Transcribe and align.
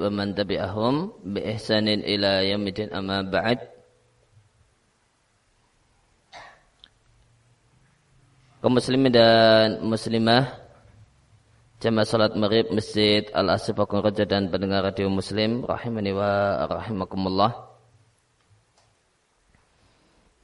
wa 0.00 0.08
man 0.08 0.32
tabi'ahum 0.32 1.12
bi 1.20 1.44
ihsanin 1.52 2.00
ila 2.00 2.40
yaumil 2.40 2.88
amma 2.90 3.20
ba'd. 3.20 3.60
Kaum 8.60 8.76
muslimin 8.76 9.12
dan 9.12 9.80
muslimah 9.84 10.52
jamaah 11.80 12.04
salat 12.04 12.36
maghrib 12.36 12.68
Masjid 12.68 13.24
Al 13.32 13.56
Asfaqun 13.56 14.04
Raja 14.04 14.28
dan 14.28 14.52
pendengar 14.52 14.84
radio 14.84 15.08
muslim 15.08 15.64
rahimani 15.64 16.12
wa 16.12 16.64
rahimakumullah. 16.68 17.52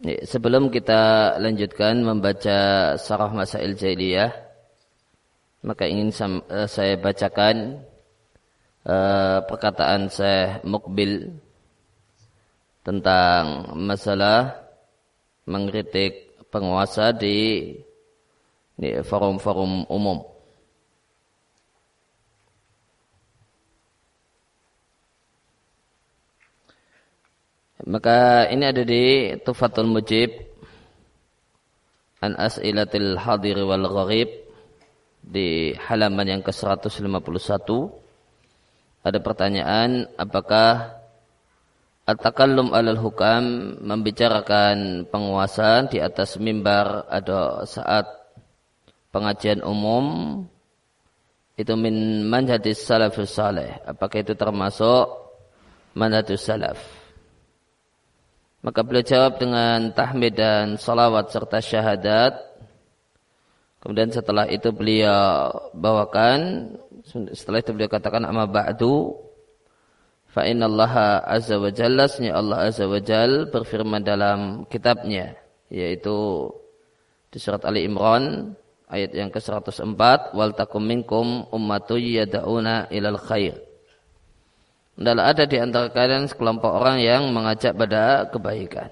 Sebelum 0.04 0.68
kita 0.68 1.36
lanjutkan 1.40 2.04
membaca 2.04 2.92
Sarah 3.00 3.32
Masail 3.32 3.76
Jahiliyah, 3.76 4.28
maka 5.64 5.88
ingin 5.88 6.12
eh, 6.12 6.68
saya 6.68 7.00
bacakan 7.00 7.80
uh, 8.86 9.42
perkataan 9.44 10.08
saya 10.08 10.62
Mukbil 10.62 11.34
tentang 12.86 13.74
masalah 13.74 14.62
mengkritik 15.50 16.38
penguasa 16.54 17.10
di 17.10 17.74
di 18.76 18.90
forum-forum 19.02 19.88
umum. 19.90 20.22
Maka 27.86 28.50
ini 28.50 28.66
ada 28.66 28.82
di 28.82 29.30
Tufatul 29.46 29.86
Mujib 29.86 30.34
An 32.18 32.34
As'ilatil 32.34 33.14
Hadir 33.14 33.62
wal 33.62 33.86
Gharib 33.86 34.26
di 35.22 35.70
halaman 35.74 36.26
yang 36.26 36.42
ke-151 36.42 38.05
ada 39.06 39.22
pertanyaan 39.22 40.10
apakah 40.18 40.96
At-takallum 42.06 42.70
alal 42.70 43.02
hukam 43.02 43.74
membicarakan 43.82 45.10
penguasa 45.10 45.90
di 45.90 45.98
atas 45.98 46.38
mimbar 46.38 47.02
ada 47.10 47.66
saat 47.66 48.06
pengajian 49.10 49.58
umum 49.66 50.38
itu 51.58 51.74
min 51.74 52.22
manhajis 52.30 52.78
salafus 52.86 53.34
saleh. 53.34 53.82
Apakah 53.82 54.22
itu 54.22 54.38
termasuk 54.38 55.10
manhajus 55.98 56.46
salaf? 56.46 56.78
Maka 58.62 58.86
beliau 58.86 59.02
jawab 59.02 59.42
dengan 59.42 59.90
tahmid 59.90 60.38
dan 60.38 60.78
salawat 60.78 61.34
serta 61.34 61.58
syahadat. 61.58 62.38
Kemudian 63.86 64.10
setelah 64.10 64.50
itu 64.50 64.74
beliau 64.74 65.46
bawakan, 65.70 66.74
setelah 67.30 67.62
itu 67.62 67.70
beliau 67.70 67.86
katakan 67.86 68.26
amma 68.26 68.50
ba'du 68.50 69.14
fa 70.26 70.42
innallaha 70.42 71.22
azza 71.22 71.54
wa 71.54 71.70
jalla 71.70 72.10
Allah 72.34 72.66
azza 72.66 72.90
wa 72.90 72.98
jal 72.98 73.46
berfirman 73.46 74.02
dalam 74.02 74.66
kitabnya 74.66 75.38
yaitu 75.70 76.50
di 77.30 77.38
surat 77.38 77.62
Ali 77.62 77.86
Imran 77.86 78.58
ayat 78.90 79.14
yang 79.14 79.30
ke-104 79.30 80.34
wal 80.34 80.50
takum 80.58 80.82
minkum 80.82 81.46
ummatu 81.54 81.94
yad'una 81.94 82.90
ilal 82.90 83.22
khair 83.22 83.54
adalah 84.98 85.30
ada 85.30 85.46
di 85.46 85.62
antara 85.62 85.94
kalian 85.94 86.26
sekelompok 86.26 86.74
orang 86.74 86.98
yang 86.98 87.30
mengajak 87.30 87.70
pada 87.78 88.26
kebaikan. 88.34 88.90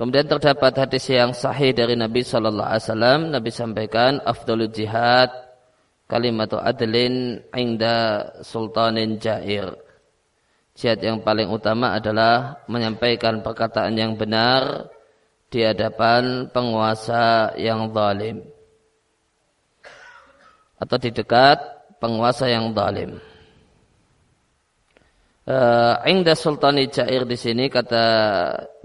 Kemudian 0.00 0.24
terdapat 0.24 0.72
hadis 0.80 1.12
yang 1.12 1.36
sahih 1.36 1.76
dari 1.76 1.92
Nabi 1.92 2.24
Shallallahu 2.24 2.64
Alaihi 2.72 2.84
Wasallam. 2.88 3.20
Nabi 3.36 3.52
sampaikan, 3.52 4.16
"Afdalul 4.24 4.72
jihad 4.72 5.28
kalimatu 6.08 6.56
adlin 6.56 7.44
inda 7.52 8.32
sultanin 8.40 9.20
jair." 9.20 9.76
Jihad 10.72 11.04
yang 11.04 11.20
paling 11.20 11.52
utama 11.52 11.92
adalah 11.92 12.64
menyampaikan 12.64 13.44
perkataan 13.44 13.92
yang 13.92 14.16
benar 14.16 14.88
di 15.52 15.68
hadapan 15.68 16.48
penguasa 16.48 17.52
yang 17.60 17.92
zalim 17.92 18.40
atau 20.80 20.96
di 20.96 21.12
dekat 21.12 21.60
penguasa 22.00 22.48
yang 22.48 22.72
zalim. 22.72 23.20
Uh, 25.50 25.98
ingda 26.06 26.38
sultani 26.38 26.86
jair 26.86 27.26
di 27.26 27.34
sini 27.34 27.66
kata 27.66 28.06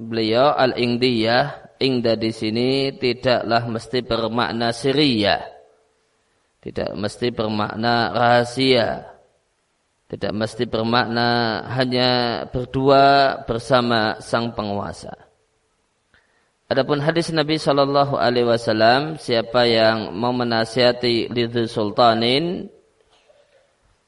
beliau 0.02 0.50
al 0.50 0.74
ingdiyah 0.74 1.78
ingda 1.78 2.18
di 2.18 2.34
sini 2.34 2.90
tidaklah 2.98 3.70
mesti 3.70 4.02
bermakna 4.02 4.74
siria 4.74 5.56
tidak 6.66 6.98
mesti 6.98 7.30
bermakna 7.30 8.10
rahasia. 8.10 9.06
Tidak 10.10 10.34
mesti 10.34 10.66
bermakna 10.66 11.62
hanya 11.78 12.42
berdua 12.50 13.38
bersama 13.46 14.18
sang 14.18 14.58
penguasa. 14.58 15.14
Adapun 16.66 17.06
hadis 17.06 17.30
Nabi 17.30 17.62
Shallallahu 17.62 18.18
Alaihi 18.18 18.50
Wasallam, 18.50 19.22
siapa 19.22 19.70
yang 19.70 20.18
mau 20.18 20.34
menasihati 20.34 21.30
lidhu 21.30 21.70
sultanin, 21.70 22.74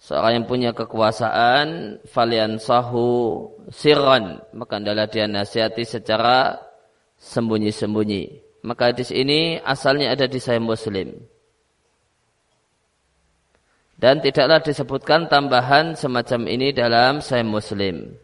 seorang 0.08 0.40
yang 0.40 0.46
punya 0.48 0.72
kekuasaan, 0.72 2.00
falian 2.08 2.64
sahu 2.64 3.44
sirran, 3.68 4.40
maka 4.56 4.80
adalah 4.80 5.12
dia 5.12 5.28
nasihati 5.28 5.84
secara 5.84 6.64
sembunyi-sembunyi. 7.20 8.40
Maka 8.64 8.96
hadis 8.96 9.12
ini 9.12 9.60
asalnya 9.60 10.16
ada 10.16 10.24
di 10.32 10.40
Sahih 10.40 10.64
Muslim. 10.64 11.12
Dan 14.00 14.24
tidaklah 14.24 14.64
disebutkan 14.64 15.28
tambahan 15.28 16.00
semacam 16.00 16.48
ini 16.48 16.72
dalam 16.72 17.20
Sahih 17.20 17.44
Muslim. 17.44 18.16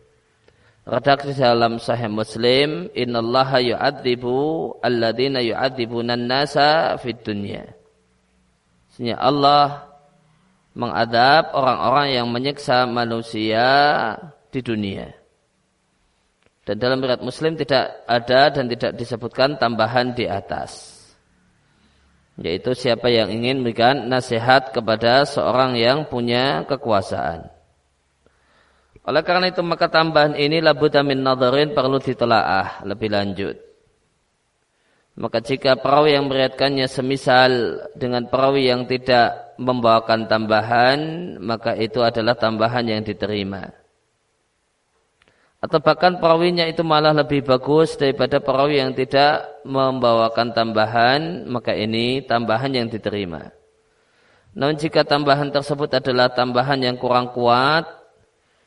Redaksi 0.88 1.36
dalam 1.36 1.84
Sahih 1.84 2.08
Muslim, 2.08 2.88
"Innallaha 2.96 3.60
yu'adzibu 3.60 4.36
alladziina 4.80 5.44
yu'adzibuna 5.44 6.16
an-nasa 6.16 6.96
fid 7.00 7.20
dunya." 7.28 7.76
Sesungguhnya 8.92 9.18
Allah 9.20 9.93
mengadab 10.74 11.54
orang-orang 11.54 12.18
yang 12.18 12.28
menyiksa 12.30 12.90
manusia 12.90 13.66
di 14.50 14.60
dunia. 14.62 15.14
Dan 16.64 16.80
dalam 16.80 17.04
riwayat 17.04 17.22
Muslim 17.22 17.60
tidak 17.60 18.08
ada 18.08 18.50
dan 18.50 18.72
tidak 18.72 18.96
disebutkan 18.96 19.60
tambahan 19.60 20.16
di 20.16 20.26
atas. 20.26 20.96
Yaitu 22.40 22.74
siapa 22.74 23.14
yang 23.14 23.30
ingin 23.30 23.62
memberikan 23.62 24.10
nasihat 24.10 24.74
kepada 24.74 25.28
seorang 25.28 25.78
yang 25.78 26.10
punya 26.10 26.66
kekuasaan. 26.66 27.52
Oleh 29.04 29.22
karena 29.28 29.52
itu 29.52 29.60
maka 29.60 29.92
tambahan 29.92 30.34
ini 30.40 30.64
labuda 30.64 31.04
min 31.04 31.22
nadarin 31.22 31.76
perlu 31.76 32.00
ditelaah 32.00 32.88
lebih 32.88 33.12
lanjut. 33.12 33.73
Maka 35.14 35.46
jika 35.46 35.78
perawi 35.78 36.18
yang 36.18 36.26
meriatkannya 36.26 36.90
semisal 36.90 37.86
dengan 37.94 38.26
perawi 38.26 38.66
yang 38.74 38.90
tidak 38.90 39.54
membawakan 39.62 40.26
tambahan, 40.26 41.00
maka 41.38 41.78
itu 41.78 42.02
adalah 42.02 42.34
tambahan 42.34 42.82
yang 42.90 43.06
diterima. 43.06 43.70
Atau 45.62 45.80
bahkan 45.80 46.18
perawinya 46.20 46.68
itu 46.68 46.82
malah 46.84 47.14
lebih 47.14 47.46
bagus 47.46 47.96
daripada 47.96 48.42
perawi 48.42 48.84
yang 48.84 48.92
tidak 48.92 49.64
membawakan 49.64 50.52
tambahan, 50.52 51.46
maka 51.48 51.72
ini 51.72 52.26
tambahan 52.26 52.74
yang 52.74 52.88
diterima. 52.90 53.54
Namun 54.58 54.76
jika 54.76 55.06
tambahan 55.08 55.54
tersebut 55.54 55.94
adalah 55.94 56.34
tambahan 56.34 56.84
yang 56.84 56.98
kurang 57.00 57.32
kuat, 57.32 57.86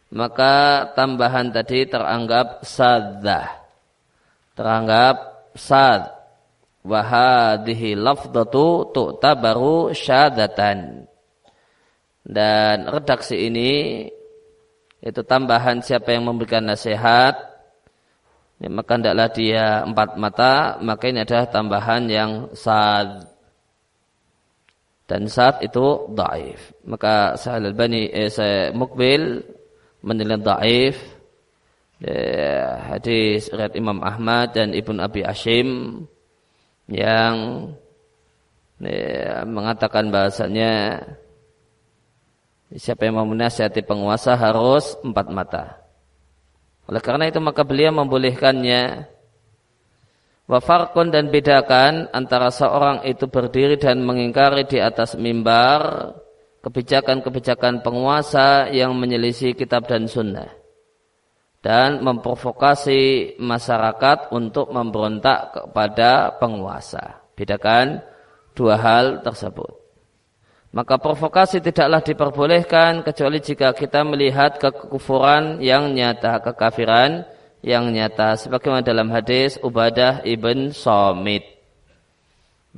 maka 0.09 0.87
tambahan 0.95 1.51
tadi 1.51 1.85
teranggap 1.85 2.63
sadah 2.63 3.67
teranggap 4.57 5.17
sad 5.53 6.16
wahadihi 6.87 7.99
lafdatu 7.99 8.95
tu'tabaru 8.95 9.91
syadatan. 9.91 11.11
Dan 12.27 12.91
redaksi 12.91 13.47
ini 13.51 14.03
itu 14.99 15.21
tambahan 15.23 15.79
siapa 15.79 16.11
yang 16.11 16.27
memberikan 16.27 16.67
nasihat 16.67 17.39
ya, 18.59 18.69
maka 18.73 18.99
hendaklah 18.99 19.29
dia 19.31 19.87
empat 19.87 20.19
mata 20.19 20.55
maka 20.83 21.05
ini 21.07 21.23
adalah 21.23 21.47
tambahan 21.47 22.03
yang 22.11 22.31
sad. 22.51 23.31
Dan 25.07 25.31
saat 25.31 25.63
itu 25.63 26.11
daif. 26.19 26.75
Maka 26.83 27.39
saya 27.39 27.63
albani 27.63 28.11
eh, 28.11 28.27
saya 28.27 28.75
mukbil 28.75 29.39
menilai 30.03 30.43
daif. 30.43 30.99
Ya, 32.03 32.93
hadis 32.93 33.49
riwayat 33.49 33.73
Imam 33.79 34.05
Ahmad 34.05 34.53
dan 34.53 34.77
Ibn 34.77 35.01
Abi 35.01 35.25
Ashim 35.25 36.05
yang 36.87 37.35
ya, 38.83 39.43
mengatakan 39.47 40.11
bahasanya 40.11 41.03
siapa 42.75 43.07
yang 43.07 43.23
mau 43.23 43.29
menasihati 43.29 43.83
penguasa 43.87 44.35
harus 44.35 44.99
empat 45.03 45.27
mata. 45.31 45.65
Oleh 46.87 47.03
karena 47.03 47.27
itu 47.27 47.43
maka 47.43 47.67
beliau 47.67 47.91
membolehkannya 47.95 49.15
Wafarkun 50.47 51.11
dan 51.11 51.35
bedakan 51.35 52.07
antara 52.15 52.55
seorang 52.55 53.03
itu 53.03 53.27
berdiri 53.27 53.83
dan 53.83 54.07
mengingkari 54.07 54.63
di 54.63 54.79
atas 54.79 55.19
mimbar 55.19 56.15
kebijakan-kebijakan 56.63 57.83
penguasa 57.83 58.71
yang 58.71 58.95
menyelisih 58.95 59.59
kitab 59.59 59.91
dan 59.91 60.07
sunnah 60.07 60.47
dan 61.67 61.99
memprovokasi 61.99 63.35
masyarakat 63.43 64.31
untuk 64.31 64.71
memberontak 64.71 65.51
kepada 65.51 66.39
penguasa. 66.39 67.27
Bedakan 67.35 68.07
dua 68.55 68.79
hal 68.79 69.27
tersebut. 69.27 69.75
Maka 70.71 70.95
provokasi 71.03 71.59
tidaklah 71.59 72.07
diperbolehkan 72.07 73.03
kecuali 73.03 73.43
jika 73.43 73.75
kita 73.75 74.07
melihat 74.07 74.63
kekufuran 74.63 75.59
yang 75.59 75.91
nyata, 75.91 76.39
kekafiran 76.39 77.27
yang 77.67 77.91
nyata. 77.91 78.39
Sebagaimana 78.39 78.87
dalam 78.87 79.11
hadis 79.11 79.59
Ubadah 79.59 80.23
ibn 80.23 80.71
Somit. 80.71 81.43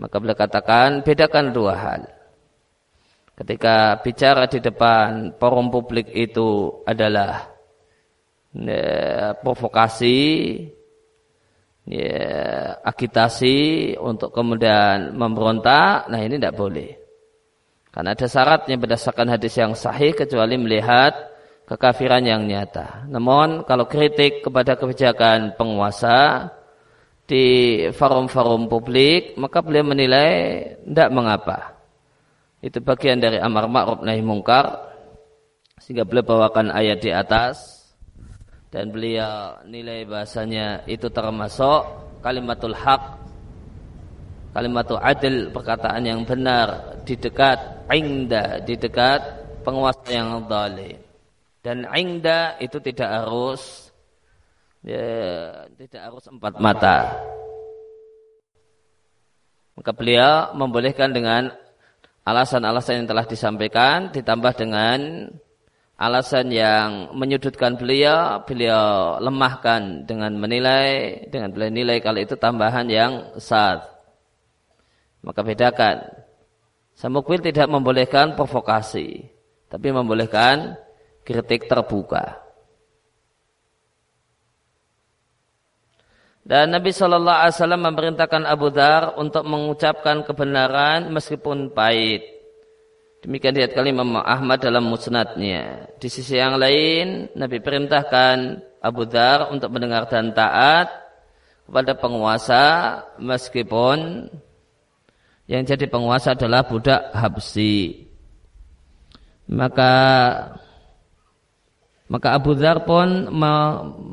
Maka 0.01 0.17
beliau 0.17 0.39
katakan, 0.39 1.05
bedakan 1.05 1.53
dua 1.53 1.75
hal. 1.77 2.03
Ketika 3.37 4.01
bicara 4.01 4.49
di 4.49 4.65
depan 4.65 5.37
forum 5.37 5.69
publik 5.69 6.09
itu 6.15 6.81
adalah 6.89 7.58
ya, 8.55 9.35
provokasi, 9.41 10.21
ya, 11.89 12.23
agitasi 12.85 13.95
untuk 14.01 14.33
kemudian 14.33 15.17
memberontak, 15.17 16.09
nah 16.09 16.21
ini 16.21 16.37
tidak 16.41 16.57
boleh. 16.57 16.91
Karena 17.89 18.15
ada 18.15 18.27
syaratnya 18.29 18.77
berdasarkan 18.79 19.27
hadis 19.33 19.59
yang 19.59 19.73
sahih 19.75 20.15
kecuali 20.15 20.55
melihat 20.55 21.17
kekafiran 21.69 22.25
yang 22.25 22.47
nyata. 22.49 23.05
Namun 23.11 23.67
kalau 23.69 23.85
kritik 23.85 24.45
kepada 24.45 24.79
kebijakan 24.79 25.59
penguasa 25.59 26.49
di 27.29 27.85
forum-forum 27.93 28.73
publik, 28.73 29.37
maka 29.37 29.61
beliau 29.61 29.85
menilai 29.85 30.65
tidak 30.89 31.09
mengapa. 31.13 31.59
Itu 32.65 32.81
bagian 32.81 33.21
dari 33.21 33.39
amar 33.39 33.69
ma'ruf 33.69 34.01
nahi 34.03 34.25
mungkar 34.25 34.89
sehingga 35.79 36.03
beliau 36.03 36.27
bawakan 36.27 36.75
ayat 36.75 36.99
di 36.99 37.15
atas 37.15 37.78
dan 38.69 38.93
beliau 38.93 39.65
nilai 39.65 40.05
bahasanya 40.05 40.85
itu 40.85 41.09
termasuk 41.09 41.89
kalimatul 42.21 42.77
haq 42.77 43.17
kalimatul 44.53 45.01
adil 45.01 45.49
perkataan 45.55 46.05
yang 46.05 46.21
benar 46.27 46.99
di 47.07 47.15
dekat 47.17 47.89
ingda 47.89 48.61
di 48.65 48.75
dekat 48.77 49.21
penguasa 49.69 50.09
yang 50.09 50.49
zalim. 50.49 50.99
Dan 51.61 51.85
ingda 51.93 52.57
itu 52.63 52.81
tidak 52.81 53.09
harus 53.09 53.93
ya, 54.81 55.69
tidak 55.77 56.01
harus 56.09 56.25
empat 56.33 56.53
mata. 56.57 56.99
Maka 59.77 59.91
beliau 59.95 60.57
membolehkan 60.57 61.13
dengan 61.13 61.53
alasan-alasan 62.25 63.05
yang 63.05 63.09
telah 63.09 63.27
disampaikan 63.29 64.11
ditambah 64.11 64.53
dengan 64.59 65.29
alasan 65.99 66.55
yang 66.55 67.11
menyudutkan 67.19 67.75
beliau, 67.75 68.47
beliau 68.47 69.19
lemahkan 69.19 70.07
dengan 70.07 70.31
menilai, 70.39 71.27
dengan 71.27 71.51
beliau 71.51 71.75
nilai 71.75 71.99
kalau 71.99 72.23
itu 72.23 72.39
tambahan 72.39 72.87
yang 72.87 73.13
saat. 73.43 73.83
Maka 75.27 75.43
bedakan. 75.43 76.07
Samukwil 76.95 77.43
tidak 77.43 77.67
membolehkan 77.67 78.39
provokasi, 78.39 79.27
tapi 79.67 79.91
membolehkan 79.91 80.79
kritik 81.27 81.67
terbuka. 81.67 82.43
Dan 86.49 86.73
Nabi 86.73 86.97
Shallallahu 86.97 87.39
Alaihi 87.45 87.55
Wasallam 87.61 87.83
memerintahkan 87.85 88.43
Abu 88.49 88.73
Dhar 88.73 89.21
untuk 89.21 89.45
mengucapkan 89.45 90.25
kebenaran 90.25 91.13
meskipun 91.13 91.77
pahit. 91.77 92.38
Demikian 93.19 93.51
diat 93.51 93.75
kali 93.75 93.91
Imam 93.91 94.15
Ahmad 94.23 94.63
dalam 94.63 94.87
musnadnya. 94.87 95.91
Di 95.99 96.07
sisi 96.07 96.39
yang 96.39 96.55
lain, 96.55 97.35
Nabi 97.35 97.59
perintahkan 97.59 98.63
Abu 98.79 99.11
Dhar 99.11 99.51
untuk 99.51 99.75
mendengar 99.75 100.07
dan 100.07 100.31
taat 100.31 100.87
kepada 101.67 101.99
penguasa 101.99 102.65
meskipun 103.19 104.31
yang 105.51 105.67
jadi 105.67 105.91
penguasa 105.91 106.39
adalah 106.39 106.63
budak 106.63 107.11
Habsi. 107.11 108.07
Maka 109.51 109.95
maka 112.07 112.39
Abu 112.39 112.55
Dhar 112.55 112.87
pun 112.87 113.35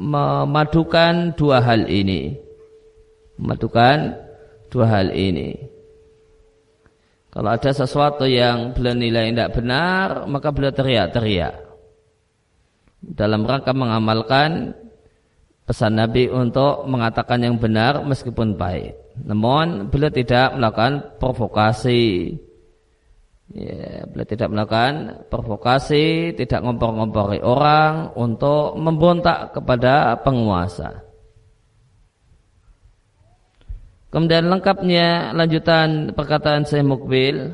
memadukan 0.02 1.38
dua 1.38 1.62
hal 1.62 1.86
ini. 1.88 2.42
Memadukan 3.38 4.18
dua 4.74 4.86
hal 4.90 5.14
ini. 5.14 5.75
Kalau 7.36 7.52
ada 7.52 7.72
sesuatu 7.76 8.24
yang 8.24 8.72
beliau 8.72 8.96
nilai 8.96 9.36
tidak 9.36 9.60
benar, 9.60 10.24
maka 10.24 10.56
beliau 10.56 10.72
teriak-teriak. 10.72 11.68
Dalam 13.04 13.44
rangka 13.44 13.76
mengamalkan 13.76 14.72
pesan 15.68 16.00
Nabi 16.00 16.32
untuk 16.32 16.88
mengatakan 16.88 17.44
yang 17.44 17.60
benar 17.60 18.00
meskipun 18.08 18.56
baik. 18.56 19.20
Namun 19.20 19.92
beliau 19.92 20.10
tidak 20.16 20.56
melakukan 20.56 21.20
provokasi. 21.20 22.34
Ya, 23.52 24.10
beliau 24.10 24.26
tidak 24.32 24.50
melakukan 24.50 24.94
provokasi, 25.28 26.34
tidak 26.34 26.66
ngompor-ngompori 26.66 27.46
orang 27.46 28.16
untuk 28.18 28.74
memberontak 28.80 29.54
kepada 29.54 30.18
penguasa. 30.24 31.05
Kemudian 34.16 34.48
lengkapnya 34.48 35.36
lanjutan 35.36 36.16
perkataan 36.16 36.64
Syekh 36.64 36.88
Mukbil. 36.88 37.52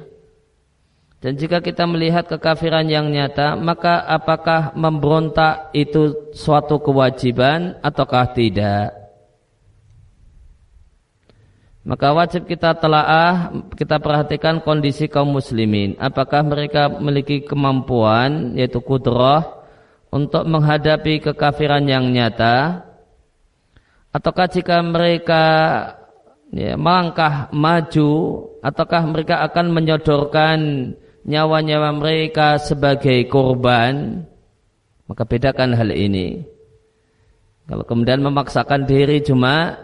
Dan 1.17 1.33
jika 1.33 1.57
kita 1.57 1.89
melihat 1.89 2.29
kekafiran 2.29 2.85
yang 2.85 3.09
nyata, 3.09 3.57
maka 3.57 4.05
apakah 4.05 4.69
memberontak 4.77 5.73
itu 5.73 6.29
suatu 6.37 6.77
kewajiban 6.77 7.81
ataukah 7.81 8.29
tidak? 8.37 8.93
Maka 11.81 12.13
wajib 12.13 12.45
kita 12.45 12.77
telaah, 12.77 13.49
kita 13.73 13.97
perhatikan 13.97 14.61
kondisi 14.61 15.09
kaum 15.09 15.33
muslimin. 15.33 15.97
Apakah 15.97 16.45
mereka 16.45 16.93
memiliki 16.93 17.41
kemampuan, 17.41 18.53
yaitu 18.53 18.77
kudrah, 18.85 19.65
untuk 20.13 20.45
menghadapi 20.45 21.25
kekafiran 21.25 21.89
yang 21.89 22.05
nyata? 22.13 22.85
Ataukah 24.13 24.45
jika 24.45 24.77
mereka 24.85 25.45
ya, 26.51 26.75
melangkah 26.75 27.49
maju 27.55 28.11
ataukah 28.61 29.03
mereka 29.07 29.41
akan 29.47 29.71
menyodorkan 29.71 30.59
nyawa-nyawa 31.25 31.89
mereka 31.95 32.59
sebagai 32.59 33.25
korban? 33.31 34.27
Maka 35.07 35.27
bedakan 35.27 35.75
hal 35.75 35.91
ini. 35.91 36.43
Kalau 37.67 37.83
kemudian 37.87 38.23
memaksakan 38.23 38.83
diri 38.83 39.23
cuma 39.23 39.79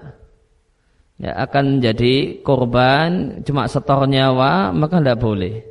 ya 1.18 1.34
akan 1.48 1.80
menjadi 1.80 2.46
korban 2.46 3.42
cuma 3.42 3.66
setor 3.68 4.08
nyawa 4.08 4.76
maka 4.76 5.00
tidak 5.00 5.20
boleh. 5.24 5.64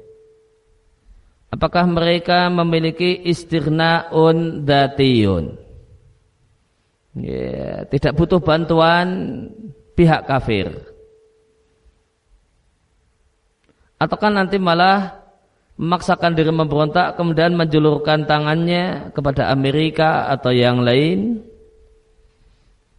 Apakah 1.46 1.86
mereka 1.88 2.50
memiliki 2.50 3.22
istirnaun 3.22 4.66
datiyun 4.66 5.56
ya, 7.16 7.86
tidak 7.88 8.12
butuh 8.18 8.40
bantuan 8.42 9.06
pihak 9.96 10.28
kafir. 10.28 10.70
Ataukah 13.96 14.28
nanti 14.28 14.60
malah 14.60 15.24
memaksakan 15.80 16.36
diri 16.36 16.52
memberontak 16.52 17.16
kemudian 17.16 17.56
menjulurkan 17.56 18.28
tangannya 18.28 19.12
kepada 19.16 19.48
Amerika 19.48 20.28
atau 20.28 20.52
yang 20.52 20.84
lain? 20.84 21.40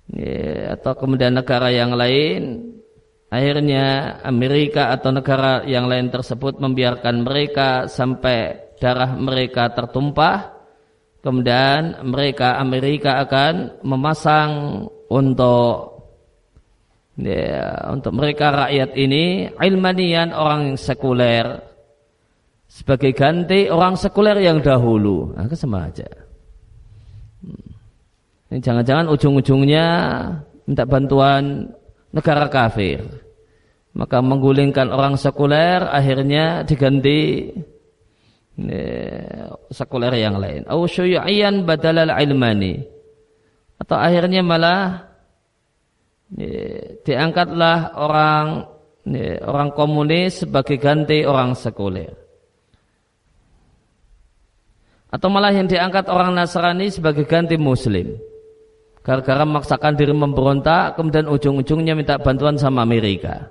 Ya, 0.09 0.73
atau 0.73 0.97
kemudian 0.97 1.37
negara 1.37 1.69
yang 1.69 1.93
lain? 1.93 2.73
Akhirnya 3.27 4.17
Amerika 4.23 4.89
atau 4.95 5.11
negara 5.11 5.67
yang 5.67 5.85
lain 5.85 6.07
tersebut 6.09 6.63
membiarkan 6.63 7.27
mereka 7.27 7.85
sampai 7.91 8.71
darah 8.79 9.13
mereka 9.13 9.69
tertumpah. 9.75 10.55
Kemudian 11.19 12.07
mereka 12.07 12.55
Amerika 12.55 13.19
akan 13.19 13.83
memasang 13.83 14.87
untuk 15.11 15.96
ya, 17.17 17.89
untuk 17.89 18.13
mereka 18.13 18.53
rakyat 18.53 18.93
ini 18.93 19.49
ilmanian 19.57 20.31
orang 20.31 20.77
sekuler. 20.77 21.65
Sebagai 22.67 23.15
ganti 23.15 23.71
orang 23.71 23.97
sekuler 23.97 24.37
yang 24.43 24.61
dahulu. 24.61 25.33
Nah, 25.33 25.49
sama 25.55 25.87
aja. 25.87 26.05
Hmm. 27.41 27.69
ini 28.49 28.59
jangan-jangan 28.59 29.07
ujung-ujungnya 29.13 29.85
minta 30.67 30.83
bantuan 30.83 31.71
negara 32.11 32.51
kafir. 32.51 33.01
Maka 33.97 34.21
menggulingkan 34.21 34.93
orang 34.93 35.17
sekuler 35.17 35.81
akhirnya 35.89 36.61
diganti 36.67 37.49
ya, 38.61 39.53
sekuler 39.73 40.13
yang 40.17 40.37
lain. 40.37 40.67
Au 40.69 40.85
syuyu'iyan 40.85 41.65
badalal 41.65 42.13
ilmani. 42.13 42.83
Atau 43.77 43.97
akhirnya 43.97 44.41
malah 44.41 45.06
diangkatlah 47.03 47.95
orang 47.95 48.67
orang 49.47 49.69
komunis 49.71 50.43
sebagai 50.43 50.75
ganti 50.75 51.23
orang 51.23 51.55
sekuler. 51.55 52.11
Atau 55.07 55.31
malah 55.31 55.55
yang 55.55 55.71
diangkat 55.71 56.11
orang 56.11 56.35
Nasrani 56.35 56.91
sebagai 56.91 57.23
ganti 57.23 57.55
Muslim. 57.55 58.19
Gara-gara 59.07 59.47
memaksakan 59.47 59.95
diri 59.95 60.11
memberontak, 60.11 60.99
kemudian 60.99 61.31
ujung-ujungnya 61.31 61.95
minta 61.95 62.19
bantuan 62.19 62.59
sama 62.59 62.83
Amerika. 62.83 63.47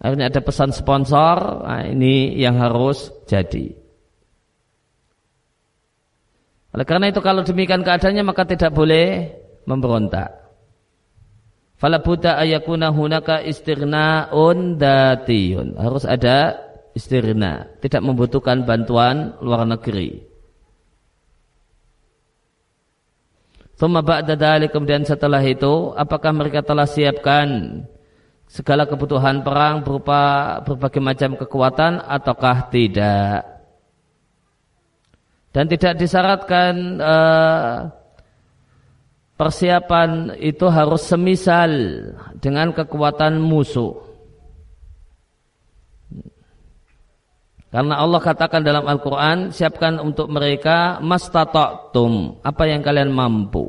Akhirnya 0.00 0.32
ada 0.32 0.40
pesan 0.40 0.72
sponsor, 0.72 1.62
nah 1.62 1.84
ini 1.84 2.40
yang 2.40 2.56
harus 2.56 3.12
jadi. 3.28 3.76
Oleh 6.72 6.86
karena 6.88 7.12
itu 7.12 7.20
kalau 7.20 7.44
demikian 7.44 7.84
keadaannya 7.84 8.24
maka 8.24 8.48
tidak 8.48 8.72
boleh 8.72 9.28
memberontak. 9.68 10.41
Fala 11.82 11.98
buddha 11.98 12.38
ayakuna 12.38 12.94
hunaka 12.94 13.42
istirnaun 13.42 14.78
datiyun. 14.78 15.74
Harus 15.74 16.06
ada 16.06 16.62
istirna, 16.94 17.74
tidak 17.82 18.06
membutuhkan 18.06 18.62
bantuan 18.62 19.34
luar 19.42 19.66
negeri. 19.66 20.22
Thumma 23.74 23.98
ba'da 23.98 24.62
kemudian 24.70 25.02
setelah 25.02 25.42
itu 25.42 25.90
apakah 25.98 26.30
mereka 26.30 26.62
telah 26.62 26.86
siapkan 26.86 27.82
segala 28.46 28.86
kebutuhan 28.86 29.42
perang 29.42 29.82
berupa 29.82 30.62
berbagai 30.62 31.02
macam 31.02 31.34
kekuatan 31.34 31.98
ataukah 31.98 32.70
tidak? 32.70 33.42
Dan 35.50 35.66
tidak 35.66 35.98
disyaratkan 35.98 37.02
uh, 37.02 37.90
persiapan 39.42 40.38
itu 40.38 40.70
harus 40.70 41.02
semisal 41.02 41.74
dengan 42.38 42.70
kekuatan 42.70 43.42
musuh. 43.42 43.98
Karena 47.74 47.98
Allah 47.98 48.22
katakan 48.22 48.62
dalam 48.62 48.86
Al-Quran, 48.86 49.50
siapkan 49.50 49.98
untuk 49.98 50.30
mereka 50.30 51.02
mastata'tum, 51.02 52.38
apa 52.46 52.70
yang 52.70 52.86
kalian 52.86 53.10
mampu. 53.10 53.66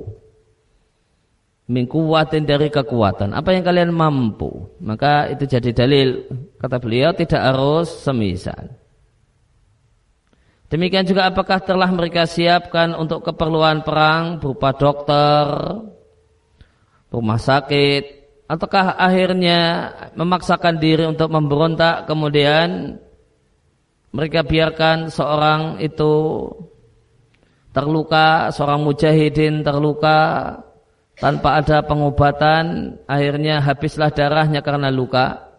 Mingkuwatin 1.66 2.46
dari 2.46 2.70
kekuatan, 2.70 3.34
apa 3.34 3.56
yang 3.56 3.66
kalian 3.66 3.90
mampu. 3.90 4.70
Maka 4.78 5.32
itu 5.34 5.50
jadi 5.50 5.74
dalil, 5.74 6.30
kata 6.62 6.78
beliau, 6.78 7.16
tidak 7.18 7.42
harus 7.42 7.90
semisal. 7.90 8.83
Demikian 10.74 11.06
juga 11.06 11.30
apakah 11.30 11.62
telah 11.62 11.86
mereka 11.94 12.26
siapkan 12.26 12.98
untuk 12.98 13.22
keperluan 13.22 13.86
perang 13.86 14.42
berupa 14.42 14.74
dokter, 14.74 15.46
rumah 17.14 17.38
sakit, 17.38 18.04
ataukah 18.50 18.98
akhirnya 18.98 19.60
memaksakan 20.18 20.82
diri 20.82 21.06
untuk 21.06 21.30
memberontak 21.30 22.10
kemudian 22.10 22.98
mereka 24.18 24.42
biarkan 24.42 25.14
seorang 25.14 25.78
itu 25.78 26.50
terluka, 27.70 28.50
seorang 28.50 28.82
mujahidin 28.82 29.62
terluka 29.62 30.58
tanpa 31.22 31.62
ada 31.62 31.86
pengobatan, 31.86 32.98
akhirnya 33.06 33.62
habislah 33.62 34.10
darahnya 34.10 34.66
karena 34.66 34.90
luka. 34.90 35.53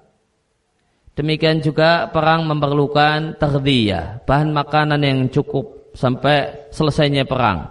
Demikian 1.14 1.62
juga 1.62 2.10
perang 2.10 2.42
memerlukan 2.50 3.38
terdiyah, 3.38 4.26
bahan 4.26 4.50
makanan 4.50 4.98
yang 4.98 5.30
cukup 5.30 5.94
sampai 5.94 6.66
selesainya 6.74 7.22
perang. 7.22 7.70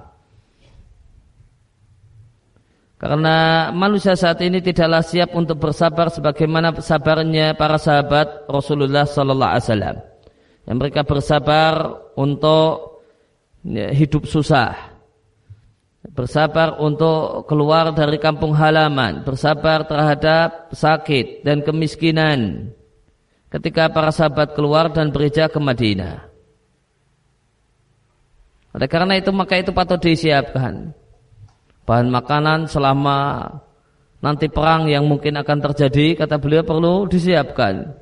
Karena 3.04 3.68
manusia 3.76 4.16
saat 4.16 4.40
ini 4.40 4.64
tidaklah 4.64 5.04
siap 5.04 5.36
untuk 5.36 5.60
bersabar 5.60 6.08
sebagaimana 6.08 6.72
sabarnya 6.80 7.52
para 7.52 7.76
sahabat 7.76 8.48
Rasulullah 8.48 9.04
sallallahu 9.04 9.52
alaihi 9.52 9.66
wasallam. 9.68 9.98
Yang 10.64 10.78
mereka 10.80 11.02
bersabar 11.04 11.74
untuk 12.16 13.04
ya, 13.68 13.92
hidup 13.92 14.24
susah. 14.24 14.96
Bersabar 16.16 16.80
untuk 16.80 17.44
keluar 17.44 17.92
dari 17.92 18.16
kampung 18.24 18.56
halaman. 18.56 19.28
Bersabar 19.28 19.84
terhadap 19.84 20.72
sakit 20.72 21.44
dan 21.44 21.60
kemiskinan 21.60 22.72
ketika 23.54 23.88
para 23.94 24.10
sahabat 24.10 24.58
keluar 24.58 24.90
dan 24.90 25.14
bereja 25.14 25.46
ke 25.48 25.62
Madinah 25.62 26.26
oleh 28.74 28.90
karena 28.90 29.14
itu 29.22 29.30
maka 29.30 29.62
itu 29.62 29.70
patut 29.70 30.02
disiapkan 30.02 30.92
bahan 31.86 32.10
makanan 32.10 32.66
selama 32.66 33.46
nanti 34.24 34.50
perang 34.50 34.90
yang 34.90 35.06
mungkin 35.06 35.38
akan 35.38 35.60
terjadi 35.70 36.18
kata 36.26 36.42
beliau 36.42 36.66
perlu 36.66 37.06
disiapkan 37.06 37.94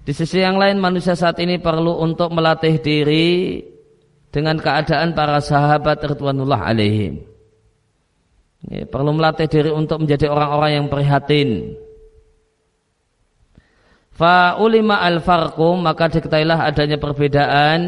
di 0.00 0.12
sisi 0.16 0.40
yang 0.40 0.56
lain 0.56 0.80
manusia 0.80 1.12
saat 1.12 1.38
ini 1.38 1.60
perlu 1.60 2.00
untuk 2.00 2.32
melatih 2.32 2.80
diri 2.82 3.62
dengan 4.32 4.56
keadaan 4.56 5.12
para 5.12 5.42
sahabat 5.42 6.00
Ridwanullah 6.00 6.70
alaihim. 6.72 7.20
Ya, 8.70 8.86
perlu 8.86 9.14
melatih 9.14 9.50
diri 9.50 9.70
untuk 9.74 10.02
menjadi 10.02 10.30
orang-orang 10.30 10.70
yang 10.80 10.86
prihatin. 10.88 11.76
Fa 14.20 14.60
ulima 14.60 15.00
al 15.00 15.24
farqum 15.24 15.80
maka 15.80 16.12
diketahuilah 16.12 16.68
adanya 16.68 17.00
perbedaan 17.00 17.80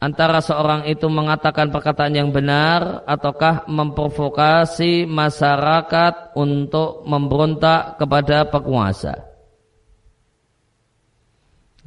antara 0.00 0.40
seorang 0.40 0.88
itu 0.88 1.04
mengatakan 1.12 1.68
perkataan 1.68 2.16
yang 2.16 2.32
benar 2.32 3.04
ataukah 3.04 3.68
memprovokasi 3.68 5.04
masyarakat 5.04 6.32
untuk 6.32 7.04
memberontak 7.04 8.00
kepada 8.00 8.48
penguasa. 8.48 9.20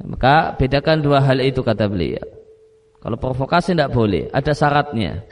Maka 0.06 0.54
bedakan 0.54 1.02
dua 1.02 1.18
hal 1.18 1.42
itu 1.42 1.58
kata 1.66 1.90
beliau. 1.90 2.22
Kalau 3.02 3.18
provokasi 3.18 3.74
tidak 3.74 3.90
boleh, 3.90 4.30
ada 4.30 4.54
syaratnya. 4.54 5.26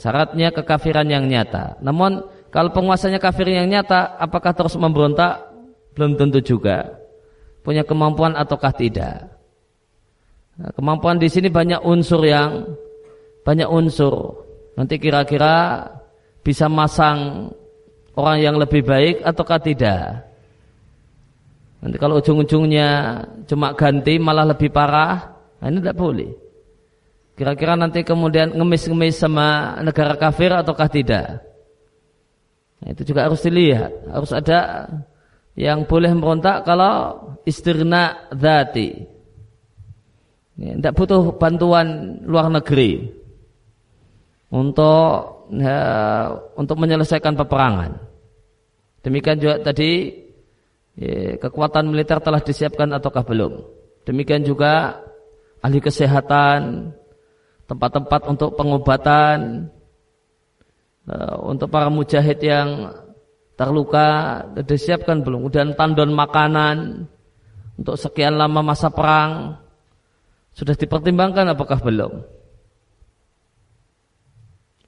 Syaratnya 0.00 0.48
kekafiran 0.48 1.12
yang 1.12 1.28
nyata. 1.28 1.76
Namun 1.84 2.24
kalau 2.48 2.72
penguasanya 2.72 3.20
kafir 3.20 3.52
yang 3.52 3.68
nyata, 3.68 4.16
apakah 4.16 4.56
terus 4.56 4.80
memberontak? 4.80 5.53
Belum 5.94 6.18
tentu 6.18 6.42
juga. 6.42 6.90
Punya 7.64 7.86
kemampuan 7.86 8.36
ataukah 8.36 8.74
tidak? 8.76 9.30
Nah, 10.54 10.70
kemampuan 10.74 11.18
di 11.18 11.26
sini 11.26 11.48
banyak 11.50 11.80
unsur 11.82 12.22
yang 12.22 12.76
banyak 13.42 13.66
unsur. 13.66 14.44
Nanti 14.74 14.98
kira-kira 14.98 15.86
bisa 16.42 16.66
masang 16.68 17.50
orang 18.14 18.38
yang 18.42 18.56
lebih 18.58 18.82
baik 18.82 19.22
ataukah 19.22 19.58
tidak? 19.62 20.28
Nanti 21.84 21.96
kalau 22.00 22.18
ujung-ujungnya 22.18 22.88
cuma 23.44 23.76
ganti 23.76 24.16
malah 24.16 24.48
lebih 24.48 24.72
parah, 24.72 25.36
nah 25.60 25.68
ini 25.68 25.84
tidak 25.84 26.00
boleh. 26.00 26.32
Kira-kira 27.34 27.74
nanti 27.74 28.06
kemudian 28.06 28.54
ngemis-ngemis 28.54 29.18
sama 29.18 29.78
negara 29.82 30.14
kafir 30.14 30.54
ataukah 30.54 30.86
tidak? 30.86 31.42
Nah, 32.80 32.88
itu 32.94 33.02
juga 33.10 33.26
harus 33.26 33.42
dilihat. 33.42 33.90
Harus 34.06 34.30
ada 34.30 34.86
yang 35.54 35.86
boleh 35.86 36.10
merontak 36.14 36.66
kalau 36.66 37.18
istirna. 37.46 38.30
Ya, 40.54 40.78
tidak 40.78 40.94
butuh 40.94 41.34
bantuan 41.34 42.18
luar 42.22 42.46
negeri 42.46 43.10
untuk 44.54 45.50
ya, 45.50 45.78
untuk 46.54 46.78
menyelesaikan 46.78 47.34
peperangan. 47.34 47.98
Demikian 49.02 49.42
juga 49.42 49.58
tadi 49.58 50.14
ya, 50.94 51.36
kekuatan 51.42 51.90
militer 51.90 52.22
telah 52.22 52.38
disiapkan 52.38 52.94
ataukah 52.94 53.26
belum. 53.26 53.66
Demikian 54.06 54.46
juga 54.46 55.02
ahli 55.58 55.80
kesehatan, 55.80 56.92
tempat-tempat 57.64 58.20
untuk 58.28 58.54
pengobatan, 58.54 59.68
uh, 61.08 61.36
untuk 61.48 61.72
para 61.72 61.88
mujahid 61.88 62.36
yang 62.44 62.92
terluka 63.54 64.40
disiapkan 64.62 65.22
belum. 65.22 65.46
Kemudian 65.46 65.74
tandon 65.78 66.10
makanan 66.14 67.06
untuk 67.78 67.96
sekian 67.98 68.38
lama 68.38 68.62
masa 68.62 68.90
perang 68.90 69.58
sudah 70.54 70.74
dipertimbangkan 70.78 71.50
apakah 71.50 71.82
belum. 71.82 72.22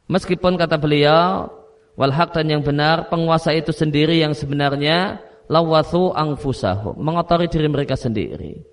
Meskipun 0.06 0.54
kata 0.54 0.78
beliau, 0.78 1.50
walhaq 1.98 2.30
dan 2.30 2.46
yang 2.46 2.62
benar, 2.62 3.10
penguasa 3.10 3.50
itu 3.50 3.74
sendiri 3.74 4.22
yang 4.22 4.30
sebenarnya 4.38 5.18
lawathu 5.46 6.10
angfusahum 6.14 6.98
mengotori 6.98 7.46
diri 7.46 7.70
mereka 7.70 7.94
sendiri 7.94 8.66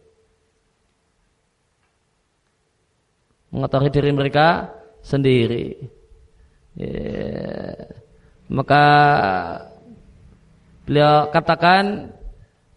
mengotori 3.53 3.93
diri 3.93 4.09
mereka 4.09 4.73
sendiri 5.05 5.77
ya. 6.77 6.97
maka 8.49 8.85
beliau 10.83 11.31
katakan 11.31 12.11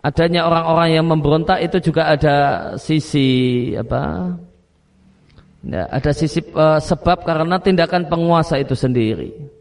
adanya 0.03 0.47
orang-orang 0.47 0.89
yang 0.95 1.07
memberontak 1.07 1.59
itu 1.63 1.91
juga 1.91 2.13
ada 2.15 2.37
sisi 2.79 3.73
apa 3.75 4.35
ya, 5.67 5.91
ada 5.91 6.11
sisi 6.15 6.41
uh, 6.55 6.79
sebab 6.79 7.27
karena 7.27 7.59
tindakan 7.59 8.07
penguasa 8.07 8.57
itu 8.63 8.79
sendiri 8.79 9.57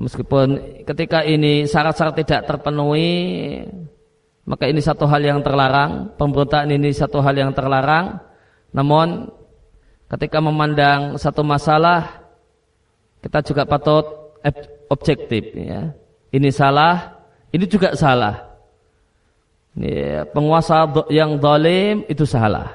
Meskipun 0.00 0.80
ketika 0.88 1.20
ini 1.20 1.68
syarat-syarat 1.68 2.16
tidak 2.24 2.48
terpenuhi, 2.48 3.60
maka 4.48 4.64
ini 4.64 4.80
satu 4.80 5.04
hal 5.04 5.20
yang 5.20 5.44
terlarang. 5.44 6.16
Pemberontakan 6.16 6.72
ini 6.72 6.88
satu 6.88 7.20
hal 7.20 7.36
yang 7.36 7.52
terlarang. 7.52 8.16
Namun 8.72 9.28
ketika 10.08 10.40
memandang 10.40 11.20
satu 11.20 11.44
masalah 11.44 12.24
kita 13.20 13.44
juga 13.44 13.68
patut 13.68 14.08
objektif 14.88 15.52
ya. 15.52 15.92
Ini 16.30 16.48
salah, 16.54 17.18
ini 17.50 17.66
juga 17.66 17.94
salah. 17.98 18.50
Ya, 19.78 20.26
penguasa 20.30 20.86
yang 21.10 21.38
zalim 21.38 22.06
itu 22.06 22.26
salah. 22.26 22.74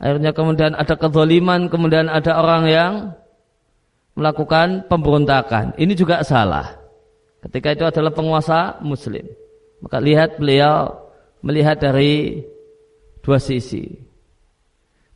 Akhirnya 0.00 0.32
kemudian 0.32 0.72
ada 0.72 0.96
kezaliman, 0.96 1.68
kemudian 1.68 2.08
ada 2.08 2.40
orang 2.40 2.64
yang 2.68 2.92
melakukan 4.16 4.88
pemberontakan. 4.88 5.76
Ini 5.76 5.92
juga 5.92 6.24
salah. 6.24 6.80
Ketika 7.44 7.72
itu 7.72 7.84
adalah 7.84 8.12
penguasa 8.12 8.80
muslim. 8.80 9.24
Maka 9.80 9.96
lihat 10.00 10.36
beliau 10.36 10.92
melihat 11.40 11.80
dari 11.80 12.44
dua 13.24 13.40
sisi. 13.40 13.88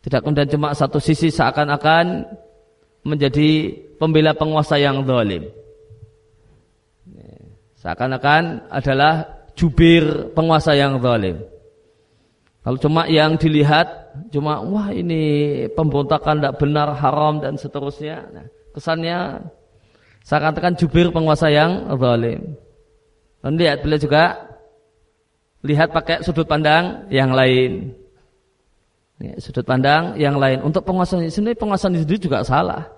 Tidak 0.04 0.20
kemudian 0.20 0.48
cuma 0.48 0.76
satu 0.76 1.00
sisi 1.00 1.32
seakan-akan 1.32 2.28
menjadi 3.04 3.72
pembela 3.96 4.36
penguasa 4.36 4.76
yang 4.80 5.04
zalim. 5.04 5.48
Seakan-akan 7.84 8.72
adalah 8.72 9.44
jubir 9.52 10.32
penguasa 10.32 10.72
yang 10.72 10.96
zalim. 11.04 11.44
Kalau 12.64 12.80
cuma 12.80 13.04
yang 13.04 13.36
dilihat, 13.36 14.16
cuma 14.32 14.64
wah 14.64 14.88
ini 14.88 15.20
pemberontakan 15.76 16.40
tidak 16.40 16.56
benar, 16.56 16.96
haram 16.96 17.44
dan 17.44 17.60
seterusnya. 17.60 18.24
Nah, 18.32 18.48
kesannya 18.72 19.44
seakan-akan 20.24 20.80
jubir 20.80 21.12
penguasa 21.12 21.52
yang 21.52 21.92
zalim. 22.00 22.56
Dan 23.44 23.60
lihat 23.60 23.84
beliau 23.84 24.00
juga 24.00 24.48
lihat 25.60 25.92
pakai 25.92 26.24
sudut 26.24 26.48
pandang 26.48 27.04
yang 27.12 27.36
lain. 27.36 27.92
Ya, 29.20 29.36
sudut 29.44 29.68
pandang 29.68 30.16
yang 30.16 30.40
lain. 30.40 30.64
Untuk 30.64 30.88
penguasa 30.88 31.20
sendiri 31.20 31.52
penguasa 31.52 31.92
sendiri 31.92 32.16
juga 32.16 32.40
salah. 32.40 32.93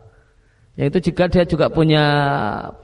Yaitu 0.77 1.11
jika 1.11 1.25
dia 1.33 1.49
juga 1.49 1.73
punya 1.73 2.05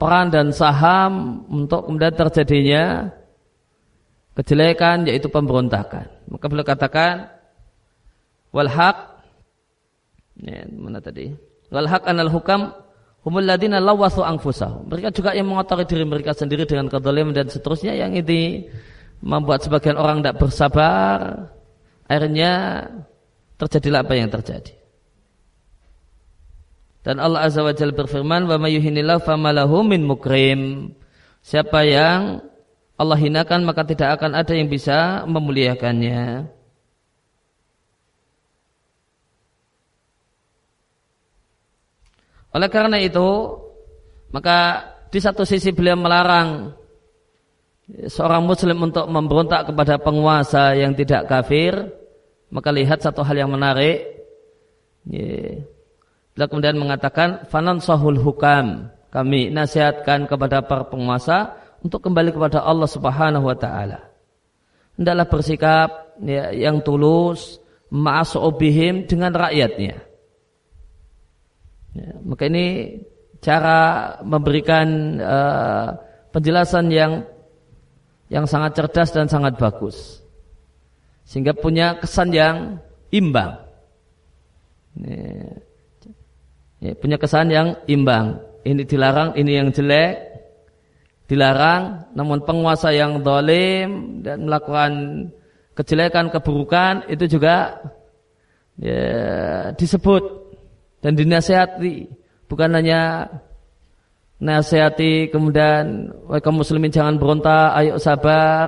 peran 0.01 0.33
dan 0.33 0.49
saham 0.49 1.45
untuk 1.45 1.85
kemudian 1.85 2.13
terjadinya 2.17 3.13
kejelekan 4.33 5.05
yaitu 5.05 5.29
pemberontakan. 5.29 6.09
Maka 6.25 6.45
beliau 6.49 6.65
katakan 6.65 7.29
wal 8.49 8.65
haq 8.65 8.97
ya, 10.41 10.65
mana 10.73 10.97
tadi? 11.05 11.37
Wal 11.69 11.85
haq 11.85 12.09
anal 12.09 12.33
hukam 12.33 12.73
humul 13.21 13.45
ladina 13.45 13.77
lawasu 13.77 14.25
anfusahum. 14.25 14.89
Mereka 14.89 15.13
juga 15.13 15.37
yang 15.37 15.53
mengotori 15.53 15.85
diri 15.85 16.01
mereka 16.01 16.33
sendiri 16.33 16.65
dengan 16.65 16.89
kedzaliman 16.89 17.29
dan 17.29 17.45
seterusnya 17.45 17.93
yang 17.93 18.17
ini 18.17 18.73
membuat 19.21 19.63
sebagian 19.63 20.01
orang 20.01 20.19
tidak 20.19 20.41
bersabar 20.41 21.47
akhirnya 22.09 22.83
terjadilah 23.61 24.01
apa 24.01 24.13
yang 24.17 24.33
terjadi. 24.33 24.82
Dan 27.03 27.19
Allah 27.19 27.43
Azza 27.43 27.59
wa 27.59 27.75
Jalla 27.75 27.91
berfirman, 27.91 28.47
"Wa 28.47 28.55
may 28.55 28.79
famalahu 29.19 29.83
min 29.83 30.07
mukrim." 30.07 30.91
Siapa 31.43 31.83
yang 31.83 32.39
Allah 32.95 33.19
hinakan 33.19 33.67
maka 33.67 33.83
tidak 33.83 34.15
akan 34.15 34.31
ada 34.39 34.55
yang 34.55 34.71
bisa 34.71 35.27
memuliakannya. 35.27 36.47
Oleh 42.53 42.69
karena 42.69 43.01
itu, 43.01 43.59
maka 44.29 44.87
di 45.09 45.19
satu 45.19 45.43
sisi 45.43 45.73
beliau 45.73 45.97
melarang 45.97 46.71
seorang 48.07 48.45
muslim 48.45 48.77
untuk 48.79 49.09
memberontak 49.09 49.73
kepada 49.73 49.99
penguasa 49.99 50.77
yang 50.77 50.95
tidak 50.95 51.27
kafir, 51.27 51.73
maka 52.53 52.69
lihat 52.71 53.01
satu 53.01 53.25
hal 53.25 53.35
yang 53.35 53.51
menarik. 53.51 54.05
Beliau 56.33 56.49
kemudian 56.49 56.77
mengatakan 56.81 57.45
fanan 57.47 57.77
sahul 57.77 58.17
hukam. 58.17 58.89
Kami 59.13 59.53
nasihatkan 59.53 60.25
kepada 60.25 60.65
para 60.65 60.89
penguasa 60.89 61.53
untuk 61.85 62.01
kembali 62.01 62.33
kepada 62.33 62.65
Allah 62.65 62.89
Subhanahu 62.89 63.45
wa 63.45 63.53
taala. 63.53 64.09
Hendaklah 64.97 65.29
bersikap 65.29 65.89
ya, 66.25 66.49
yang 66.49 66.81
tulus 66.81 67.61
ma'asubihim 67.93 69.05
dengan 69.05 69.29
rakyatnya. 69.29 70.01
Ya, 71.93 72.11
maka 72.25 72.49
ini 72.49 72.97
cara 73.37 74.17
memberikan 74.25 74.87
uh, 75.21 75.87
penjelasan 76.33 76.89
yang 76.89 77.21
yang 78.33 78.49
sangat 78.49 78.73
cerdas 78.73 79.13
dan 79.13 79.29
sangat 79.29 79.61
bagus. 79.61 80.25
Sehingga 81.29 81.53
punya 81.53 82.01
kesan 82.01 82.33
yang 82.33 82.81
imbang. 83.13 83.61
Ya 84.97 85.61
ya, 86.83 86.91
punya 86.99 87.15
kesan 87.15 87.47
yang 87.47 87.79
imbang. 87.87 88.43
Ini 88.67 88.83
dilarang, 88.83 89.39
ini 89.39 89.59
yang 89.59 89.71
jelek, 89.71 90.19
dilarang. 91.31 92.11
Namun 92.11 92.43
penguasa 92.43 92.91
yang 92.91 93.23
dolim 93.23 94.19
dan 94.19 94.43
melakukan 94.43 94.91
kejelekan, 95.79 96.27
keburukan 96.27 97.07
itu 97.07 97.39
juga 97.39 97.79
ya, 98.75 99.71
disebut 99.79 100.23
dan 100.99 101.15
dinasehati. 101.15 102.07
Bukan 102.51 102.69
hanya 102.75 103.31
nasihati 104.43 105.31
kemudian 105.31 106.11
kaum 106.43 106.59
muslimin 106.59 106.91
jangan 106.91 107.15
berontak, 107.15 107.79
ayo 107.79 107.95
sabar. 107.95 108.67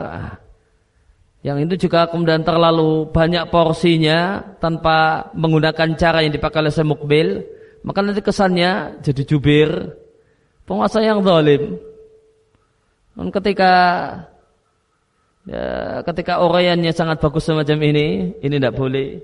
Yang 1.45 1.69
itu 1.69 1.85
juga 1.85 2.09
kemudian 2.09 2.41
terlalu 2.41 3.13
banyak 3.13 3.53
porsinya 3.53 4.41
tanpa 4.57 5.29
menggunakan 5.37 5.93
cara 5.93 6.25
yang 6.25 6.33
dipakai 6.33 6.65
oleh 6.65 6.73
Semukbil 6.73 7.45
maka 7.85 8.01
nanti 8.01 8.21
kesannya 8.25 8.99
jadi 9.05 9.21
jubir 9.29 9.69
penguasa 10.65 11.05
yang 11.05 11.21
zalim. 11.21 11.77
Dan 13.13 13.29
ketika 13.29 13.73
ya, 15.45 16.01
ketika 16.01 16.41
orangnya 16.41 16.89
sangat 16.91 17.21
bagus 17.21 17.45
semacam 17.45 17.77
ini, 17.85 18.35
ini 18.41 18.55
tidak 18.57 18.73
boleh. 18.73 19.21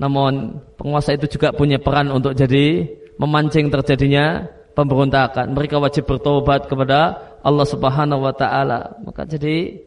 Namun 0.00 0.64
penguasa 0.80 1.12
itu 1.12 1.28
juga 1.28 1.52
punya 1.52 1.76
peran 1.76 2.08
untuk 2.08 2.32
jadi 2.32 2.88
memancing 3.20 3.68
terjadinya 3.68 4.48
pemberontakan. 4.72 5.52
Mereka 5.52 5.76
wajib 5.76 6.08
bertobat 6.08 6.64
kepada 6.64 7.20
Allah 7.44 7.66
Subhanahu 7.68 8.24
wa 8.24 8.32
taala. 8.32 8.96
Maka 9.04 9.28
jadi 9.28 9.84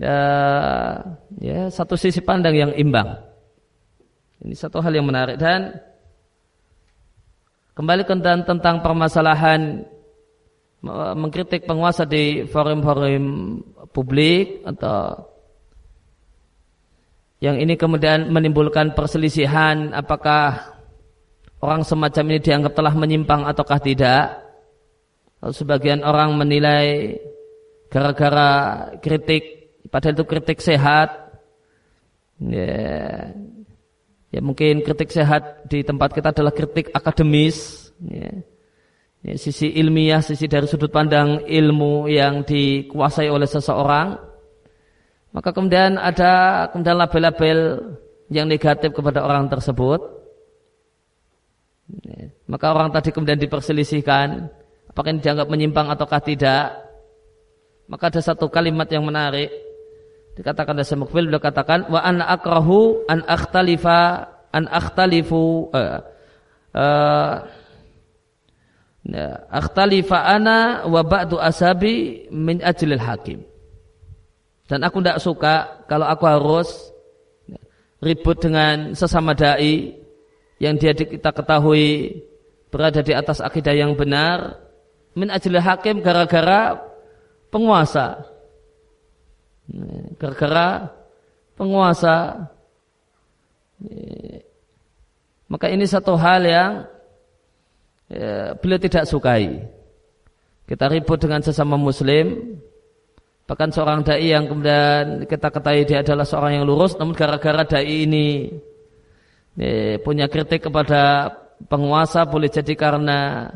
ya, 0.00 0.18
ya 1.36 1.68
satu 1.68 2.00
sisi 2.00 2.24
pandang 2.24 2.56
yang 2.56 2.72
imbang. 2.72 3.20
Ini 4.40 4.56
satu 4.56 4.80
hal 4.80 4.96
yang 4.96 5.04
menarik 5.04 5.36
dan 5.36 5.76
Kembali 7.74 8.06
tentang, 8.06 8.46
tentang 8.46 8.86
permasalahan 8.86 9.82
mengkritik 11.18 11.66
penguasa 11.66 12.06
di 12.06 12.46
forum-forum 12.46 13.24
publik 13.90 14.62
atau 14.62 15.26
yang 17.42 17.58
ini 17.58 17.74
kemudian 17.74 18.30
menimbulkan 18.30 18.94
perselisihan 18.94 19.90
apakah 19.90 20.74
orang 21.58 21.82
semacam 21.82 22.24
ini 22.30 22.38
dianggap 22.38 22.72
telah 22.78 22.94
menyimpang 22.94 23.42
ataukah 23.42 23.80
tidak. 23.82 24.38
Sebagian 25.44 26.06
orang 26.06 26.38
menilai 26.38 27.18
gara-gara 27.92 28.50
kritik, 29.02 29.74
padahal 29.90 30.16
itu 30.16 30.24
kritik 30.24 30.62
sehat. 30.62 31.12
Ya, 32.38 33.34
Ya 34.34 34.42
mungkin 34.42 34.82
kritik 34.82 35.14
sehat 35.14 35.70
di 35.70 35.86
tempat 35.86 36.10
kita 36.10 36.34
adalah 36.34 36.50
kritik 36.50 36.90
akademis. 36.90 37.86
Ya. 38.02 38.42
Ya, 39.22 39.38
sisi 39.38 39.70
ilmiah, 39.78 40.20
sisi 40.20 40.50
dari 40.50 40.66
sudut 40.66 40.90
pandang 40.90 41.46
ilmu 41.46 42.10
yang 42.10 42.42
dikuasai 42.42 43.30
oleh 43.30 43.46
seseorang. 43.46 44.18
Maka 45.30 45.54
kemudian 45.54 46.02
ada 46.02 46.66
kemudian 46.74 46.98
label-label 46.98 47.58
yang 48.26 48.50
negatif 48.50 48.90
kepada 48.90 49.22
orang 49.22 49.46
tersebut. 49.46 50.02
Ya. 52.02 52.34
Maka 52.50 52.74
orang 52.74 52.90
tadi 52.90 53.14
kemudian 53.14 53.38
diperselisihkan. 53.38 54.50
Apakah 54.90 55.14
ini 55.14 55.22
dianggap 55.22 55.46
menyimpang 55.46 55.94
ataukah 55.94 56.20
tidak. 56.26 56.74
Maka 57.86 58.10
ada 58.10 58.18
satu 58.18 58.50
kalimat 58.50 58.90
yang 58.90 59.06
menarik 59.06 59.63
Dikatakan 60.34 60.74
oleh 60.74 60.98
Mukbil 60.98 61.30
beliau 61.30 61.42
katakan 61.42 61.86
wa 61.86 62.02
an 62.02 62.18
akrahu 62.18 63.06
an 63.06 63.22
akhtalifa 63.22 64.26
an 64.50 64.66
akhtalifu 64.66 65.70
uh, 65.70 66.02
uh, 66.74 67.34
akhtalifa 69.46 70.18
ana 70.26 70.90
wa 70.90 71.06
ba'du 71.06 71.38
asabi 71.38 72.26
min 72.34 72.58
ajlil 72.58 72.98
hakim. 72.98 73.46
Dan 74.66 74.82
aku 74.82 74.98
tidak 74.98 75.22
suka 75.22 75.86
kalau 75.86 76.10
aku 76.10 76.24
harus 76.26 76.68
ribut 78.02 78.42
dengan 78.42 78.90
sesama 78.98 79.38
dai 79.38 80.02
yang 80.58 80.74
dia 80.74 80.98
kita 80.98 81.30
ketahui 81.30 82.18
berada 82.74 83.06
di 83.06 83.14
atas 83.14 83.38
akidah 83.38 83.70
yang 83.70 83.94
benar 83.94 84.58
min 85.14 85.30
ajlil 85.30 85.62
hakim 85.62 86.02
gara-gara 86.02 86.74
penguasa 87.54 88.33
Gara-gara 90.20 90.92
penguasa 91.56 92.50
Maka 95.44 95.70
ini 95.70 95.84
satu 95.84 96.16
hal 96.16 96.42
yang 96.42 96.72
ya, 98.08 98.56
beliau 98.58 98.80
tidak 98.80 99.04
sukai. 99.06 99.62
Kita 100.64 100.88
ribut 100.88 101.20
dengan 101.20 101.44
sesama 101.44 101.76
muslim, 101.76 102.56
bahkan 103.44 103.68
seorang 103.68 104.00
dai 104.00 104.32
yang 104.32 104.48
kemudian 104.48 105.28
kita 105.28 105.52
ketahui 105.52 105.84
dia 105.84 106.00
adalah 106.00 106.24
seorang 106.24 106.58
yang 106.58 106.64
lurus, 106.64 106.96
namun 106.96 107.12
gara-gara 107.12 107.62
dai 107.68 108.08
ini 108.08 108.48
ya, 109.60 110.00
punya 110.00 110.26
kritik 110.32 110.64
kepada 110.66 111.28
penguasa 111.68 112.24
boleh 112.24 112.48
jadi 112.48 112.72
karena 112.72 113.52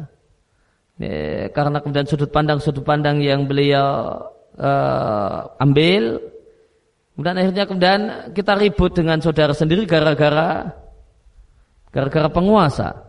ya, 1.01 1.49
karena 1.49 1.81
kemudian 1.81 2.05
sudut 2.05 2.29
pandang 2.29 2.61
sudut 2.61 2.85
pandang 2.85 3.25
yang 3.25 3.49
beliau 3.49 4.21
uh, 4.59 5.55
ambil, 5.63 6.19
kemudian 7.15 7.37
akhirnya 7.39 7.65
kemudian 7.65 8.01
kita 8.35 8.53
ribut 8.59 8.93
dengan 8.93 9.23
saudara 9.23 9.55
sendiri 9.55 9.87
gara-gara 9.87 10.75
gara-gara 11.95 12.29
penguasa. 12.29 13.09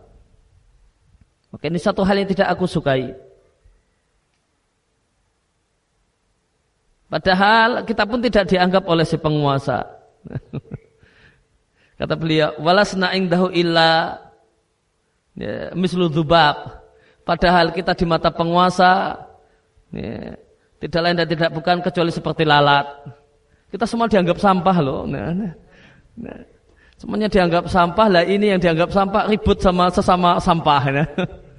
Maka 1.50 1.66
ini 1.66 1.82
satu 1.82 2.06
hal 2.06 2.22
yang 2.22 2.30
tidak 2.30 2.48
aku 2.54 2.64
sukai. 2.70 3.10
Padahal 7.10 7.82
kita 7.82 8.06
pun 8.06 8.22
tidak 8.22 8.46
dianggap 8.46 8.86
oleh 8.86 9.02
si 9.02 9.18
penguasa. 9.18 9.82
Kata 11.98 12.14
beliau, 12.14 12.54
walasna 12.62 13.10
dahu 13.12 13.50
illa 13.50 14.14
ya. 15.34 15.74
Padahal 17.26 17.74
kita 17.74 17.98
di 17.98 18.06
mata 18.06 18.30
penguasa 18.30 19.20
ya, 19.90 20.38
tidak 20.80 21.00
lain 21.04 21.16
dan 21.20 21.28
tidak 21.28 21.52
bukan 21.52 21.84
kecuali 21.84 22.08
seperti 22.08 22.48
lalat. 22.48 22.88
Kita 23.68 23.84
semua 23.84 24.08
dianggap 24.08 24.40
sampah 24.40 24.76
loh. 24.80 25.04
Nah, 25.04 25.30
nah, 25.36 25.52
nah. 26.16 26.40
Semuanya 27.00 27.28
dianggap 27.32 27.64
sampah 27.68 28.08
lah 28.12 28.24
ini 28.28 28.52
yang 28.52 28.60
dianggap 28.60 28.92
sampah 28.92 29.28
ribut 29.28 29.60
sama 29.60 29.92
sesama 29.92 30.40
sampah. 30.40 30.82
Nah. 30.92 31.08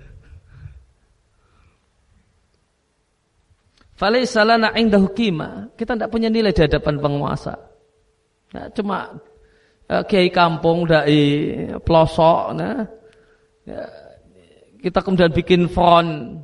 Falaisalana 4.01 4.73
indahu 4.77 5.13
kima. 5.13 5.69
Kita 5.77 5.93
tidak 5.93 6.10
punya 6.10 6.29
nilai 6.29 6.53
di 6.53 6.62
hadapan 6.65 6.97
penguasa. 6.97 7.57
Nah, 8.57 8.69
cuma 8.73 9.17
uh, 9.86 10.03
kiai 10.05 10.34
kampung 10.34 10.89
dai 10.89 11.69
pelosok 11.81 12.57
nah. 12.57 12.81
Ya, 13.62 13.86
kita 14.81 15.05
kemudian 15.05 15.29
bikin 15.29 15.69
front 15.69 16.41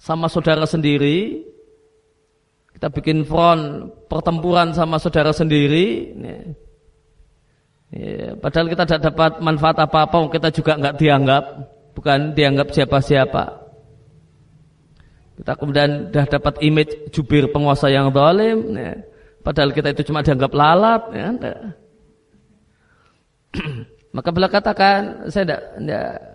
sama 0.00 0.28
saudara 0.28 0.64
sendiri. 0.64 1.44
Kita 2.76 2.92
bikin 2.92 3.24
front 3.24 3.88
pertempuran 4.04 4.76
sama 4.76 5.00
saudara 5.00 5.32
sendiri. 5.32 6.12
Ya. 6.20 6.36
Padahal 8.36 8.68
kita 8.68 8.84
tidak 8.84 9.02
dapat 9.08 9.40
manfaat 9.40 9.80
apa-apa, 9.80 10.28
kita 10.28 10.52
juga 10.52 10.76
nggak 10.76 11.00
dianggap, 11.00 11.44
bukan 11.96 12.36
dianggap 12.36 12.68
siapa-siapa. 12.76 13.44
Kita 15.40 15.52
kemudian 15.56 16.12
sudah 16.12 16.26
dapat 16.28 16.60
image 16.60 16.92
jubir 17.16 17.48
penguasa 17.48 17.88
yang 17.88 18.12
zalim, 18.12 18.76
ya. 18.76 19.00
padahal 19.40 19.72
kita 19.72 19.96
itu 19.96 20.12
cuma 20.12 20.20
dianggap 20.20 20.52
lalat. 20.52 21.02
Ya. 21.16 21.28
Maka 24.16 24.28
beliau 24.36 24.52
katakan, 24.52 25.32
saya 25.32 25.48
tidak, 25.48 25.60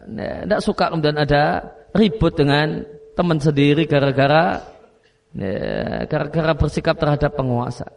tidak 0.09 0.61
suka 0.65 0.89
kemudian 0.89 1.21
ada 1.21 1.69
ribut 1.93 2.33
dengan 2.33 2.81
teman 3.13 3.37
sendiri 3.37 3.85
gara-gara 3.85 4.61
ya, 5.35 6.05
gara-gara 6.07 6.53
bersikap 6.55 6.95
terhadap 6.97 7.35
penguasa. 7.35 7.87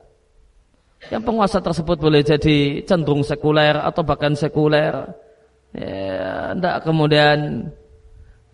Yang 1.13 1.23
penguasa 1.29 1.59
tersebut 1.61 2.01
boleh 2.01 2.25
jadi 2.25 2.81
cenderung 2.89 3.23
sekuler 3.27 3.77
atau 3.77 4.01
bahkan 4.01 4.33
sekuler. 4.33 5.13
Ya, 5.75 6.55
kemudian 6.81 7.69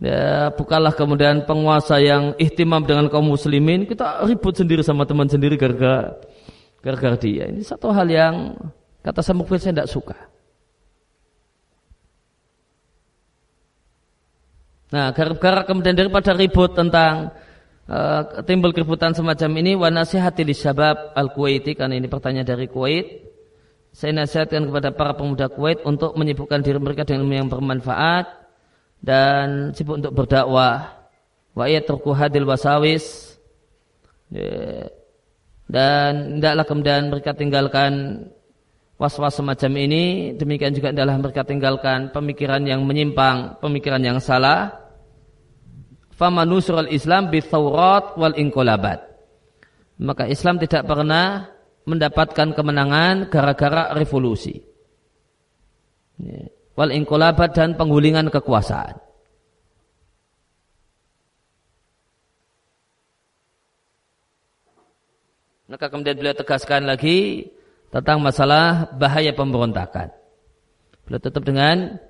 Ya, 0.00 0.48
bukanlah 0.56 0.96
kemudian 0.96 1.44
penguasa 1.44 2.00
yang 2.00 2.32
ihtimam 2.40 2.88
dengan 2.88 3.12
kaum 3.12 3.28
muslimin, 3.28 3.84
kita 3.84 4.24
ribut 4.24 4.56
sendiri 4.56 4.80
sama 4.80 5.04
teman 5.04 5.28
sendiri 5.28 5.60
gara-gara 5.60 6.16
gara-gara 6.80 7.20
dia. 7.20 7.52
Ini 7.52 7.60
satu 7.60 7.92
hal 7.92 8.08
yang 8.08 8.56
kata 9.04 9.20
saya 9.20 9.36
mungkin 9.36 9.60
saya 9.60 9.76
tidak 9.76 9.92
suka. 9.92 10.16
Nah, 14.88 15.12
gara-gara 15.12 15.68
kemudian 15.68 15.92
daripada 15.92 16.32
ribut 16.32 16.72
tentang 16.72 17.36
uh, 17.90 18.46
timbul 18.46 18.70
keributan 18.70 19.10
semacam 19.10 19.50
ini, 19.58 19.74
wa 19.74 19.90
nasihati 19.90 20.46
li 20.46 20.54
syabab 20.54 21.10
al-Kuwaiti 21.18 21.74
karena 21.74 21.98
ini 21.98 22.06
pertanyaan 22.06 22.46
dari 22.46 22.70
Kuwait. 22.70 23.26
Saya 23.90 24.14
nasihatkan 24.14 24.70
kepada 24.70 24.94
para 24.94 25.18
pemuda 25.18 25.50
Kuwait 25.50 25.82
untuk 25.82 26.14
menyibukkan 26.14 26.62
diri 26.62 26.78
mereka 26.78 27.02
dengan 27.02 27.26
ilmu 27.26 27.34
yang 27.34 27.50
bermanfaat 27.50 28.40
dan 29.02 29.72
sibuk 29.74 29.98
untuk 29.98 30.12
berdakwah 30.14 31.00
wa 31.56 31.64
yatruku 31.66 32.12
hadil 32.14 32.46
wasawis 32.46 33.34
ya. 34.30 34.86
dan 35.66 36.38
tidaklah 36.38 36.64
kemudian 36.68 37.02
mereka 37.10 37.32
tinggalkan 37.34 37.92
was-was 39.00 39.34
semacam 39.40 39.72
ini 39.80 40.04
demikian 40.36 40.76
juga 40.76 40.92
adalah 40.92 41.16
mereka 41.16 41.42
tinggalkan 41.42 42.12
pemikiran 42.12 42.62
yang 42.68 42.84
menyimpang 42.84 43.58
pemikiran 43.58 44.04
yang 44.04 44.20
salah 44.20 44.76
famanusur 46.20 46.76
al-islam 46.84 47.32
bithawrat 47.32 48.20
wal 48.20 48.36
inqolabat 48.36 49.08
maka 49.96 50.28
Islam 50.28 50.60
tidak 50.60 50.84
pernah 50.84 51.48
mendapatkan 51.88 52.52
kemenangan 52.52 53.32
gara-gara 53.32 53.96
revolusi 53.96 54.60
ya 56.20 56.60
wal 56.80 56.96
inqolabat 56.96 57.52
dan 57.52 57.76
penggulingan 57.76 58.32
kekuasaan. 58.32 58.96
Maka 65.68 65.86
kemudian 65.92 66.16
beliau 66.16 66.34
tegaskan 66.34 66.88
lagi 66.88 67.46
tentang 67.92 68.18
masalah 68.24 68.90
bahaya 68.96 69.36
pemberontakan. 69.36 70.08
Beliau 71.04 71.20
tetap 71.20 71.44
dengan 71.44 72.00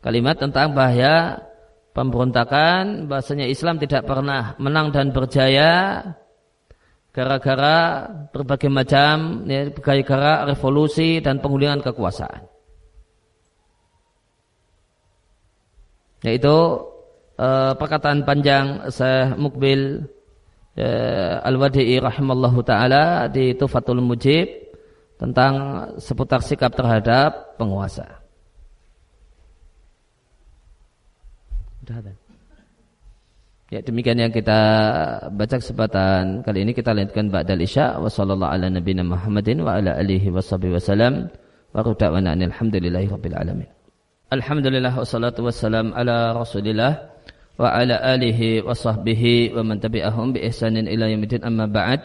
kalimat 0.00 0.38
tentang 0.38 0.72
bahaya 0.72 1.42
pemberontakan, 1.92 3.10
bahasanya 3.10 3.46
Islam 3.50 3.78
tidak 3.82 4.06
pernah 4.06 4.54
menang 4.62 4.94
dan 4.94 5.10
berjaya 5.10 6.02
gara-gara 7.10 8.06
berbagai 8.30 8.70
macam 8.70 9.42
ya, 9.50 9.70
gara-gara 9.74 10.46
revolusi 10.46 11.18
dan 11.18 11.42
penggulingan 11.42 11.82
kekuasaan. 11.82 12.50
yaitu 16.24 16.56
uh, 17.40 17.72
perkataan 17.76 18.28
panjang 18.28 18.92
Syekh 18.92 19.36
Mukbil 19.40 20.04
uh, 20.76 21.34
Al-Wadi'i 21.48 21.96
rahimallahu 21.96 22.60
taala 22.60 23.28
di 23.32 23.56
Tufatul 23.56 24.04
Mujib 24.04 24.48
tentang 25.16 25.52
seputar 26.00 26.40
sikap 26.40 26.72
terhadap 26.72 27.56
penguasa. 27.60 28.19
Ya 33.70 33.78
demikian 33.86 34.18
yang 34.18 34.34
kita 34.34 34.60
baca 35.30 35.56
kesempatan. 35.62 36.42
Kali 36.42 36.66
ini 36.66 36.74
kita 36.74 36.90
lanjutkan 36.90 37.30
ba'dal 37.30 37.62
isya. 37.62 38.02
Wa 38.02 38.10
sallallahu 38.10 38.50
ala 38.50 38.66
nabiyina 38.66 39.06
Muhammadin 39.06 39.62
wa 39.62 39.78
ala 39.78 39.94
alihi 39.94 40.34
wasallam 40.34 41.30
wa 41.70 41.80
quda'wana 41.86 42.34
alhamdulillahi 42.34 43.06
rabbil 43.06 43.36
alamin. 43.38 43.70
Alhamdulillah 44.34 44.94
wassalatu 44.98 45.46
wassalam 45.46 45.94
ala 45.94 46.34
rasulillah 46.34 47.14
wa 47.62 47.70
ala 47.70 48.02
alihi 48.10 48.66
wa 48.66 48.74
sahbihi 48.74 49.54
wa 49.54 49.62
man 49.62 49.78
tabi'ahum 49.78 50.34
bi 50.34 50.42
ihsanin 50.50 50.90
ila 50.90 51.06
yamidin 51.06 51.46
amma 51.46 51.70
ba'd. 51.70 52.02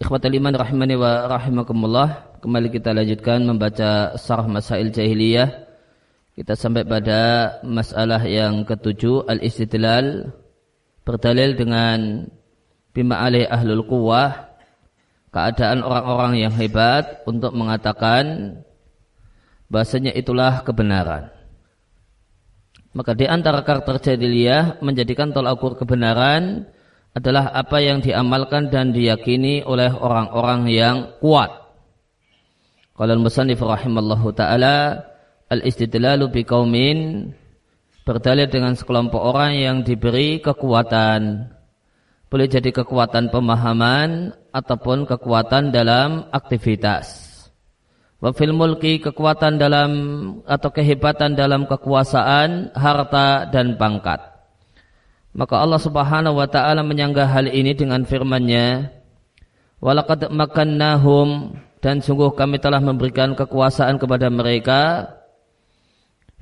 Ikhwatal 0.00 0.32
iman 0.40 0.54
rahimani 0.56 0.94
wa 0.94 1.26
rahimakumullah 1.26 2.28
Kembali 2.38 2.70
kita 2.70 2.94
lanjutkan 2.94 3.42
membaca 3.42 4.14
sarah 4.14 4.46
masail 4.46 4.94
jahiliyah 4.94 5.67
Kita 6.38 6.54
sampai 6.54 6.86
pada 6.86 7.58
masalah 7.66 8.22
yang 8.22 8.62
ketujuh 8.62 9.26
Al-istidlal 9.26 10.30
Berdalil 11.02 11.58
dengan 11.58 12.30
Bima 12.94 13.26
alih 13.26 13.50
ahlul 13.50 13.82
quwah 13.82 14.54
Keadaan 15.34 15.82
orang-orang 15.82 16.46
yang 16.46 16.54
hebat 16.54 17.26
Untuk 17.26 17.50
mengatakan 17.58 18.54
bahasanya 19.68 20.16
itulah 20.16 20.64
kebenaran. 20.64 21.28
Maka 22.96 23.12
di 23.12 23.28
antara 23.28 23.62
karakter 23.62 24.00
jahiliyah 24.00 24.80
menjadikan 24.80 25.30
tolak 25.30 25.60
ukur 25.60 25.76
kebenaran 25.76 26.66
adalah 27.12 27.52
apa 27.52 27.78
yang 27.84 28.00
diamalkan 28.00 28.72
dan 28.72 28.96
diyakini 28.96 29.62
oleh 29.62 29.92
orang-orang 29.92 30.60
yang 30.72 30.96
kuat. 31.20 31.52
Qala 32.96 33.14
al-musannif 33.14 33.60
rahimallahu 33.60 34.34
taala 34.34 35.04
al-istidlalu 35.48 36.32
biqaumin 36.32 37.32
berdalil 38.04 38.48
dengan 38.48 38.72
sekelompok 38.72 39.20
orang 39.20 39.52
yang 39.56 39.76
diberi 39.84 40.40
kekuatan. 40.40 41.52
Boleh 42.28 42.48
jadi 42.48 42.72
kekuatan 42.72 43.32
pemahaman 43.32 44.36
ataupun 44.52 45.08
kekuatan 45.08 45.72
dalam 45.72 46.28
aktivitas 46.28 47.28
wa 48.18 48.34
fil 48.34 48.50
mulki 48.50 48.98
kekuatan 48.98 49.62
dalam 49.62 49.90
atau 50.42 50.70
kehebatan 50.74 51.38
dalam 51.38 51.64
kekuasaan, 51.70 52.74
harta 52.74 53.46
dan 53.50 53.78
pangkat. 53.78 54.18
Maka 55.38 55.54
Allah 55.62 55.78
Subhanahu 55.78 56.42
wa 56.42 56.48
taala 56.50 56.82
menyanggah 56.82 57.30
hal 57.30 57.46
ini 57.46 57.78
dengan 57.78 58.02
firman-Nya, 58.02 58.90
"Walaqad 59.78 60.34
makannahum" 60.34 61.54
dan 61.78 62.02
sungguh 62.02 62.34
kami 62.34 62.58
telah 62.58 62.82
memberikan 62.82 63.38
kekuasaan 63.38 64.02
kepada 64.02 64.26
mereka 64.34 65.14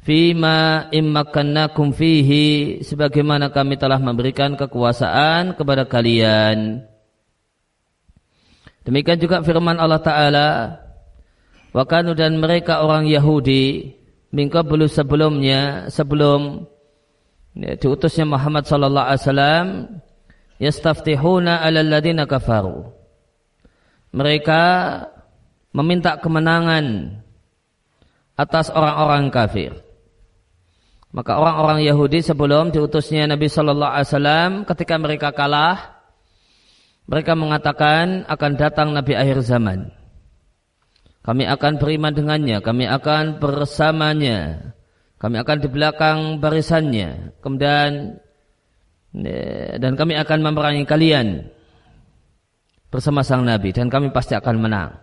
fima 0.06 0.86
immakannakum 0.94 1.90
fihi 1.90 2.78
sebagaimana 2.86 3.50
kami 3.50 3.74
telah 3.74 3.98
memberikan 3.98 4.54
kekuasaan 4.54 5.58
kepada 5.58 5.82
kalian. 5.90 6.86
Demikian 8.86 9.18
juga 9.18 9.42
firman 9.42 9.82
Allah 9.82 9.98
Ta'ala 9.98 10.48
Wakanu 11.74 12.14
dan 12.14 12.38
mereka 12.38 12.86
orang 12.86 13.10
Yahudi 13.10 13.98
Mingka 14.30 14.62
belum 14.62 14.86
sebelumnya 14.86 15.90
Sebelum 15.90 16.70
ya, 17.58 17.74
diutusnya 17.74 18.30
Muhammad 18.30 18.70
Sallallahu 18.70 19.06
Alaihi 19.10 19.22
Wasallam 19.26 19.66
Yastaftihuna 20.62 21.66
ala 21.66 21.82
ladina 21.82 22.30
kafaru 22.30 22.94
Mereka 24.14 24.62
Meminta 25.74 26.22
kemenangan 26.22 27.18
Atas 28.38 28.70
orang-orang 28.70 29.34
kafir 29.34 29.85
Maka 31.14 31.38
orang-orang 31.38 31.86
Yahudi 31.86 32.22
sebelum 32.22 32.74
diutusnya 32.74 33.30
Nabi 33.30 33.46
Sallallahu 33.46 33.92
Alaihi 33.94 34.08
Wasallam 34.10 34.50
Ketika 34.66 34.94
mereka 34.98 35.30
kalah 35.30 36.02
Mereka 37.06 37.38
mengatakan 37.38 38.26
akan 38.26 38.52
datang 38.58 38.90
Nabi 38.90 39.14
akhir 39.14 39.46
zaman 39.46 39.94
kami 41.26 41.42
akan 41.42 41.82
beriman 41.82 42.14
dengannya, 42.14 42.62
kami 42.62 42.86
akan 42.86 43.42
bersamanya, 43.42 44.70
kami 45.18 45.42
akan 45.42 45.58
di 45.58 45.66
belakang 45.66 46.18
barisannya. 46.38 47.34
Kemudian 47.42 48.22
eh, 49.26 49.74
dan 49.74 49.98
kami 49.98 50.14
akan 50.22 50.38
memerangi 50.38 50.86
kalian 50.86 51.50
bersama 52.94 53.26
sang 53.26 53.42
nabi 53.42 53.74
dan 53.74 53.90
kami 53.90 54.14
pasti 54.14 54.38
akan 54.38 54.54
menang. 54.54 55.02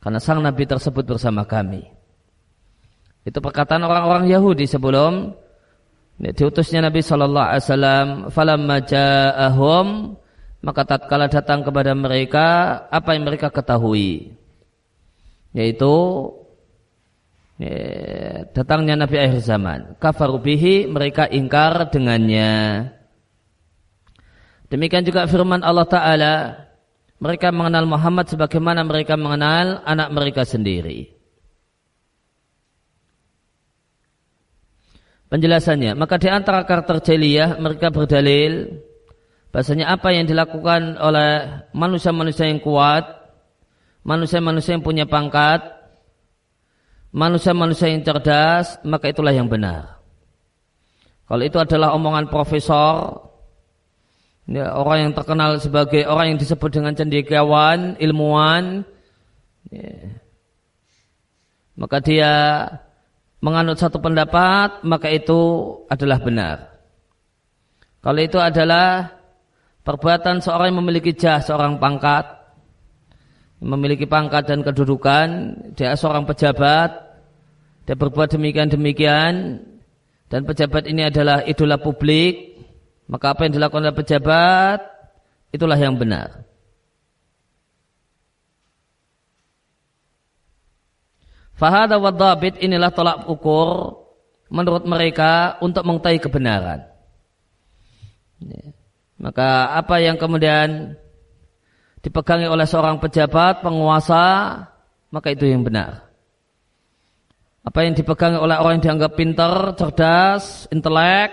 Karena 0.00 0.24
sang 0.24 0.40
nabi 0.40 0.64
tersebut 0.64 1.04
bersama 1.04 1.44
kami. 1.44 1.84
Itu 3.22 3.38
perkataan 3.38 3.86
orang-orang 3.86 4.26
Yahudi 4.26 4.66
sebelum 4.66 5.30
diutusnya 6.18 6.82
Nabi 6.82 7.00
Shallallahu 7.02 7.48
Alaihi 7.48 7.64
Wasallam. 7.66 8.06
Falamma 8.34 8.76
ja'ahum 8.82 9.86
maka 10.62 10.82
tatkala 10.86 11.26
datang 11.26 11.66
kepada 11.66 11.90
mereka 11.94 12.78
apa 12.86 13.18
yang 13.18 13.26
mereka 13.26 13.50
ketahui 13.50 14.38
yaitu 15.52 15.94
ya, 17.60 18.48
datangnya 18.50 19.04
Nabi 19.04 19.16
akhir 19.20 19.40
zaman. 19.44 19.80
Kafarubihi 20.00 20.88
mereka 20.88 21.28
ingkar 21.28 21.92
dengannya. 21.92 22.88
Demikian 24.72 25.04
juga 25.04 25.28
firman 25.28 25.60
Allah 25.60 25.84
Ta'ala, 25.84 26.34
mereka 27.20 27.52
mengenal 27.52 27.84
Muhammad 27.84 28.24
sebagaimana 28.32 28.80
mereka 28.88 29.20
mengenal 29.20 29.84
anak 29.84 30.08
mereka 30.16 30.48
sendiri. 30.48 31.12
Penjelasannya, 35.32 35.96
maka 35.96 36.20
di 36.20 36.28
antara 36.28 36.60
karakter 36.68 37.00
jeliyah 37.00 37.56
mereka 37.56 37.88
berdalil 37.88 38.84
bahasanya 39.48 39.88
apa 39.96 40.12
yang 40.12 40.28
dilakukan 40.28 41.00
oleh 41.00 41.64
manusia-manusia 41.72 42.52
yang 42.52 42.60
kuat 42.60 43.22
manusia-manusia 44.02 44.78
yang 44.78 44.84
punya 44.84 45.06
pangkat, 45.06 45.62
manusia-manusia 47.14 47.90
yang 47.90 48.02
cerdas, 48.02 48.78
maka 48.82 49.10
itulah 49.10 49.30
yang 49.30 49.46
benar. 49.46 50.02
Kalau 51.26 51.42
itu 51.42 51.56
adalah 51.56 51.94
omongan 51.96 52.28
profesor, 52.28 53.24
ya, 54.50 54.74
orang 54.74 55.08
yang 55.08 55.12
terkenal 55.16 55.56
sebagai 55.62 56.04
orang 56.04 56.34
yang 56.34 56.38
disebut 56.42 56.70
dengan 56.70 56.92
cendekiawan, 56.92 57.96
ilmuwan, 57.96 58.84
ya, 59.70 60.18
maka 61.78 62.04
dia 62.04 62.32
menganut 63.42 63.76
satu 63.76 63.98
pendapat, 63.98 64.86
maka 64.86 65.10
itu 65.10 65.74
adalah 65.90 66.22
benar. 66.22 66.56
Kalau 67.98 68.20
itu 68.22 68.38
adalah 68.38 69.18
perbuatan 69.82 70.38
seorang 70.38 70.70
yang 70.70 70.78
memiliki 70.78 71.10
jah, 71.12 71.42
seorang 71.42 71.82
pangkat, 71.82 72.22
memiliki 73.58 74.06
pangkat 74.06 74.46
dan 74.46 74.62
kedudukan, 74.62 75.26
dia 75.74 75.98
seorang 75.98 76.22
pejabat, 76.22 76.90
dia 77.82 77.98
berbuat 77.98 78.30
demikian-demikian, 78.30 79.58
dan 80.30 80.40
pejabat 80.46 80.86
ini 80.86 81.10
adalah 81.10 81.42
idola 81.42 81.82
publik, 81.82 82.58
maka 83.10 83.34
apa 83.34 83.46
yang 83.46 83.58
dilakukan 83.58 83.90
oleh 83.90 83.98
pejabat, 83.98 84.78
itulah 85.50 85.76
yang 85.76 85.98
benar. 85.98 86.46
Fahada 91.62 91.94
wa 92.02 92.10
dhabit 92.10 92.58
inilah 92.58 92.90
tolak 92.90 93.30
ukur 93.30 94.02
menurut 94.50 94.82
mereka 94.82 95.62
untuk 95.62 95.86
mengetahui 95.86 96.18
kebenaran. 96.18 96.90
Ya. 98.42 98.74
Maka 99.22 99.70
apa 99.78 100.02
yang 100.02 100.18
kemudian 100.18 100.98
dipegangi 102.02 102.50
oleh 102.50 102.66
seorang 102.66 102.98
pejabat, 102.98 103.62
penguasa, 103.62 104.58
maka 105.14 105.30
itu 105.30 105.46
yang 105.46 105.62
benar. 105.62 106.10
Apa 107.62 107.86
yang 107.86 107.94
dipegangi 107.94 108.42
oleh 108.42 108.58
orang 108.58 108.82
yang 108.82 108.98
dianggap 108.98 109.14
pintar, 109.14 109.78
cerdas, 109.78 110.66
intelek, 110.74 111.30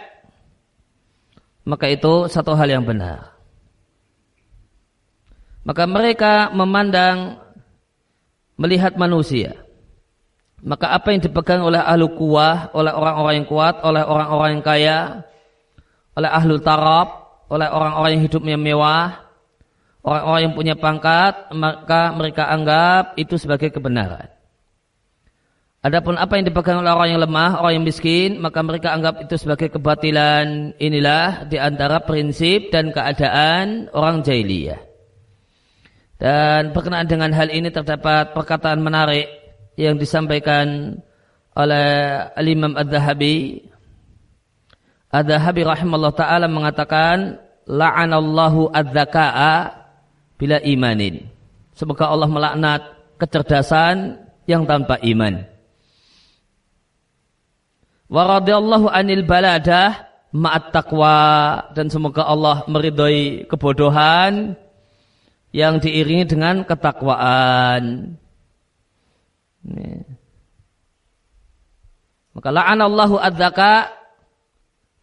maka 1.66 1.90
itu 1.90 2.30
satu 2.30 2.54
hal 2.54 2.70
yang 2.70 2.86
benar. 2.86 3.34
Maka 5.66 5.90
mereka 5.90 6.54
memandang 6.54 7.42
melihat 8.62 8.94
manusia. 8.94 9.66
Maka 10.60 10.92
apa 10.92 11.16
yang 11.16 11.24
dipegang 11.24 11.64
oleh 11.64 11.80
ahlu 11.80 12.12
kuah, 12.20 12.72
oleh 12.76 12.92
orang-orang 12.92 13.34
yang 13.44 13.48
kuat, 13.48 13.80
oleh 13.80 14.04
orang-orang 14.04 14.50
yang 14.60 14.64
kaya, 14.64 15.00
oleh 16.20 16.30
ahlu 16.30 16.60
tarab, 16.60 17.08
oleh 17.48 17.68
orang-orang 17.72 18.20
yang 18.20 18.24
hidupnya 18.28 18.58
mewah, 18.60 19.24
orang-orang 20.04 20.42
yang 20.44 20.54
punya 20.56 20.76
pangkat 20.76 21.48
maka 21.56 22.12
mereka 22.12 22.52
anggap 22.52 23.16
itu 23.16 23.40
sebagai 23.40 23.72
kebenaran. 23.72 24.28
Adapun 25.80 26.20
apa 26.20 26.36
yang 26.36 26.44
dipegang 26.44 26.84
oleh 26.84 26.92
orang 26.92 27.16
yang 27.16 27.24
lemah, 27.24 27.64
orang 27.64 27.80
yang 27.80 27.86
miskin, 27.88 28.36
maka 28.44 28.60
mereka 28.60 28.92
anggap 28.92 29.24
itu 29.24 29.40
sebagai 29.40 29.72
kebatilan. 29.72 30.76
Inilah 30.76 31.48
di 31.48 31.56
antara 31.56 32.04
prinsip 32.04 32.68
dan 32.68 32.92
keadaan 32.92 33.88
orang 33.96 34.20
jahiliyah. 34.20 34.84
Dan 36.20 36.76
berkenaan 36.76 37.08
dengan 37.08 37.32
hal 37.32 37.48
ini 37.48 37.72
terdapat 37.72 38.36
perkataan 38.36 38.84
menarik 38.84 39.39
yang 39.80 39.96
disampaikan 39.96 41.00
oleh 41.56 41.88
Al-Imam 42.36 42.76
Ad-Dahabi. 42.76 43.64
Ad-Dahabi 45.08 45.62
rahimahullah 45.64 46.14
ta'ala 46.20 46.52
mengatakan, 46.52 47.40
La'anallahu 47.70 48.76
ad-dhaka'a 48.76 49.56
bila 50.36 50.58
imanin. 50.66 51.30
Semoga 51.78 52.12
Allah 52.12 52.28
melaknat 52.28 52.82
kecerdasan 53.22 54.20
yang 54.50 54.66
tanpa 54.66 54.98
iman. 55.00 55.46
Wa 58.10 58.42
radiyallahu 58.42 58.90
anil 58.90 59.22
baladah 59.22 60.10
ma'at 60.34 60.74
taqwa 60.74 61.22
dan 61.78 61.94
semoga 61.94 62.26
Allah 62.26 62.66
meridhoi 62.66 63.46
kebodohan 63.46 64.58
yang 65.54 65.78
diiringi 65.78 66.26
dengan 66.26 66.66
ketakwaan. 66.66 68.18
Maka 72.34 72.50
la'anallahu 72.56 73.20
adzaka 73.20 73.92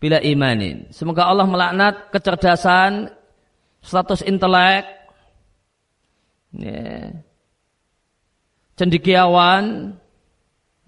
bila 0.01 0.21
imanin. 0.21 0.89
Semoga 0.93 1.29
Allah 1.29 1.45
melaknat 1.45 2.09
kecerdasan, 2.13 3.13
status 3.85 4.25
intelek 4.25 4.89
ya, 6.57 7.13
cendikiawan, 8.77 9.97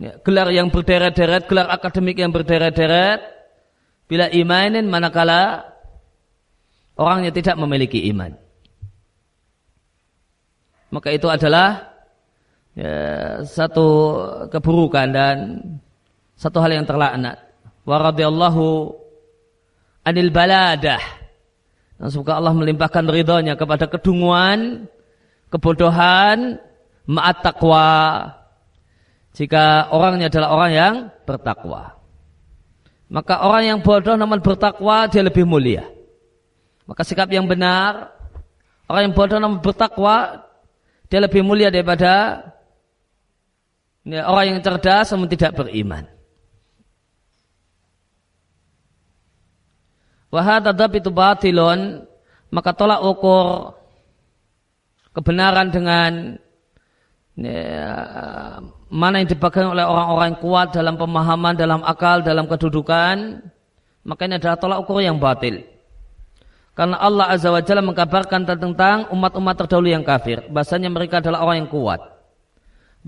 ya, 0.01 0.13
gelar 0.25 0.49
yang 0.53 0.69
berderet-deret, 0.73 1.49
gelar 1.49 1.69
akademik 1.69 2.17
yang 2.21 2.33
berderet-deret, 2.33 3.21
bila 4.09 4.29
imanin 4.33 4.89
manakala 4.89 5.69
orangnya 6.97 7.33
tidak 7.33 7.61
memiliki 7.61 8.09
iman. 8.09 8.33
Maka 10.89 11.13
itu 11.13 11.29
adalah 11.29 11.98
ya, 12.79 12.97
satu 13.43 13.89
keburukan 14.55 15.07
dan 15.11 15.37
satu 16.39 16.63
hal 16.63 16.71
yang 16.71 16.87
terlaknat. 16.87 17.43
Wa 17.83 17.99
radiyallahu 17.99 18.95
anil 20.07 20.31
baladah. 20.31 21.03
Dan 21.99 22.15
semoga 22.15 22.39
Allah 22.39 22.55
melimpahkan 22.55 23.03
ridhonya 23.11 23.59
kepada 23.59 23.91
kedunguan 23.91 24.87
kebodohan 25.51 26.63
ma'at 27.11 27.43
taqwa 27.43 27.91
Jika 29.35 29.91
orangnya 29.91 30.31
adalah 30.31 30.49
orang 30.55 30.73
yang 30.75 30.95
bertakwa. 31.27 31.99
Maka 33.09 33.41
orang 33.41 33.65
yang 33.65 33.79
bodoh 33.81 34.19
namun 34.19 34.43
bertakwa 34.43 35.07
dia 35.07 35.23
lebih 35.23 35.47
mulia. 35.47 35.87
Maka 36.85 37.07
sikap 37.07 37.31
yang 37.31 37.47
benar, 37.47 38.13
orang 38.91 39.11
yang 39.11 39.15
bodoh 39.15 39.39
namun 39.39 39.63
bertakwa 39.63 40.43
dia 41.07 41.23
lebih 41.23 41.47
mulia 41.47 41.71
daripada 41.71 42.43
orang 44.09 44.57
yang 44.57 44.61
cerdas 44.65 45.13
namun 45.13 45.29
tidak 45.29 45.53
beriman. 45.53 46.09
Wahadadab 50.29 50.93
itu 50.97 51.09
batilon, 51.09 52.05
maka 52.53 52.77
tolak 52.77 53.01
ukur 53.01 53.77
kebenaran 55.17 55.73
dengan 55.73 56.37
ya, 57.37 57.97
mana 58.93 59.25
yang 59.25 59.29
dipegang 59.29 59.73
oleh 59.73 59.85
orang-orang 59.89 60.37
yang 60.37 60.41
kuat 60.41 60.69
dalam 60.77 61.01
pemahaman, 61.01 61.57
dalam 61.57 61.81
akal, 61.81 62.21
dalam 62.21 62.45
kedudukan, 62.45 63.41
maka 64.05 64.21
ini 64.29 64.37
adalah 64.37 64.61
tolak 64.61 64.79
ukur 64.85 65.01
yang 65.01 65.17
batil. 65.17 65.65
Karena 66.77 67.01
Allah 67.01 67.33
Azza 67.35 67.51
wa 67.51 67.65
Jalla 67.65 67.83
mengkabarkan 67.83 68.47
tentang 68.47 69.11
umat-umat 69.11 69.55
terdahulu 69.59 69.91
yang 69.91 70.07
kafir. 70.07 70.47
Bahasanya 70.47 70.93
mereka 70.93 71.19
adalah 71.19 71.43
orang 71.43 71.67
yang 71.67 71.71
kuat. 71.73 72.18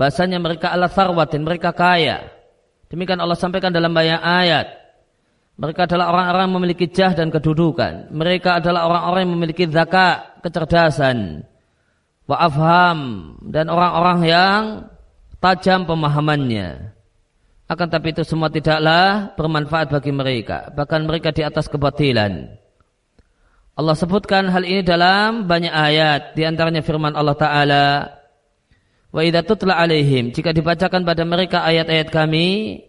Bahasanya 0.01 0.41
mereka 0.41 0.73
adalah 0.73 0.89
sarwatin, 0.89 1.45
mereka 1.45 1.77
kaya. 1.77 2.33
Demikian 2.89 3.21
Allah 3.21 3.37
sampaikan 3.37 3.69
dalam 3.69 3.93
banyak 3.93 4.17
ayat. 4.17 4.81
Mereka 5.61 5.85
adalah 5.85 6.09
orang-orang 6.09 6.49
yang 6.49 6.57
memiliki 6.57 6.89
jah 6.89 7.13
dan 7.13 7.29
kedudukan. 7.29 8.09
Mereka 8.09 8.65
adalah 8.65 8.89
orang-orang 8.89 9.29
yang 9.29 9.35
memiliki 9.37 9.69
zakat, 9.69 10.41
kecerdasan, 10.41 11.45
wa 12.25 12.37
afham 12.41 12.99
dan 13.45 13.69
orang-orang 13.69 14.19
yang 14.25 14.63
tajam 15.37 15.85
pemahamannya. 15.85 16.97
Akan 17.69 17.93
tapi 17.93 18.17
itu 18.17 18.25
semua 18.25 18.49
tidaklah 18.49 19.37
bermanfaat 19.37 19.93
bagi 19.93 20.17
mereka. 20.17 20.73
Bahkan 20.73 21.05
mereka 21.05 21.29
di 21.29 21.45
atas 21.45 21.69
kebatilan. 21.69 22.57
Allah 23.77 23.95
sebutkan 24.01 24.49
hal 24.49 24.65
ini 24.65 24.81
dalam 24.81 25.45
banyak 25.45 25.71
ayat. 25.71 26.33
Di 26.33 26.49
antaranya 26.49 26.81
firman 26.81 27.13
Allah 27.13 27.37
Ta'ala. 27.37 27.87
Wa 29.11 29.27
idha 29.27 29.43
tutla 29.43 29.79
alaihim. 29.79 30.31
Jika 30.31 30.55
dibacakan 30.55 31.03
pada 31.03 31.23
mereka 31.27 31.67
ayat-ayat 31.67 32.09
kami. 32.11 32.81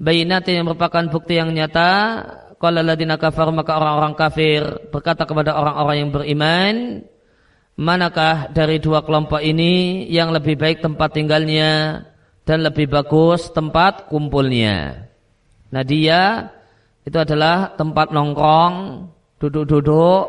Bayinatin 0.00 0.62
yang 0.62 0.66
merupakan 0.66 1.06
bukti 1.06 1.38
yang 1.38 1.54
nyata. 1.54 2.22
Qala 2.60 2.84
ladina 2.84 3.16
kafar 3.16 3.48
maka 3.56 3.78
orang-orang 3.80 4.12
kafir 4.12 4.60
berkata 4.92 5.24
kepada 5.24 5.56
orang-orang 5.56 5.96
yang 5.96 6.10
beriman 6.12 6.74
manakah 7.80 8.52
dari 8.52 8.76
dua 8.76 9.00
kelompok 9.00 9.40
ini 9.40 10.04
yang 10.12 10.28
lebih 10.28 10.60
baik 10.60 10.84
tempat 10.84 11.16
tinggalnya 11.16 12.04
dan 12.44 12.60
lebih 12.60 12.92
bagus 12.92 13.48
tempat 13.48 14.12
kumpulnya. 14.12 15.08
Nah 15.72 15.80
dia 15.80 16.52
itu 17.08 17.16
adalah 17.16 17.72
tempat 17.80 18.12
nongkrong, 18.12 19.08
duduk-duduk, 19.40 20.24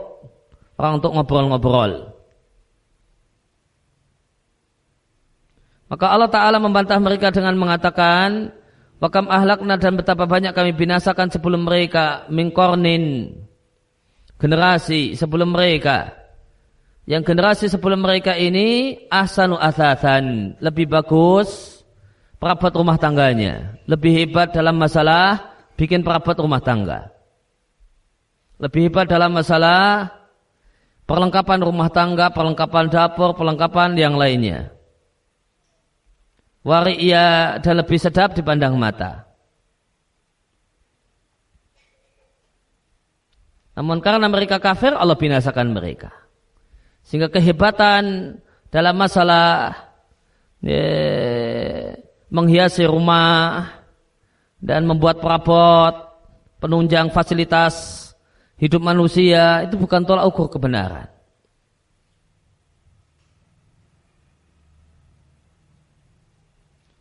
orang 0.79 0.93
untuk 1.03 1.11
ngobrol-ngobrol. 1.11 2.15
Maka 5.91 6.05
Allah 6.07 6.31
Ta'ala 6.31 6.57
membantah 6.63 6.95
mereka 7.03 7.35
dengan 7.35 7.59
mengatakan, 7.59 8.55
Wakam 9.01 9.27
ahlakna 9.27 9.81
dan 9.81 9.97
betapa 9.97 10.29
banyak 10.29 10.53
kami 10.53 10.71
binasakan 10.77 11.33
sebelum 11.33 11.65
mereka, 11.67 12.29
mingkornin, 12.29 13.33
generasi 14.37 15.17
sebelum 15.17 15.57
mereka 15.57 16.21
yang 17.09 17.25
generasi 17.25 17.65
sebelum 17.67 18.05
mereka 18.05 18.37
ini 18.37 18.95
ahsanu 19.09 19.57
asatan, 19.57 20.55
lebih 20.61 20.85
bagus 20.87 21.81
perabot 22.37 22.71
rumah 22.71 22.95
tangganya, 22.95 23.75
lebih 23.89 24.15
hebat 24.15 24.53
dalam 24.53 24.77
masalah 24.77 25.59
bikin 25.75 26.05
perabot 26.05 26.37
rumah 26.39 26.61
tangga. 26.61 27.11
Lebih 28.61 28.87
hebat 28.87 29.09
dalam 29.09 29.33
masalah 29.33 30.13
perlengkapan 31.09 31.59
rumah 31.65 31.89
tangga, 31.89 32.29
perlengkapan 32.29 32.93
dapur, 32.93 33.33
perlengkapan 33.33 33.97
yang 33.97 34.13
lainnya. 34.13 34.69
Waria 36.61 37.57
dan 37.57 37.81
lebih 37.81 37.97
sedap 37.97 38.37
dipandang 38.37 38.77
mata. 38.77 39.25
Namun 43.73 43.97
karena 44.03 44.29
mereka 44.29 44.61
kafir, 44.61 44.93
Allah 44.93 45.17
binasakan 45.17 45.73
mereka. 45.73 46.13
Sehingga 47.01 47.33
kehebatan 47.33 48.37
dalam 48.69 48.93
masalah 48.93 49.73
ya, 50.61 51.97
menghiasi 52.29 52.85
rumah 52.85 53.73
dan 54.61 54.85
membuat 54.85 55.17
perabot, 55.17 56.13
penunjang 56.61 57.09
fasilitas 57.09 58.07
hidup 58.61 58.85
manusia 58.85 59.65
itu 59.65 59.81
bukan 59.81 60.05
tolak 60.05 60.29
ukur 60.29 60.45
kebenaran. 60.53 61.09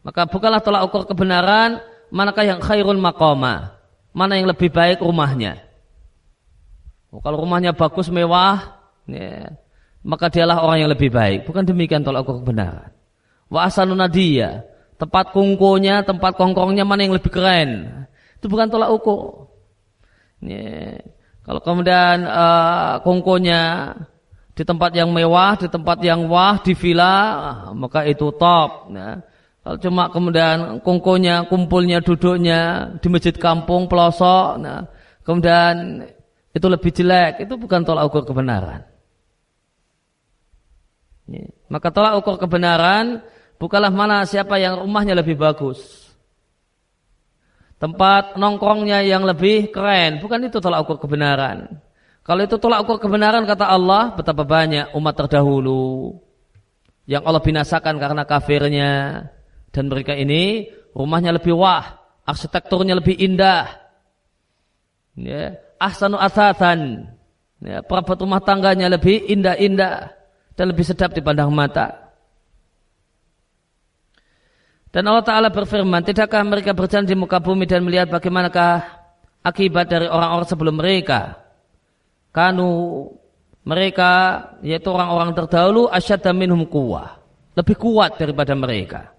Maka 0.00 0.24
bukanlah 0.24 0.64
tolak 0.64 0.88
ukur 0.88 1.04
kebenaran 1.04 1.80
manakah 2.08 2.44
yang 2.44 2.60
khairul 2.60 2.96
maqama, 2.96 3.76
mana 4.16 4.40
yang 4.40 4.48
lebih 4.48 4.72
baik 4.72 5.04
rumahnya. 5.04 5.60
Oh, 7.10 7.20
kalau 7.20 7.42
rumahnya 7.42 7.74
bagus 7.74 8.08
mewah, 8.08 8.80
ya, 9.04 9.52
maka 10.00 10.30
dialah 10.32 10.62
orang 10.62 10.86
yang 10.86 10.90
lebih 10.90 11.10
baik. 11.12 11.44
Bukan 11.44 11.66
demikian 11.66 12.00
tolak 12.00 12.24
ukur 12.24 12.40
kebenaran. 12.40 12.94
Wa 13.50 13.66
tempat 15.00 15.32
kungkunya, 15.32 16.04
tempat 16.04 16.36
kongkongnya 16.36 16.84
mana 16.84 17.08
yang 17.08 17.16
lebih 17.16 17.32
keren. 17.32 18.04
Itu 18.36 18.52
bukan 18.52 18.68
tolak 18.68 18.92
ukur. 18.92 19.48
Ini, 20.44 20.96
kalau 21.44 21.60
kemudian 21.64 22.24
uh, 22.24 23.00
kongkonya 23.04 23.92
di 24.52 24.62
tempat 24.64 24.92
yang 24.92 25.08
mewah, 25.08 25.56
di 25.56 25.72
tempat 25.72 26.04
yang 26.04 26.28
wah, 26.28 26.60
di 26.60 26.76
villa, 26.76 27.16
maka 27.72 28.04
itu 28.04 28.28
top. 28.36 28.92
Nah, 28.92 29.24
kalau 29.70 29.78
cuma 29.86 30.10
kemudian 30.10 30.82
kongkonya, 30.82 31.46
kumpulnya, 31.46 32.02
duduknya 32.02 32.90
di 32.98 33.06
masjid 33.06 33.30
kampung, 33.30 33.86
pelosok, 33.86 34.58
nah, 34.58 34.82
kemudian 35.22 36.02
itu 36.50 36.66
lebih 36.66 36.90
jelek, 36.90 37.46
itu 37.46 37.54
bukan 37.54 37.86
tolak 37.86 38.10
ukur 38.10 38.26
kebenaran. 38.26 38.82
Maka 41.70 41.86
tolak 41.94 42.18
ukur 42.18 42.34
kebenaran 42.42 43.22
bukanlah 43.62 43.94
mana 43.94 44.26
siapa 44.26 44.58
yang 44.58 44.82
rumahnya 44.82 45.14
lebih 45.14 45.38
bagus. 45.38 45.78
Tempat 47.78 48.42
nongkrongnya 48.42 49.06
yang 49.06 49.22
lebih 49.22 49.70
keren, 49.70 50.18
bukan 50.18 50.50
itu 50.50 50.58
tolak 50.58 50.82
ukur 50.82 50.98
kebenaran. 50.98 51.78
Kalau 52.26 52.42
itu 52.42 52.58
tolak 52.58 52.82
ukur 52.82 52.98
kebenaran 52.98 53.46
kata 53.46 53.70
Allah, 53.70 54.18
betapa 54.18 54.42
banyak 54.42 54.98
umat 54.98 55.14
terdahulu 55.14 56.18
yang 57.06 57.22
Allah 57.22 57.38
binasakan 57.38 58.02
karena 58.02 58.26
kafirnya 58.26 58.90
dan 59.70 59.86
mereka 59.86 60.14
ini 60.14 60.70
rumahnya 60.94 61.34
lebih 61.34 61.54
wah, 61.54 61.98
arsitekturnya 62.26 62.98
lebih 62.98 63.14
indah. 63.14 63.70
Ya, 65.14 65.58
ahsanu 65.78 66.18
asatan. 66.18 67.10
Ya, 67.60 67.84
perabot 67.84 68.16
rumah 68.16 68.40
tangganya 68.40 68.88
lebih 68.88 69.20
indah-indah 69.28 70.16
dan 70.56 70.64
lebih 70.72 70.84
sedap 70.86 71.12
dipandang 71.12 71.52
mata. 71.52 72.10
Dan 74.90 75.06
Allah 75.06 75.22
Ta'ala 75.22 75.48
berfirman, 75.54 76.02
tidakkah 76.02 76.42
mereka 76.42 76.74
berjalan 76.74 77.06
di 77.06 77.14
muka 77.14 77.38
bumi 77.38 77.62
dan 77.62 77.86
melihat 77.86 78.10
bagaimanakah 78.10 78.82
akibat 79.46 79.86
dari 79.86 80.10
orang-orang 80.10 80.48
sebelum 80.50 80.74
mereka? 80.74 81.38
Kanu 82.34 83.06
mereka, 83.62 84.10
yaitu 84.66 84.90
orang-orang 84.90 85.30
terdahulu, 85.36 85.86
asyadda 85.86 86.34
minhum 86.34 86.66
kuwah. 86.66 87.22
Lebih 87.54 87.76
kuat 87.78 88.18
daripada 88.18 88.56
mereka. 88.56 89.14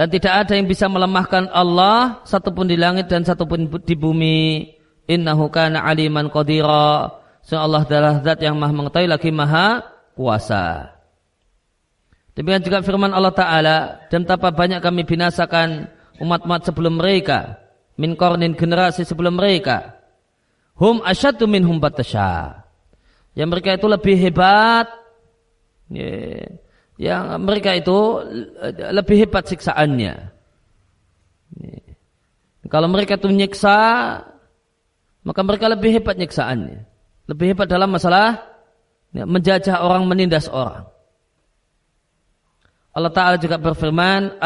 Dan 0.00 0.08
tidak 0.08 0.32
ada 0.32 0.56
yang 0.56 0.64
bisa 0.64 0.88
melemahkan 0.88 1.52
Allah, 1.52 2.24
satupun 2.24 2.64
di 2.64 2.80
langit 2.80 3.12
dan 3.12 3.20
satupun 3.20 3.68
di 3.84 3.92
bumi. 3.92 4.72
Innahu 5.04 5.52
kana 5.52 5.84
aliman 5.84 6.32
qadira. 6.32 7.20
Sehingga 7.44 7.68
Allah 7.68 7.84
adalah 7.84 8.14
zat 8.24 8.40
yang 8.40 8.56
maha 8.56 8.72
mengetahui 8.72 9.12
lagi 9.12 9.28
maha 9.28 9.84
kuasa. 10.16 10.96
Demikian 12.32 12.64
juga 12.64 12.80
firman 12.80 13.12
Allah 13.12 13.36
Ta'ala. 13.36 14.08
Dan 14.08 14.24
betapa 14.24 14.48
banyak 14.48 14.80
kami 14.80 15.04
binasakan 15.04 15.92
umat-umat 16.16 16.64
sebelum 16.64 16.96
mereka. 16.96 17.60
Min 18.00 18.16
kornin 18.16 18.56
generasi 18.56 19.04
sebelum 19.04 19.36
mereka. 19.36 20.00
Hum 20.80 21.04
asyadu 21.04 21.44
minhum 21.44 21.76
batasya. 21.76 22.64
Yang 23.36 23.48
mereka 23.52 23.76
itu 23.76 23.84
lebih 23.84 24.16
hebat. 24.16 24.88
Yang 27.00 27.24
mereka 27.40 27.72
itu 27.80 28.20
lebih 28.92 29.24
hebat 29.24 29.48
siksaannya. 29.48 30.14
Kalau 32.68 32.92
mereka 32.92 33.16
itu 33.16 33.32
nyiksa, 33.32 33.80
maka 35.24 35.40
mereka 35.40 35.72
lebih 35.72 35.96
hebat 35.96 36.20
nyiksaannya. 36.20 36.84
Lebih 37.24 37.56
hebat 37.56 37.72
dalam 37.72 37.88
masalah 37.88 38.44
ya, 39.16 39.24
menjajah 39.24 39.80
orang, 39.80 40.04
menindas 40.04 40.52
orang. 40.52 40.84
Allah 42.92 43.12
Ta'ala 43.16 43.40
juga 43.40 43.56
berfirman, 43.56 44.36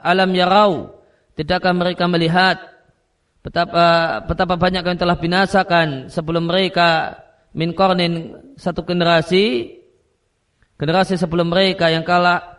Alam 0.00 0.30
yarau, 0.32 0.96
tidakkah 1.36 1.76
mereka 1.76 2.08
melihat 2.08 2.56
betapa, 3.44 4.24
betapa 4.24 4.56
banyak 4.56 4.80
yang 4.80 4.96
telah 4.96 5.20
binasakan 5.20 6.08
sebelum 6.08 6.48
mereka 6.48 7.20
min 7.52 7.76
kornin 7.76 8.32
satu 8.56 8.80
generasi, 8.86 9.76
generasi 10.78 11.18
sebelum 11.18 11.50
mereka 11.50 11.90
yang 11.90 12.06
kalah 12.06 12.58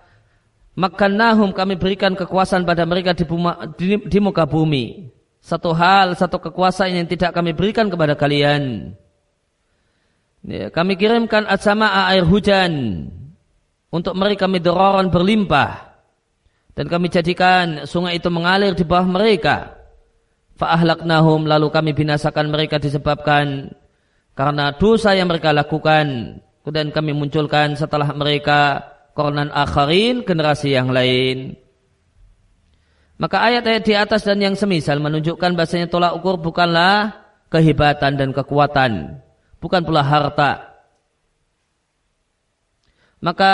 makan 0.75 1.11
nahum 1.15 1.49
kami 1.55 1.79
berikan 1.79 2.13
kekuasaan 2.13 2.67
pada 2.67 2.83
mereka 2.83 3.15
di, 3.15 3.23
buma, 3.23 3.71
di, 3.79 3.95
di 3.95 4.19
muka 4.19 4.43
bumi. 4.45 5.09
Satu 5.39 5.71
hal, 5.71 6.19
satu 6.19 6.37
kekuasaan 6.37 6.99
yang 6.99 7.07
tidak 7.07 7.31
kami 7.31 7.55
berikan 7.55 7.87
kepada 7.87 8.13
kalian. 8.13 8.93
Ya, 10.43 10.67
kami 10.71 10.99
kirimkan 10.99 11.47
asama 11.47 12.07
air 12.11 12.23
hujan 12.23 13.07
untuk 13.91 14.15
mereka 14.15 14.47
midroron 14.47 15.11
berlimpah 15.11 15.89
dan 16.79 16.85
kami 16.87 17.11
jadikan 17.11 17.83
sungai 17.83 18.23
itu 18.23 18.31
mengalir 18.31 18.71
di 18.71 18.87
bawah 18.87 19.03
mereka 19.03 19.75
fa'ahlaknahum 20.55 21.43
lalu 21.43 21.67
kami 21.67 21.91
binasakan 21.91 22.47
mereka 22.47 22.79
disebabkan 22.79 23.75
karena 24.31 24.71
dosa 24.79 25.11
yang 25.11 25.27
mereka 25.27 25.51
lakukan 25.51 26.39
kemudian 26.69 26.93
kami 26.93 27.17
munculkan 27.17 27.73
setelah 27.73 28.13
mereka 28.13 28.85
kornan 29.17 29.49
akharin 29.49 30.21
generasi 30.21 30.77
yang 30.77 30.93
lain. 30.93 31.57
Maka 33.17 33.41
ayat-ayat 33.41 33.81
di 33.81 33.97
atas 33.97 34.21
dan 34.21 34.37
yang 34.37 34.53
semisal 34.53 35.01
menunjukkan 35.01 35.57
bahasanya 35.57 35.89
tolak 35.89 36.13
ukur 36.21 36.37
bukanlah 36.37 37.25
kehebatan 37.49 38.21
dan 38.21 38.29
kekuatan. 38.29 39.17
Bukan 39.57 39.81
pula 39.81 40.05
harta. 40.05 40.77
Maka 43.17 43.53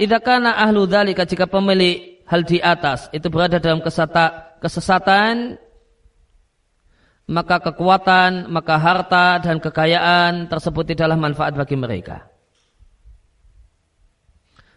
idakana 0.00 0.56
ahlu 0.56 0.88
dhalika 0.88 1.28
jika 1.28 1.44
pemilik 1.44 2.24
hal 2.24 2.48
di 2.48 2.64
atas 2.64 3.12
itu 3.12 3.28
berada 3.28 3.60
dalam 3.60 3.84
kesata, 3.84 4.56
kesesatan 4.64 5.60
maka 7.28 7.60
kekuatan, 7.60 8.48
maka 8.48 8.80
harta 8.80 9.36
dan 9.44 9.60
kekayaan 9.60 10.48
tersebut 10.48 10.96
tidaklah 10.96 11.20
manfaat 11.20 11.52
bagi 11.52 11.76
mereka. 11.76 12.33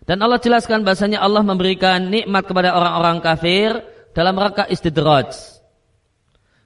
Dan 0.07 0.23
Allah 0.23 0.39
jelaskan 0.39 0.87
bahasanya 0.87 1.19
Allah 1.19 1.43
memberikan 1.43 1.99
nikmat 2.07 2.47
kepada 2.47 2.71
orang-orang 2.71 3.19
kafir 3.19 3.75
dalam 4.15 4.39
rangka 4.39 4.63
istidraj. 4.71 5.35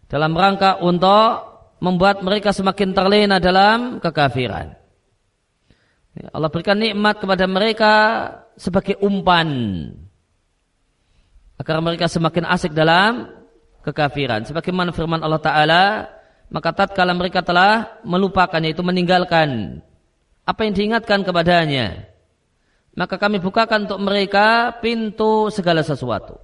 Dalam 0.05 0.37
rangka 0.37 0.77
untuk 0.77 1.49
membuat 1.81 2.21
mereka 2.21 2.53
semakin 2.53 2.93
terlena 2.93 3.41
dalam 3.41 3.97
kekafiran. 3.97 4.77
Ya, 6.13 6.29
Allah 6.37 6.53
berikan 6.53 6.77
nikmat 6.77 7.17
kepada 7.17 7.49
mereka 7.49 7.93
sebagai 8.53 9.01
umpan 9.01 9.49
agar 11.57 11.81
mereka 11.81 12.05
semakin 12.05 12.45
asik 12.45 12.77
dalam 12.77 13.25
kekafiran. 13.81 14.45
Sebagaimana 14.45 14.93
firman 14.93 15.23
Allah 15.23 15.41
Taala, 15.41 15.83
maka 16.53 16.69
tatkala 16.77 17.17
mereka 17.17 17.41
telah 17.41 17.97
melupakan 18.05 18.61
yaitu 18.61 18.85
meninggalkan 18.85 19.81
apa 20.45 20.59
yang 20.67 20.73
diingatkan 20.77 21.25
kepadanya, 21.25 22.10
maka 22.97 23.15
kami 23.15 23.39
bukakan 23.39 23.87
untuk 23.87 24.01
mereka 24.03 24.75
pintu 24.83 25.47
segala 25.47 25.79
sesuatu. 25.83 26.35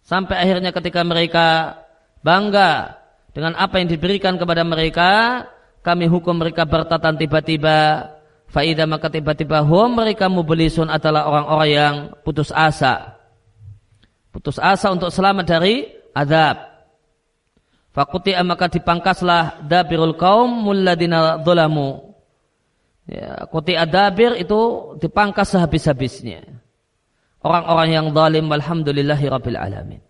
Sampai 0.00 0.38
akhirnya 0.40 0.70
ketika 0.72 1.02
mereka 1.02 1.78
bangga 2.22 2.96
dengan 3.36 3.52
apa 3.58 3.82
yang 3.82 3.90
diberikan 3.90 4.40
kepada 4.40 4.64
mereka, 4.64 5.44
kami 5.84 6.08
hukum 6.08 6.40
mereka 6.40 6.64
bertatan 6.64 7.20
tiba-tiba 7.20 8.10
Faida 8.46 8.86
maka 8.86 9.10
tiba-tiba 9.10 9.60
hum 9.66 9.98
mereka 9.98 10.30
mubelisun 10.30 10.86
adalah 10.86 11.26
orang-orang 11.26 11.70
yang 11.70 11.94
putus 12.22 12.54
asa. 12.54 13.18
Putus 14.30 14.62
asa 14.62 14.94
untuk 14.94 15.10
selamat 15.10 15.44
dari 15.44 15.90
adab. 16.14 16.62
Fakuti 17.90 18.36
maka 18.44 18.70
dipangkaslah 18.70 19.66
dabirul 19.66 20.14
kaum 20.14 20.48
mulladina 20.48 21.40
dholamu. 21.42 22.15
Ya, 23.06 23.46
kuti 23.46 23.78
adabir 23.78 24.34
itu 24.34 24.94
dipangkas 24.98 25.54
sehabis-habisnya. 25.54 26.42
Orang-orang 27.38 27.88
yang 27.94 28.06
zalim 28.10 28.50
walhamdulillahi 28.50 29.26
rabbil 29.30 29.58
alamin. 29.58 30.02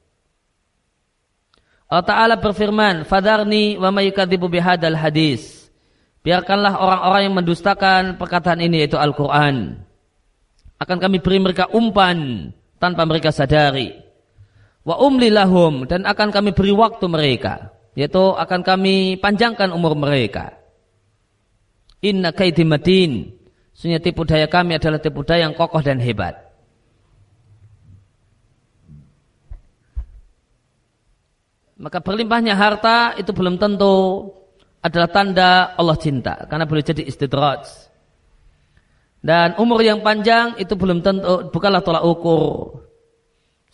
Allah 1.87 2.07
Ta'ala 2.09 2.35
berfirman, 2.41 3.05
Fadarni 3.05 3.77
wa 3.77 3.93
mayukadibu 3.93 4.49
bihadal 4.49 4.97
hadis. 4.97 5.69
Biarkanlah 6.25 6.83
orang-orang 6.83 7.23
yang 7.31 7.37
mendustakan 7.39 8.03
perkataan 8.19 8.59
ini 8.59 8.83
yaitu 8.83 8.99
Al-Quran. 8.99 9.79
Akan 10.81 10.99
kami 10.99 11.23
beri 11.23 11.39
mereka 11.39 11.71
umpan 11.71 12.51
tanpa 12.83 13.07
mereka 13.07 13.31
sadari. 13.31 13.95
Wa 14.83 14.99
umli 14.99 15.31
lahum 15.31 15.87
dan 15.87 16.03
akan 16.03 16.35
kami 16.35 16.51
beri 16.51 16.75
waktu 16.75 17.07
mereka. 17.07 17.71
Yaitu 17.95 18.35
akan 18.35 18.67
kami 18.67 19.21
panjangkan 19.23 19.71
umur 19.71 19.95
mereka. 19.95 20.59
Inna 22.05 22.33
kaidi 22.33 22.65
madin. 22.67 23.33
Sunya 23.77 24.01
tipu 24.01 24.25
daya 24.25 24.49
kami 24.49 24.81
adalah 24.81 25.01
tipu 25.01 25.21
daya 25.21 25.49
yang 25.49 25.55
kokoh 25.57 25.85
dan 25.85 26.01
hebat. 26.01 26.47
Maka 31.77 32.01
berlimpahnya 32.01 32.57
harta 32.57 33.13
itu 33.21 33.37
belum 33.37 33.61
tentu 33.61 34.33
adalah 34.81 35.13
tanda 35.13 35.77
Allah 35.77 35.97
cinta 36.01 36.49
karena 36.49 36.65
boleh 36.65 36.81
jadi 36.81 37.05
istidraj. 37.05 37.69
Dan 39.21 39.61
umur 39.61 39.85
yang 39.85 40.01
panjang 40.01 40.57
itu 40.57 40.73
belum 40.73 41.05
tentu 41.05 41.53
bukanlah 41.53 41.85
tolak 41.85 42.01
ukur. 42.01 42.81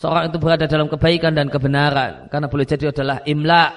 Seorang 0.02 0.34
itu 0.34 0.36
berada 0.42 0.66
dalam 0.66 0.90
kebaikan 0.90 1.30
dan 1.30 1.46
kebenaran 1.46 2.26
karena 2.26 2.50
boleh 2.50 2.66
jadi 2.66 2.90
adalah 2.90 3.22
imla 3.22 3.70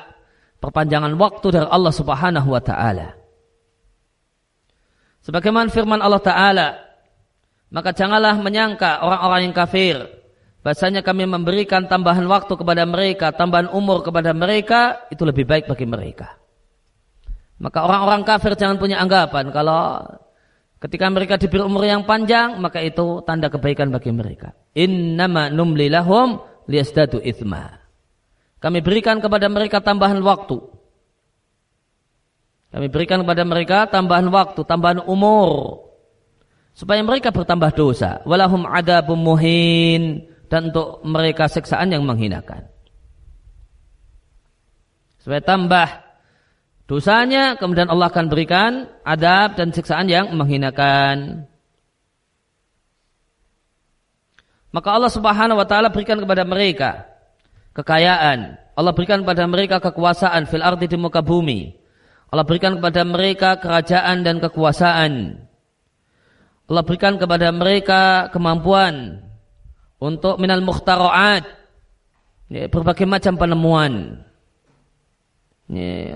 perpanjangan 0.58 1.14
waktu 1.22 1.48
dari 1.54 1.68
Allah 1.70 1.94
Subhanahu 1.94 2.50
wa 2.50 2.62
taala. 2.66 3.25
Sebagaimana 5.26 5.74
firman 5.74 6.06
Allah 6.06 6.22
taala, 6.22 6.68
maka 7.74 7.90
janganlah 7.98 8.38
menyangka 8.38 9.02
orang-orang 9.02 9.50
yang 9.50 9.56
kafir 9.58 9.96
bahasanya 10.62 11.02
kami 11.02 11.26
memberikan 11.26 11.90
tambahan 11.90 12.26
waktu 12.30 12.54
kepada 12.54 12.86
mereka, 12.86 13.34
tambahan 13.34 13.70
umur 13.74 14.06
kepada 14.06 14.34
mereka 14.38 15.06
itu 15.10 15.26
lebih 15.26 15.50
baik 15.50 15.66
bagi 15.66 15.86
mereka. 15.90 16.38
Maka 17.58 17.86
orang-orang 17.86 18.22
kafir 18.22 18.54
jangan 18.54 18.78
punya 18.78 19.02
anggapan 19.02 19.50
kalau 19.50 20.06
ketika 20.78 21.10
mereka 21.10 21.42
diberi 21.42 21.66
umur 21.66 21.88
yang 21.88 22.06
panjang 22.06 22.62
maka 22.62 22.84
itu 22.86 23.26
tanda 23.26 23.50
kebaikan 23.50 23.90
bagi 23.90 24.14
mereka. 24.14 24.54
Innama 24.78 25.50
numli 25.50 25.90
lahum 25.90 26.38
liyazdadu 26.70 27.22
ithma. 27.26 27.82
Kami 28.62 28.82
berikan 28.82 29.22
kepada 29.22 29.46
mereka 29.50 29.82
tambahan 29.82 30.22
waktu. 30.22 30.75
Kami 32.76 32.92
berikan 32.92 33.24
kepada 33.24 33.48
mereka 33.48 33.88
tambahan 33.88 34.28
waktu, 34.28 34.68
tambahan 34.68 35.00
umur 35.08 35.80
supaya 36.76 37.00
mereka 37.00 37.32
bertambah 37.32 37.72
dosa. 37.72 38.20
Walahum 38.28 38.68
adabum 38.68 39.16
muhin 39.16 40.28
dan 40.52 40.76
untuk 40.76 41.00
mereka 41.08 41.48
siksaan 41.48 41.96
yang 41.96 42.04
menghinakan. 42.04 42.68
Supaya 45.24 45.40
tambah 45.40 45.88
dosanya, 46.84 47.56
kemudian 47.56 47.88
Allah 47.88 48.12
akan 48.12 48.28
berikan 48.28 48.92
adab 49.08 49.56
dan 49.56 49.72
siksaan 49.72 50.12
yang 50.12 50.36
menghinakan. 50.36 51.48
Maka 54.76 54.90
Allah 54.92 55.08
Subhanahu 55.16 55.64
wa 55.64 55.64
taala 55.64 55.96
berikan 55.96 56.20
kepada 56.20 56.44
mereka 56.44 57.08
kekayaan. 57.72 58.60
Allah 58.76 58.92
berikan 58.92 59.24
kepada 59.24 59.48
mereka 59.48 59.80
kekuasaan 59.80 60.44
fil 60.52 60.60
ardi 60.60 60.92
di 60.92 61.00
muka 61.00 61.24
bumi. 61.24 61.85
Allah 62.30 62.46
berikan 62.46 62.78
kepada 62.82 63.02
mereka 63.06 63.50
kerajaan 63.62 64.26
dan 64.26 64.42
kekuasaan. 64.42 65.42
Allah 66.66 66.84
berikan 66.84 67.22
kepada 67.22 67.54
mereka 67.54 68.34
kemampuan 68.34 69.22
untuk 70.02 70.42
minal 70.42 70.66
muhtaraat 70.66 71.46
ya, 72.50 72.66
berbagai 72.68 73.06
macam 73.06 73.38
penemuan 73.38 74.26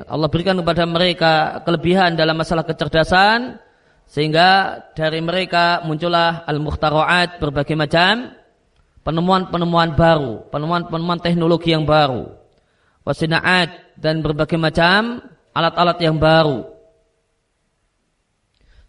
Allah 0.06 0.30
berikan 0.30 0.62
kepada 0.62 0.86
mereka 0.86 1.66
kelebihan 1.66 2.14
dalam 2.14 2.38
masalah 2.38 2.62
kecerdasan 2.62 3.58
sehingga 4.06 4.78
dari 4.94 5.26
mereka 5.26 5.82
muncullah 5.82 6.46
al-muhtaraat 6.46 7.42
berbagai 7.42 7.74
macam 7.74 8.30
penemuan-penemuan 9.02 9.98
baru, 9.98 10.46
penemuan-penemuan 10.54 11.18
teknologi 11.26 11.74
yang 11.74 11.90
baru, 11.90 12.30
wasinaat 13.02 13.98
dan 13.98 14.22
berbagai 14.22 14.62
macam 14.62 15.18
alat-alat 15.54 15.98
yang 16.02 16.18
baru. 16.18 16.66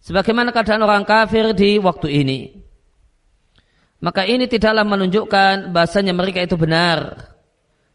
Sebagaimana 0.00 0.50
keadaan 0.50 0.80
orang 0.80 1.04
kafir 1.04 1.52
di 1.52 1.76
waktu 1.76 2.08
ini. 2.24 2.40
Maka 4.00 4.24
ini 4.24 4.48
tidaklah 4.48 4.80
menunjukkan 4.88 5.76
bahasanya 5.76 6.16
mereka 6.16 6.40
itu 6.40 6.56
benar. 6.56 7.30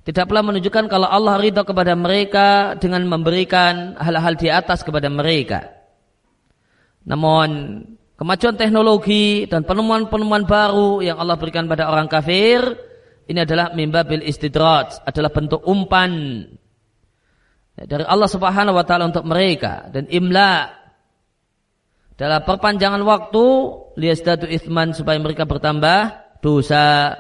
Tidak 0.06 0.30
pula 0.30 0.46
menunjukkan 0.46 0.86
kalau 0.86 1.10
Allah 1.10 1.42
ridho 1.42 1.66
kepada 1.66 1.98
mereka 1.98 2.78
dengan 2.78 3.02
memberikan 3.10 3.98
hal-hal 3.98 4.38
di 4.38 4.54
atas 4.54 4.86
kepada 4.86 5.10
mereka. 5.10 5.66
Namun 7.10 7.82
kemajuan 8.22 8.54
teknologi 8.54 9.50
dan 9.50 9.66
penemuan-penemuan 9.66 10.46
baru 10.46 11.02
yang 11.02 11.18
Allah 11.18 11.42
berikan 11.42 11.66
pada 11.66 11.90
orang 11.90 12.06
kafir 12.06 12.62
ini 13.26 13.42
adalah 13.42 13.74
mimbabil 13.74 14.22
istidraj, 14.22 15.02
adalah 15.10 15.34
bentuk 15.34 15.66
umpan 15.66 16.46
dari 17.76 18.08
Allah 18.08 18.32
Subhanahu 18.32 18.80
wa 18.80 18.88
taala 18.88 19.12
untuk 19.12 19.28
mereka 19.28 19.92
dan 19.92 20.08
imla 20.08 20.72
dalam 22.16 22.42
perpanjangan 22.48 23.04
waktu 23.04 23.46
liyazdadu 24.00 24.48
ithman 24.48 24.96
supaya 24.96 25.20
mereka 25.20 25.44
bertambah 25.44 26.16
dosa. 26.40 27.20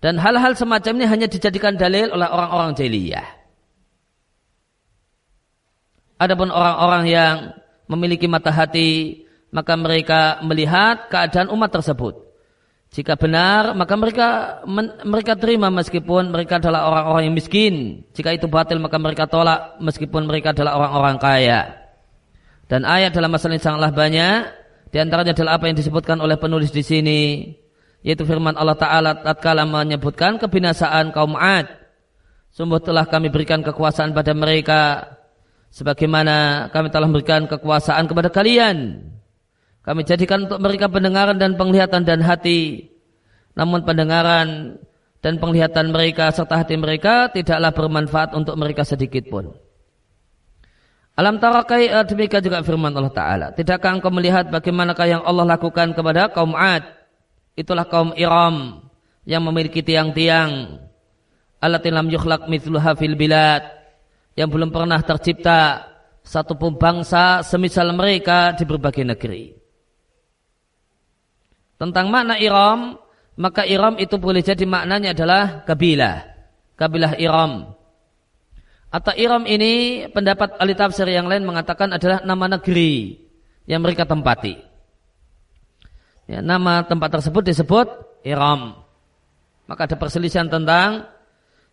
Dan 0.00 0.16
hal-hal 0.16 0.56
semacam 0.56 0.92
ini 0.96 1.06
hanya 1.10 1.26
dijadikan 1.28 1.76
dalil 1.76 2.08
oleh 2.14 2.24
orang-orang 2.24 2.72
jahiliyah. 2.72 3.26
Adapun 6.16 6.48
orang-orang 6.48 7.04
yang 7.10 7.36
memiliki 7.84 8.24
mata 8.24 8.48
hati, 8.48 9.26
maka 9.52 9.76
mereka 9.76 10.40
melihat 10.46 11.10
keadaan 11.12 11.52
umat 11.52 11.68
tersebut. 11.68 12.29
Jika 12.90 13.14
benar, 13.14 13.78
maka 13.78 13.94
mereka 13.94 14.26
men, 14.66 14.90
mereka 15.06 15.38
terima 15.38 15.70
meskipun 15.70 16.34
mereka 16.34 16.58
adalah 16.58 16.90
orang-orang 16.90 17.30
yang 17.30 17.36
miskin. 17.38 17.74
Jika 18.10 18.34
itu 18.34 18.50
batil, 18.50 18.82
maka 18.82 18.98
mereka 18.98 19.30
tolak 19.30 19.78
meskipun 19.78 20.26
mereka 20.26 20.50
adalah 20.50 20.74
orang-orang 20.74 21.16
kaya. 21.22 21.60
Dan 22.66 22.82
ayat 22.82 23.14
dalam 23.14 23.30
masalah 23.30 23.54
ini 23.54 23.62
sangatlah 23.62 23.94
banyak. 23.94 24.38
Di 24.90 24.98
antaranya 24.98 25.30
adalah 25.38 25.62
apa 25.62 25.70
yang 25.70 25.78
disebutkan 25.78 26.18
oleh 26.18 26.34
penulis 26.34 26.74
di 26.74 26.82
sini, 26.82 27.46
yaitu 28.02 28.26
firman 28.26 28.58
Allah 28.58 28.74
Taala 28.74 29.22
tatkala 29.22 29.62
menyebutkan 29.62 30.42
kebinasaan 30.42 31.14
kaum 31.14 31.38
Ad. 31.38 31.70
Sungguh 32.50 32.82
telah 32.82 33.06
kami 33.06 33.30
berikan 33.30 33.62
kekuasaan 33.62 34.10
pada 34.10 34.34
mereka, 34.34 35.14
sebagaimana 35.70 36.66
kami 36.74 36.90
telah 36.90 37.06
memberikan 37.06 37.46
kekuasaan 37.46 38.10
kepada 38.10 38.34
kalian. 38.34 39.06
Kami 39.90 40.06
jadikan 40.06 40.46
untuk 40.46 40.62
mereka 40.62 40.86
pendengaran 40.86 41.34
dan 41.34 41.58
penglihatan 41.58 42.06
dan 42.06 42.22
hati. 42.22 42.86
Namun 43.58 43.82
pendengaran 43.82 44.78
dan 45.18 45.42
penglihatan 45.42 45.90
mereka 45.90 46.30
serta 46.30 46.62
hati 46.62 46.78
mereka 46.78 47.26
tidaklah 47.34 47.74
bermanfaat 47.74 48.30
untuk 48.38 48.54
mereka 48.54 48.86
sedikit 48.86 49.26
pun. 49.26 49.50
Alam 51.18 51.42
tarakai 51.42 51.90
eh, 51.90 52.06
demikian 52.06 52.38
juga 52.38 52.62
firman 52.62 52.94
Allah 52.94 53.10
Ta'ala. 53.10 53.46
Tidakkah 53.50 53.98
engkau 53.98 54.14
melihat 54.14 54.46
bagaimanakah 54.46 55.06
yang 55.10 55.22
Allah 55.26 55.58
lakukan 55.58 55.90
kepada 55.90 56.30
kaum 56.30 56.54
Ad? 56.54 56.86
Itulah 57.58 57.90
kaum 57.90 58.14
Iram 58.14 58.86
yang 59.26 59.42
memiliki 59.42 59.82
tiang-tiang. 59.82 60.86
Alatin 61.58 61.98
lam 61.98 62.06
yukhlaq 62.06 62.46
mithluha 62.46 62.94
fil 62.94 63.18
bilad. 63.18 63.66
Yang 64.38 64.54
belum 64.54 64.70
pernah 64.70 65.02
tercipta 65.02 65.82
satu 66.22 66.54
pun 66.54 66.78
bangsa 66.78 67.42
semisal 67.42 67.90
mereka 67.90 68.54
di 68.54 68.62
berbagai 68.62 69.02
negeri. 69.02 69.59
Tentang 71.80 72.12
makna 72.12 72.36
iram, 72.36 73.00
maka 73.40 73.64
iram 73.64 73.96
itu 73.96 74.20
boleh 74.20 74.44
jadi 74.44 74.68
maknanya 74.68 75.16
adalah 75.16 75.64
kabilah. 75.64 76.28
Kabilah 76.76 77.16
iram. 77.16 77.72
Atau 78.92 79.16
iram 79.16 79.48
ini 79.48 80.04
pendapat 80.12 80.60
ahli 80.60 80.76
tafsir 80.76 81.08
yang 81.08 81.24
lain 81.24 81.48
mengatakan 81.48 81.88
adalah 81.88 82.20
nama 82.20 82.60
negeri 82.60 83.16
yang 83.64 83.80
mereka 83.80 84.04
tempati. 84.04 84.60
Ya, 86.28 86.44
nama 86.44 86.84
tempat 86.84 87.16
tersebut 87.16 87.48
disebut 87.48 87.88
iram. 88.28 88.76
Maka 89.64 89.88
ada 89.88 89.96
perselisihan 89.96 90.52
tentang 90.52 91.08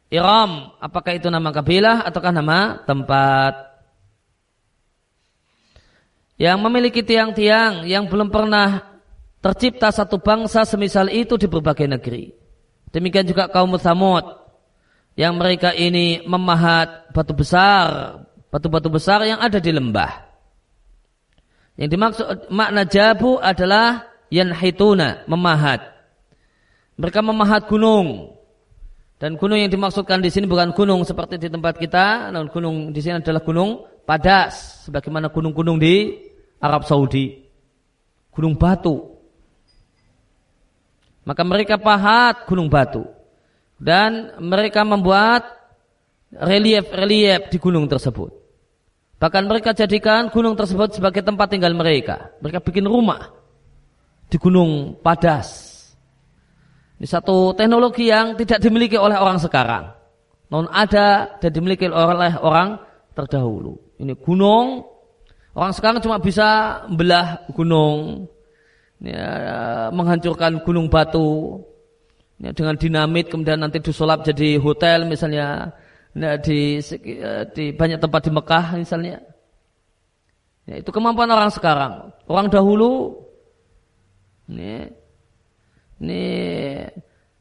iram. 0.07 0.71
Apakah 0.79 1.19
itu 1.19 1.27
nama 1.27 1.51
kabilah 1.51 2.07
ataukah 2.07 2.31
nama 2.31 2.79
tempat. 2.87 3.75
Yang 6.39 6.57
memiliki 6.63 7.03
tiang-tiang 7.03 7.83
yang 7.83 8.07
belum 8.07 8.31
pernah 8.31 8.96
tercipta 9.41 9.93
satu 9.93 10.17
bangsa 10.21 10.65
semisal 10.65 11.07
itu 11.09 11.37
di 11.37 11.47
berbagai 11.49 11.85
negeri. 11.85 12.33
Demikian 12.91 13.27
juga 13.27 13.51
kaum 13.51 13.75
Thamud 13.77 14.25
yang 15.17 15.33
mereka 15.35 15.73
ini 15.73 16.21
memahat 16.23 17.09
batu 17.11 17.33
besar, 17.33 18.21
batu-batu 18.53 18.87
besar 18.87 19.25
yang 19.25 19.41
ada 19.41 19.57
di 19.57 19.73
lembah. 19.73 20.29
Yang 21.77 21.89
dimaksud 21.93 22.25
makna 22.49 22.85
jabu 22.85 23.37
adalah 23.37 24.09
yanhituna, 24.33 25.25
memahat. 25.29 25.81
Mereka 26.97 27.21
memahat 27.21 27.69
gunung. 27.69 28.33
Dan 29.17 29.33
gunung 29.33 29.57
yang 29.57 29.73
dimaksudkan 29.73 30.21
di 30.21 30.29
sini 30.29 30.45
bukan 30.45 30.77
gunung 30.77 31.01
seperti 31.01 31.41
di 31.41 31.49
tempat 31.49 31.81
kita, 31.81 32.29
namun 32.29 32.53
gunung 32.53 32.75
di 32.93 33.01
sini 33.01 33.17
adalah 33.17 33.41
gunung 33.41 33.85
padas, 34.05 34.85
sebagaimana 34.85 35.33
gunung-gunung 35.33 35.81
di 35.81 36.13
Arab 36.61 36.85
Saudi. 36.85 37.41
Gunung 38.29 38.53
batu. 38.53 39.16
Maka 41.27 41.43
mereka 41.43 41.75
pahat 41.75 42.47
gunung 42.47 42.71
batu. 42.71 43.03
Dan 43.75 44.39
mereka 44.39 44.87
membuat 44.87 45.43
relief-relief 46.31 47.51
di 47.51 47.57
gunung 47.59 47.85
tersebut. 47.91 48.31
Bahkan 49.19 49.43
mereka 49.43 49.75
jadikan 49.75 50.31
gunung 50.31 50.55
tersebut 50.55 50.95
sebagai 50.95 51.19
tempat 51.19 51.51
tinggal 51.51 51.75
mereka. 51.75 52.31
Mereka 52.39 52.63
bikin 52.63 52.87
rumah 52.87 53.33
di 54.31 54.39
gunung 54.39 54.95
padas. 55.03 55.75
Ini 56.97 57.05
satu 57.05 57.53
teknologi 57.53 58.09
yang 58.09 58.39
tidak 58.39 58.63
dimiliki 58.63 58.97
oleh 58.97 59.19
orang 59.19 59.37
sekarang. 59.37 59.93
Non 60.47 60.65
ada 60.71 61.37
dan 61.43 61.51
dimiliki 61.51 61.91
oleh 61.91 62.33
orang 62.39 62.79
terdahulu. 63.11 63.77
Ini 63.99 64.15
gunung, 64.21 64.85
orang 65.57 65.73
sekarang 65.75 65.99
cuma 65.99 66.21
bisa 66.21 66.81
belah 66.87 67.43
gunung, 67.51 68.25
ya, 69.01 69.29
menghancurkan 69.93 70.61
gunung 70.65 70.89
batu. 70.89 71.61
Ya, 72.37 72.53
dengan 72.53 72.77
dinamit 72.77 73.33
kemudian 73.33 73.57
nanti 73.57 73.81
disulap 73.81 74.21
jadi 74.21 74.61
hotel 74.61 75.09
misalnya. 75.09 75.73
Ya, 76.17 76.37
di 76.41 76.81
di 77.53 77.65
banyak 77.73 77.99
tempat 78.01 78.21
di 78.25 78.31
Mekah 78.33 78.65
misalnya. 78.77 79.21
Ya, 80.65 80.81
itu 80.81 80.89
kemampuan 80.89 81.29
orang 81.29 81.53
sekarang. 81.53 82.13
Orang 82.25 82.49
dahulu 82.49 83.21
ini 84.49 84.89
ini 86.01 86.23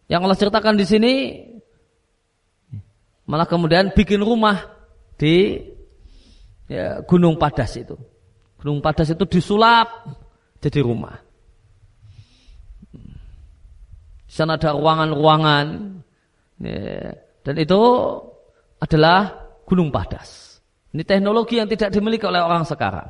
yang 0.06 0.22
Allah 0.22 0.38
ceritakan 0.38 0.76
di 0.78 0.86
sini 0.86 1.14
malah 3.26 3.48
kemudian 3.48 3.90
bikin 3.90 4.22
rumah 4.22 4.70
di 5.18 5.58
ya, 6.70 7.02
Gunung 7.04 7.40
Padas 7.40 7.74
itu. 7.80 7.96
Gunung 8.60 8.80
Padas 8.80 9.12
itu 9.12 9.24
disulap 9.26 9.88
jadi 10.60 10.80
rumah 10.80 11.25
sana 14.36 14.60
ada 14.60 14.76
ruangan-ruangan. 14.76 15.66
Ya. 16.60 17.16
Dan 17.40 17.54
itu 17.56 17.80
adalah 18.76 19.48
gunung 19.64 19.88
padas. 19.88 20.60
Ini 20.92 21.02
teknologi 21.08 21.56
yang 21.56 21.68
tidak 21.68 21.92
dimiliki 21.92 22.28
oleh 22.28 22.44
orang 22.44 22.68
sekarang. 22.68 23.08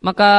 Maka 0.00 0.32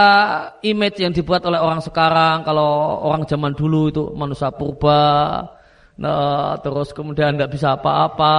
image 0.65 0.97
yang 1.05 1.13
dibuat 1.13 1.45
oleh 1.45 1.61
orang 1.61 1.85
sekarang 1.85 2.41
kalau 2.41 2.97
orang 3.05 3.29
zaman 3.29 3.53
dulu 3.53 3.93
itu 3.93 4.03
manusia 4.17 4.49
purba, 4.49 5.45
nah, 6.01 6.57
terus 6.65 6.89
kemudian 6.97 7.37
nggak 7.37 7.53
bisa 7.53 7.77
apa-apa, 7.77 8.37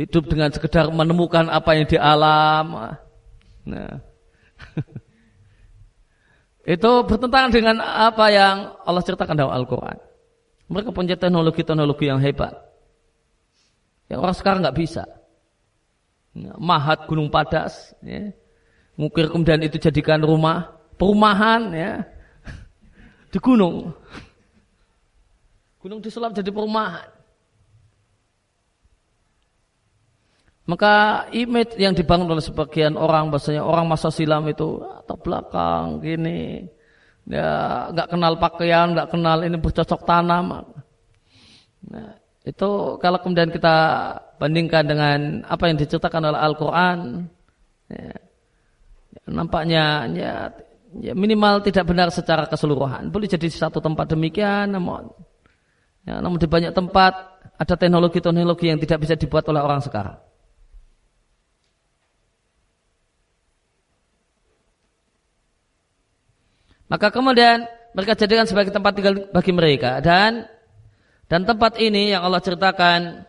hidup 0.00 0.24
dengan 0.32 0.48
sekedar 0.48 0.88
menemukan 0.88 1.52
apa 1.52 1.76
yang 1.76 1.84
di 1.84 2.00
alam. 2.00 2.96
Nah, 3.68 4.00
itu 6.68 6.90
bertentangan 7.08 7.48
dengan 7.48 7.80
apa 7.80 8.28
yang 8.28 8.76
Allah 8.84 9.00
ceritakan 9.00 9.32
dalam 9.32 9.56
Al-Quran. 9.56 9.96
Mereka 10.68 10.92
punya 10.92 11.16
teknologi-teknologi 11.16 12.12
yang 12.12 12.20
hebat. 12.20 12.52
Yang 14.12 14.20
orang 14.20 14.36
sekarang 14.36 14.60
nggak 14.60 14.76
bisa. 14.76 15.08
Ya, 16.36 16.52
mahat 16.60 17.08
gunung 17.08 17.32
padas, 17.32 17.96
ya. 18.04 18.36
mungkin 19.00 19.32
kemudian 19.32 19.64
itu 19.64 19.80
jadikan 19.80 20.20
rumah, 20.20 20.76
perumahan, 21.00 21.72
ya, 21.72 22.04
di 23.32 23.38
gunung. 23.40 23.88
Gunung 25.80 26.04
disulap 26.04 26.36
jadi 26.36 26.52
perumahan. 26.52 27.17
Maka 30.68 31.24
image 31.32 31.80
yang 31.80 31.96
dibangun 31.96 32.28
oleh 32.28 32.44
sebagian 32.44 32.92
orang 33.00 33.32
bahasanya 33.32 33.64
orang 33.64 33.88
masa 33.88 34.12
silam 34.12 34.44
itu 34.52 34.84
atau 34.84 35.16
belakang 35.16 36.04
gini 36.04 36.68
ya 37.24 37.88
nggak 37.88 38.08
kenal 38.12 38.36
pakaian 38.36 38.92
nggak 38.92 39.08
kenal 39.08 39.40
ini 39.48 39.56
bercocok 39.56 40.04
tanam. 40.04 40.68
Nah, 41.88 42.20
itu 42.44 43.00
kalau 43.00 43.16
kemudian 43.24 43.48
kita 43.48 43.76
bandingkan 44.36 44.84
dengan 44.84 45.18
apa 45.48 45.72
yang 45.72 45.80
diceritakan 45.80 46.36
oleh 46.36 46.40
Al-Quran 46.40 46.98
ya, 47.88 48.12
nampaknya 49.24 49.84
ya, 50.12 50.32
ya 51.00 51.12
minimal 51.16 51.64
tidak 51.64 51.88
benar 51.88 52.12
secara 52.12 52.44
keseluruhan. 52.44 53.08
Boleh 53.08 53.24
jadi 53.24 53.48
satu 53.48 53.80
tempat 53.80 54.12
demikian 54.12 54.76
namun 54.76 55.08
ya, 56.04 56.20
namun 56.20 56.36
di 56.36 56.44
banyak 56.44 56.76
tempat 56.76 57.40
ada 57.56 57.72
teknologi-teknologi 57.72 58.68
yang 58.68 58.76
tidak 58.76 59.08
bisa 59.08 59.16
dibuat 59.16 59.48
oleh 59.48 59.64
orang 59.64 59.80
sekarang 59.80 60.27
Maka 66.88 67.12
kemudian 67.12 67.68
mereka 67.92 68.16
jadikan 68.16 68.48
sebagai 68.48 68.72
tempat 68.72 68.92
tinggal 68.96 69.28
bagi 69.32 69.52
mereka 69.52 70.00
dan 70.00 70.48
dan 71.28 71.44
tempat 71.44 71.76
ini 71.76 72.16
yang 72.16 72.24
Allah 72.24 72.40
ceritakan 72.40 73.28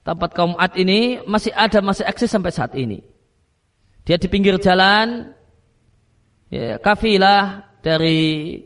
tempat 0.00 0.30
kaum 0.32 0.56
Ad 0.56 0.76
ini 0.80 1.20
masih 1.28 1.52
ada 1.52 1.84
masih 1.84 2.08
eksis 2.08 2.32
sampai 2.32 2.52
saat 2.52 2.72
ini. 2.72 3.04
Dia 4.08 4.16
di 4.16 4.28
pinggir 4.32 4.56
jalan 4.56 5.36
ya, 6.48 6.80
kafilah 6.80 7.76
dari 7.84 8.58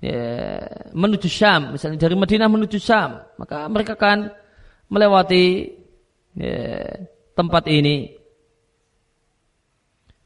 ya, 0.00 0.20
menuju 0.96 1.28
Syam, 1.28 1.76
misalnya 1.76 2.00
dari 2.08 2.16
Madinah 2.16 2.48
menuju 2.48 2.78
Syam, 2.80 3.20
maka 3.36 3.68
mereka 3.68 3.94
akan 3.94 4.32
melewati 4.88 5.76
ya, 6.36 6.96
tempat 7.36 7.68
ini. 7.68 8.16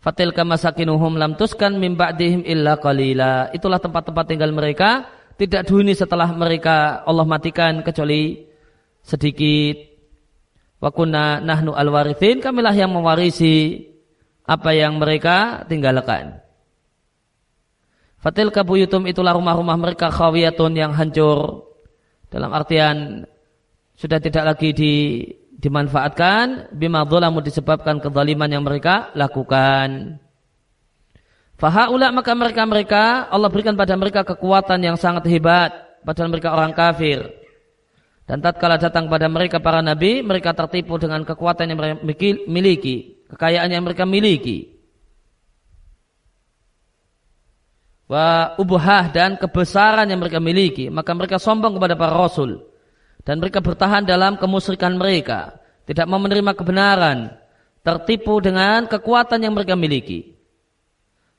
Fatil 0.01 0.32
kamasakinuhum 0.32 1.20
lam 1.20 1.36
tuskan 1.36 1.76
min 1.76 1.92
ba'dihim 1.92 2.40
illa 2.48 2.80
qalila. 2.80 3.53
Itulah 3.53 3.76
tempat-tempat 3.76 4.24
tinggal 4.24 4.48
mereka. 4.48 5.05
Tidak 5.36 5.68
dihuni 5.68 5.92
setelah 5.92 6.32
mereka 6.32 7.05
Allah 7.05 7.28
matikan 7.28 7.84
kecuali 7.84 8.48
sedikit. 9.05 9.76
Wa 10.80 10.88
kunna 10.88 11.44
nahnu 11.44 11.76
al-warithin. 11.76 12.40
Kamilah 12.40 12.72
yang 12.72 12.96
mewarisi 12.96 13.84
apa 14.48 14.72
yang 14.72 14.96
mereka 14.96 15.68
tinggalkan. 15.68 16.40
Fatil 18.20 18.53
kabuyutum 18.53 19.05
itulah 19.05 19.36
rumah-rumah 19.36 19.76
mereka 19.76 20.09
khawiyatun 20.09 20.72
yang 20.80 20.92
hancur. 20.96 21.68
Dalam 22.32 22.53
artian 22.57 23.28
sudah 24.01 24.16
tidak 24.16 24.57
lagi 24.57 24.72
di 24.72 24.94
dimanfaatkan 25.61 26.72
bima 26.72 27.04
disebabkan 27.44 28.00
kezaliman 28.00 28.48
yang 28.48 28.64
mereka 28.64 29.12
lakukan. 29.12 30.16
Fahaula 31.61 32.08
maka 32.08 32.32
mereka-mereka 32.32 33.28
Allah 33.28 33.52
berikan 33.52 33.76
pada 33.76 33.92
mereka 33.92 34.24
kekuatan 34.24 34.80
yang 34.80 34.96
sangat 34.96 35.28
hebat 35.28 36.00
padahal 36.00 36.32
mereka 36.32 36.56
orang 36.56 36.72
kafir. 36.72 37.28
Dan 38.24 38.40
tatkala 38.40 38.80
datang 38.80 39.11
pada 39.11 39.26
mereka 39.26 39.58
para 39.58 39.82
nabi, 39.82 40.22
mereka 40.22 40.54
tertipu 40.54 40.96
dengan 40.96 41.26
kekuatan 41.26 41.66
yang 41.66 41.76
mereka 41.76 41.98
miliki, 42.46 43.26
kekayaan 43.28 43.68
yang 43.68 43.82
mereka 43.84 44.06
miliki. 44.06 44.80
Wa 48.06 48.54
ubuhah 48.56 49.11
dan 49.11 49.34
kebesaran 49.34 50.06
yang 50.08 50.22
mereka 50.22 50.38
miliki, 50.38 50.88
maka 50.88 51.11
mereka 51.11 51.42
sombong 51.42 51.76
kepada 51.76 51.98
para 51.98 52.14
rasul 52.14 52.70
dan 53.25 53.41
mereka 53.41 53.61
bertahan 53.61 54.09
dalam 54.09 54.41
kemusyrikan 54.41 54.97
mereka, 54.97 55.61
tidak 55.85 56.09
mau 56.09 56.21
menerima 56.21 56.53
kebenaran, 56.57 57.37
tertipu 57.85 58.41
dengan 58.41 58.89
kekuatan 58.89 59.41
yang 59.45 59.53
mereka 59.53 59.77
miliki. 59.77 60.37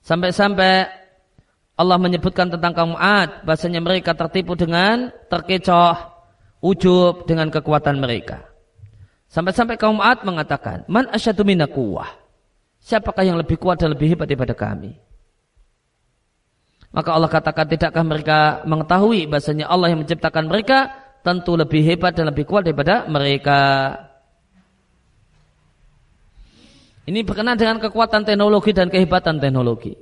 Sampai-sampai 0.01 0.89
Allah 1.77 1.97
menyebutkan 1.97 2.49
tentang 2.49 2.73
kaum 2.73 2.93
Ad, 2.97 3.45
bahasanya 3.45 3.81
mereka 3.81 4.13
tertipu 4.13 4.53
dengan 4.53 5.09
terkecoh, 5.29 5.97
ujub 6.61 7.25
dengan 7.25 7.49
kekuatan 7.49 7.97
mereka. 7.97 8.45
Sampai-sampai 9.31 9.79
kaum 9.81 9.97
Ad 10.03 10.21
mengatakan, 10.21 10.85
Man 10.85 11.09
asyadu 11.09 11.41
kuwah. 11.71 12.21
Siapakah 12.81 13.21
yang 13.21 13.37
lebih 13.37 13.61
kuat 13.61 13.77
dan 13.77 13.93
lebih 13.93 14.13
hebat 14.13 14.25
daripada 14.25 14.57
kami? 14.57 14.97
Maka 16.91 17.09
Allah 17.15 17.31
katakan, 17.31 17.65
tidakkah 17.71 18.03
mereka 18.03 18.39
mengetahui 18.67 19.29
bahasanya 19.29 19.69
Allah 19.71 19.95
yang 19.95 20.03
menciptakan 20.03 20.49
mereka 20.51 21.00
tentu 21.21 21.53
lebih 21.53 21.81
hebat 21.85 22.13
dan 22.17 22.29
lebih 22.29 22.45
kuat 22.45 22.65
daripada 22.65 23.05
mereka. 23.05 23.59
Ini 27.05 27.25
berkenaan 27.25 27.57
dengan 27.57 27.77
kekuatan 27.81 28.25
teknologi 28.25 28.71
dan 28.73 28.89
kehebatan 28.89 29.41
teknologi. 29.41 29.97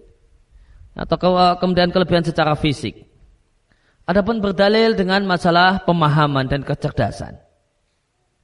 Atau 0.95 1.15
kemudian 1.59 1.95
kelebihan 1.95 2.27
secara 2.27 2.59
fisik. 2.59 3.07
Adapun 4.03 4.41
berdalil 4.41 4.97
dengan 4.97 5.23
masalah 5.23 5.85
pemahaman 5.85 6.49
dan 6.49 6.65
kecerdasan. 6.65 7.37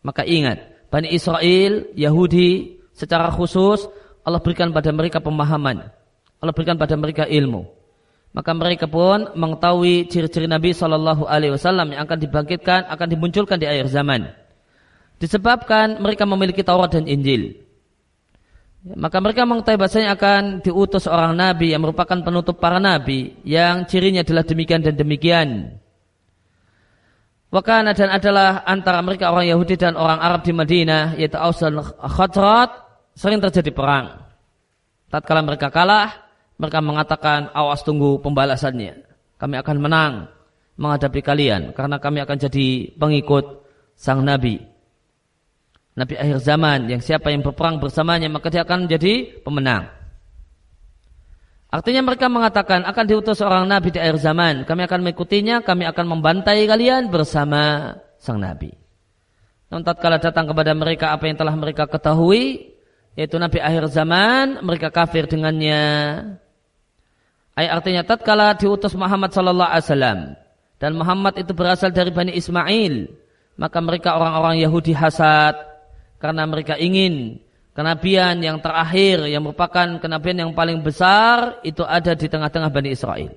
Maka 0.06 0.22
ingat, 0.24 0.62
Bani 0.94 1.10
Israel, 1.10 1.90
Yahudi, 1.98 2.80
secara 2.94 3.34
khusus 3.34 3.90
Allah 4.22 4.40
berikan 4.40 4.72
pada 4.72 4.94
mereka 4.94 5.20
pemahaman. 5.20 5.90
Allah 6.40 6.54
berikan 6.54 6.78
pada 6.78 6.94
mereka 6.96 7.26
ilmu 7.26 7.85
maka 8.36 8.52
mereka 8.52 8.84
pun 8.92 9.32
mengetahui 9.32 10.12
ciri-ciri 10.12 10.44
Nabi 10.44 10.76
Shallallahu 10.76 11.24
Alaihi 11.24 11.56
Wasallam 11.56 11.96
yang 11.96 12.04
akan 12.04 12.20
dibangkitkan, 12.20 12.84
akan 12.92 13.08
dimunculkan 13.08 13.56
di 13.56 13.64
akhir 13.64 13.88
zaman. 13.88 14.28
Disebabkan 15.24 16.04
mereka 16.04 16.28
memiliki 16.28 16.60
Taurat 16.60 16.92
dan 16.92 17.08
Injil. 17.08 17.56
Maka 18.86 19.24
mereka 19.24 19.48
mengetahui 19.48 19.80
bahasanya 19.80 20.20
akan 20.20 20.60
diutus 20.62 21.08
orang 21.08 21.34
nabi 21.34 21.72
yang 21.72 21.82
merupakan 21.82 22.20
penutup 22.22 22.60
para 22.60 22.78
nabi 22.78 23.40
yang 23.48 23.88
cirinya 23.88 24.22
adalah 24.22 24.44
demikian 24.44 24.84
dan 24.84 25.00
demikian. 25.00 25.80
Wakana 27.56 27.96
dan 27.96 28.12
adalah 28.12 28.68
antara 28.68 29.00
mereka 29.00 29.32
orang 29.32 29.48
Yahudi 29.48 29.80
dan 29.80 29.96
orang 29.96 30.20
Arab 30.20 30.44
di 30.44 30.52
Madinah 30.52 31.16
yaitu 31.16 31.40
Aus 31.40 31.64
dan 31.64 31.80
Khadrat 32.04 32.84
sering 33.16 33.40
terjadi 33.40 33.72
perang. 33.72 34.28
Tatkala 35.08 35.40
mereka 35.40 35.72
kalah, 35.72 36.25
mereka 36.56 36.80
mengatakan, 36.80 37.52
awas 37.52 37.84
tunggu 37.84 38.20
pembalasannya. 38.24 39.04
Kami 39.36 39.56
akan 39.60 39.78
menang 39.80 40.14
menghadapi 40.80 41.20
kalian. 41.20 41.76
Karena 41.76 42.00
kami 42.00 42.24
akan 42.24 42.38
jadi 42.40 42.96
pengikut 42.96 43.64
sang 43.96 44.24
Nabi. 44.24 44.60
Nabi 45.96 46.14
akhir 46.20 46.44
zaman 46.44 46.92
yang 46.92 47.00
siapa 47.00 47.32
yang 47.32 47.40
berperang 47.40 47.80
bersamanya 47.80 48.28
maka 48.28 48.52
dia 48.52 48.68
akan 48.68 48.88
menjadi 48.88 49.40
pemenang. 49.48 49.88
Artinya 51.72 52.04
mereka 52.04 52.32
mengatakan 52.32 52.88
akan 52.88 53.06
diutus 53.08 53.40
seorang 53.40 53.68
Nabi 53.68 53.92
di 53.92 54.00
akhir 54.00 54.20
zaman. 54.24 54.64
Kami 54.64 54.88
akan 54.88 55.00
mengikutinya, 55.04 55.64
kami 55.64 55.84
akan 55.88 56.06
membantai 56.08 56.68
kalian 56.68 57.12
bersama 57.12 57.96
sang 58.20 58.40
Nabi. 58.40 58.72
Namun 59.72 59.84
tatkala 59.84 60.20
datang 60.20 60.48
kepada 60.48 60.72
mereka 60.72 61.12
apa 61.12 61.28
yang 61.28 61.36
telah 61.36 61.56
mereka 61.56 61.84
ketahui, 61.88 62.76
yaitu 63.20 63.36
Nabi 63.36 63.60
akhir 63.60 63.92
zaman, 63.92 64.64
mereka 64.64 64.88
kafir 64.88 65.28
dengannya. 65.28 65.84
Ayat 67.56 67.72
artinya 67.80 68.04
tatkala 68.04 68.52
diutus 68.60 68.92
Muhammad 69.00 69.32
sallallahu 69.32 69.72
alaihi 69.72 69.88
wasallam 69.88 70.20
dan 70.76 70.92
Muhammad 71.00 71.40
itu 71.40 71.56
berasal 71.56 71.96
dari 71.96 72.12
Bani 72.12 72.36
Ismail, 72.36 73.08
maka 73.56 73.80
mereka 73.80 74.20
orang-orang 74.20 74.60
Yahudi 74.60 74.92
hasad 74.92 75.56
karena 76.20 76.44
mereka 76.44 76.76
ingin 76.76 77.40
kenabian 77.72 78.44
yang 78.44 78.60
terakhir 78.60 79.24
yang 79.32 79.48
merupakan 79.48 79.88
kenabian 80.04 80.44
yang 80.44 80.52
paling 80.52 80.84
besar 80.84 81.64
itu 81.64 81.84
ada 81.88 82.12
di 82.12 82.28
tengah-tengah 82.28 82.68
Bani 82.68 82.92
Israel. 82.92 83.32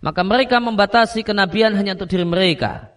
Maka 0.00 0.24
mereka 0.24 0.56
membatasi 0.56 1.20
kenabian 1.20 1.76
hanya 1.76 1.92
untuk 1.92 2.08
diri 2.08 2.24
mereka. 2.24 2.88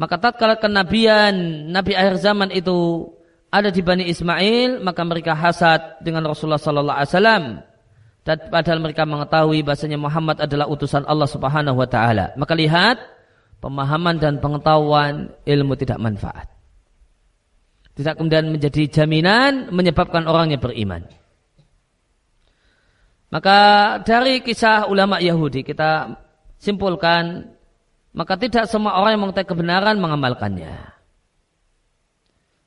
Maka 0.00 0.16
tatkala 0.16 0.56
kenabian 0.56 1.68
Nabi 1.68 1.92
akhir 1.92 2.24
zaman 2.24 2.48
itu 2.48 3.12
ada 3.52 3.68
di 3.68 3.84
Bani 3.84 4.08
Ismail, 4.08 4.80
maka 4.80 5.04
mereka 5.04 5.36
hasad 5.36 6.00
dengan 6.00 6.24
Rasulullah 6.24 6.60
sallallahu 6.60 6.96
alaihi 6.96 7.12
wasallam 7.12 7.44
dan 8.26 8.50
padahal 8.50 8.82
mereka 8.82 9.06
mengetahui 9.06 9.62
bahasanya 9.62 10.02
Muhammad 10.02 10.42
adalah 10.42 10.66
utusan 10.66 11.06
Allah 11.06 11.30
Subhanahu 11.30 11.78
wa 11.78 11.86
taala. 11.86 12.34
Maka 12.34 12.58
lihat 12.58 12.98
pemahaman 13.62 14.18
dan 14.18 14.42
pengetahuan 14.42 15.30
ilmu 15.46 15.78
tidak 15.78 16.02
manfaat. 16.02 16.50
Tidak 17.94 18.18
kemudian 18.18 18.50
menjadi 18.50 18.90
jaminan 18.90 19.70
menyebabkan 19.70 20.26
orangnya 20.26 20.58
beriman. 20.58 21.06
Maka 23.30 23.58
dari 24.02 24.42
kisah 24.42 24.90
ulama 24.90 25.22
Yahudi 25.22 25.62
kita 25.62 26.18
simpulkan 26.58 27.54
maka 28.10 28.34
tidak 28.34 28.66
semua 28.66 28.98
orang 28.98 29.14
yang 29.14 29.22
mengetahui 29.30 29.54
kebenaran 29.54 30.02
mengamalkannya. 30.02 30.98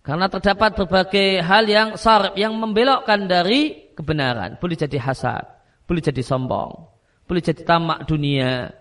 Karena 0.08 0.32
terdapat 0.32 0.72
berbagai 0.80 1.44
hal 1.44 1.68
yang 1.68 2.00
sarif 2.00 2.32
yang 2.40 2.56
membelokkan 2.56 3.28
dari 3.28 3.89
kebenaran, 4.00 4.56
boleh 4.56 4.80
jadi 4.80 4.96
hasad, 4.96 5.44
boleh 5.84 6.00
jadi 6.00 6.24
sombong, 6.24 6.88
boleh 7.28 7.44
jadi 7.44 7.68
tamak 7.68 8.08
dunia, 8.08 8.72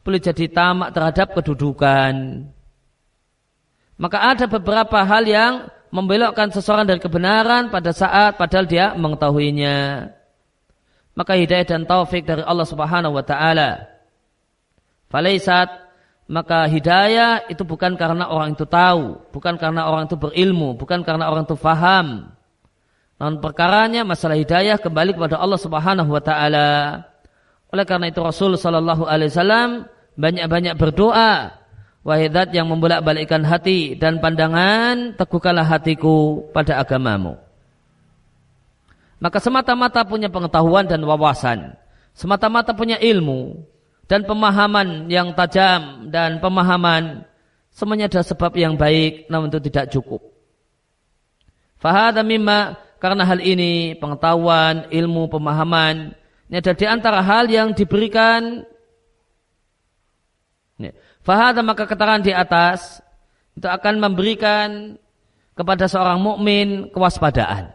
boleh 0.00 0.16
jadi 0.16 0.48
tamak 0.48 0.96
terhadap 0.96 1.36
kedudukan. 1.36 2.48
Maka 4.00 4.18
ada 4.32 4.48
beberapa 4.48 5.04
hal 5.04 5.28
yang 5.28 5.68
membelokkan 5.92 6.48
seseorang 6.48 6.88
dari 6.88 6.98
kebenaran 7.04 7.68
pada 7.68 7.92
saat 7.92 8.40
padahal 8.40 8.64
dia 8.64 8.96
mengetahuinya. 8.96 10.08
Maka 11.12 11.36
hidayah 11.36 11.68
dan 11.68 11.84
taufik 11.84 12.24
dari 12.24 12.40
Allah 12.40 12.64
Subhanahu 12.64 13.12
wa 13.12 13.20
taala. 13.20 13.84
Falaisat 15.12 15.68
maka 16.32 16.64
hidayah 16.64 17.44
itu 17.52 17.60
bukan 17.60 17.92
karena 18.00 18.32
orang 18.32 18.56
itu 18.56 18.64
tahu, 18.64 19.20
bukan 19.36 19.60
karena 19.60 19.84
orang 19.84 20.08
itu 20.08 20.16
berilmu, 20.16 20.72
bukan 20.80 21.04
karena 21.04 21.28
orang 21.28 21.44
itu 21.44 21.52
faham, 21.60 22.32
namun 23.22 23.38
perkaranya 23.38 24.02
masalah 24.02 24.34
hidayah 24.34 24.82
kembali 24.82 25.14
kepada 25.14 25.38
Allah 25.38 25.54
Subhanahu 25.54 26.10
wa 26.10 26.18
taala. 26.18 27.06
Oleh 27.70 27.86
karena 27.86 28.10
itu 28.10 28.18
Rasul 28.18 28.58
sallallahu 28.58 29.06
alaihi 29.06 29.30
wasallam 29.30 29.86
banyak-banyak 30.18 30.74
berdoa, 30.74 31.54
wahai 32.02 32.26
zat 32.34 32.50
yang 32.50 32.66
membolak-balikkan 32.66 33.46
hati 33.46 33.94
dan 33.94 34.18
pandangan, 34.18 35.14
teguhkanlah 35.14 35.62
hatiku 35.62 36.50
pada 36.50 36.82
agamamu. 36.82 37.38
Maka 39.22 39.38
semata-mata 39.38 40.02
punya 40.02 40.26
pengetahuan 40.26 40.90
dan 40.90 40.98
wawasan 41.06 41.78
semata-mata 42.12 42.76
punya 42.76 43.00
ilmu 43.00 43.64
dan 44.10 44.26
pemahaman 44.28 45.08
yang 45.08 45.32
tajam 45.32 46.10
dan 46.12 46.42
pemahaman 46.42 47.24
semuanya 47.72 48.10
adalah 48.10 48.26
sebab 48.26 48.52
yang 48.58 48.74
baik 48.76 49.30
namun 49.30 49.46
itu 49.46 49.62
tidak 49.70 49.94
cukup. 49.94 50.20
Fahada 51.78 52.26
mimma 52.26 52.78
karena 53.02 53.26
hal 53.26 53.42
ini 53.42 53.98
pengetahuan, 53.98 54.86
ilmu, 54.94 55.26
pemahaman 55.26 56.14
ini 56.52 56.60
ada 56.60 56.76
di 56.76 56.84
antara 56.84 57.24
hal 57.24 57.48
yang 57.48 57.72
diberikan. 57.72 58.60
Fahada 61.24 61.64
maka 61.64 61.88
keterangan 61.88 62.20
di 62.20 62.28
atas 62.28 63.00
itu 63.56 63.64
akan 63.64 63.96
memberikan 63.96 65.00
kepada 65.56 65.88
seorang 65.88 66.20
mukmin 66.20 66.92
kewaspadaan. 66.92 67.72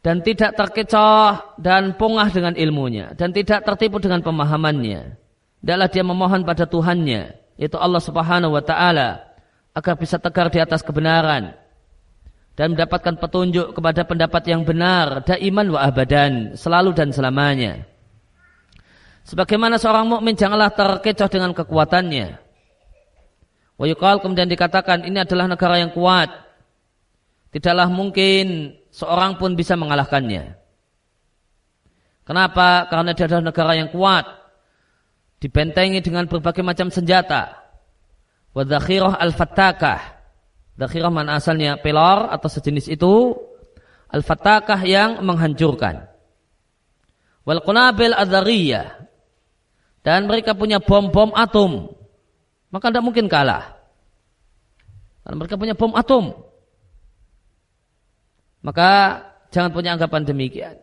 Dan 0.00 0.24
tidak 0.24 0.56
terkecoh 0.56 1.60
dan 1.60 1.92
pongah 2.00 2.32
dengan 2.32 2.56
ilmunya 2.56 3.12
dan 3.20 3.36
tidak 3.36 3.68
tertipu 3.68 4.00
dengan 4.00 4.24
pemahamannya. 4.24 5.20
Adalah 5.60 5.92
dia 5.92 6.02
memohon 6.02 6.40
pada 6.40 6.64
Tuhannya, 6.64 7.36
yaitu 7.60 7.76
Allah 7.76 8.00
Subhanahu 8.00 8.56
wa 8.56 8.64
taala 8.64 9.28
agar 9.76 9.94
bisa 10.00 10.16
tegar 10.16 10.48
di 10.48 10.56
atas 10.56 10.80
kebenaran 10.80 11.52
dan 12.52 12.76
mendapatkan 12.76 13.16
petunjuk 13.16 13.72
kepada 13.72 14.04
pendapat 14.04 14.42
yang 14.44 14.62
benar, 14.62 15.24
daiman 15.24 15.72
wa 15.72 15.80
abadan, 15.80 16.52
selalu 16.52 16.92
dan 16.92 17.08
selamanya. 17.08 17.88
Sebagaimana 19.24 19.78
seorang 19.78 20.04
mukmin 20.04 20.36
janganlah 20.36 20.74
terkecoh 20.74 21.30
dengan 21.30 21.56
kekuatannya. 21.56 22.36
Wa 23.78 24.14
kemudian 24.20 24.50
dikatakan 24.50 25.08
ini 25.08 25.22
adalah 25.22 25.48
negara 25.48 25.80
yang 25.80 25.94
kuat. 25.94 26.28
Tidaklah 27.52 27.88
mungkin 27.88 28.76
seorang 28.92 29.40
pun 29.40 29.56
bisa 29.56 29.76
mengalahkannya. 29.76 30.56
Kenapa? 32.22 32.86
Karena 32.86 33.10
dia 33.12 33.26
adalah 33.26 33.44
negara 33.50 33.72
yang 33.74 33.90
kuat. 33.90 34.24
Dibentengi 35.42 35.98
dengan 35.98 36.30
berbagai 36.30 36.62
macam 36.62 36.88
senjata. 36.88 37.58
Wadzakhirah 38.54 39.18
al-fattakah. 39.18 40.11
Dakhirah 40.76 41.12
mana 41.12 41.36
asalnya 41.36 41.76
pelor 41.76 42.32
atau 42.32 42.48
sejenis 42.48 42.88
itu. 42.88 43.36
Al-fattakah 44.12 44.80
yang 44.84 45.24
menghancurkan. 45.24 46.04
Wal 47.48 47.64
qunabil. 47.64 48.12
Dan 50.02 50.20
mereka 50.26 50.52
punya 50.52 50.82
bom-bom 50.82 51.32
atom. 51.32 51.96
Maka 52.72 52.88
tidak 52.92 53.04
mungkin 53.04 53.28
kalah. 53.28 53.78
Karena 55.22 55.36
mereka 55.38 55.54
punya 55.56 55.74
bom 55.78 55.94
atom. 55.94 56.34
Maka 58.62 59.22
jangan 59.54 59.70
punya 59.70 59.94
anggapan 59.94 60.22
demikian. 60.26 60.76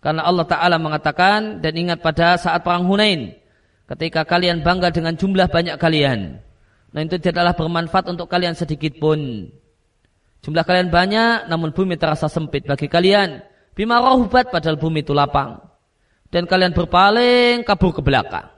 Karena 0.00 0.24
Allah 0.24 0.48
Ta'ala 0.48 0.76
mengatakan 0.80 1.60
dan 1.60 1.76
ingat 1.76 2.00
pada 2.00 2.40
saat 2.40 2.64
perang 2.64 2.88
Hunain. 2.88 3.36
Ketika 3.84 4.24
kalian 4.24 4.64
bangga 4.64 4.88
dengan 4.90 5.14
jumlah 5.14 5.50
banyak 5.50 5.76
kalian. 5.76 6.40
Nah 6.90 7.00
itu 7.06 7.16
tidaklah 7.22 7.54
bermanfaat 7.54 8.10
untuk 8.10 8.26
kalian 8.26 8.58
sedikit 8.58 8.98
pun. 8.98 9.50
Jumlah 10.40 10.64
kalian 10.64 10.88
banyak 10.90 11.46
namun 11.46 11.70
bumi 11.70 11.94
terasa 12.00 12.26
sempit 12.26 12.66
bagi 12.66 12.90
kalian. 12.90 13.44
Bima 13.76 14.02
rohubat 14.02 14.50
padahal 14.50 14.80
bumi 14.80 15.06
itu 15.06 15.14
lapang. 15.14 15.62
Dan 16.30 16.46
kalian 16.46 16.74
berpaling 16.74 17.62
kabur 17.62 17.94
ke 17.94 18.02
belakang. 18.02 18.50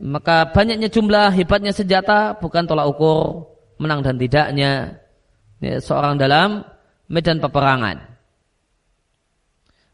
Maka 0.00 0.48
banyaknya 0.50 0.88
jumlah 0.88 1.34
hebatnya 1.36 1.72
senjata 1.74 2.38
bukan 2.40 2.64
tolak 2.64 2.88
ukur 2.88 3.52
menang 3.76 4.00
dan 4.00 4.16
tidaknya 4.16 5.02
ya, 5.60 5.76
seorang 5.82 6.16
dalam 6.16 6.64
medan 7.10 7.42
peperangan. 7.42 8.00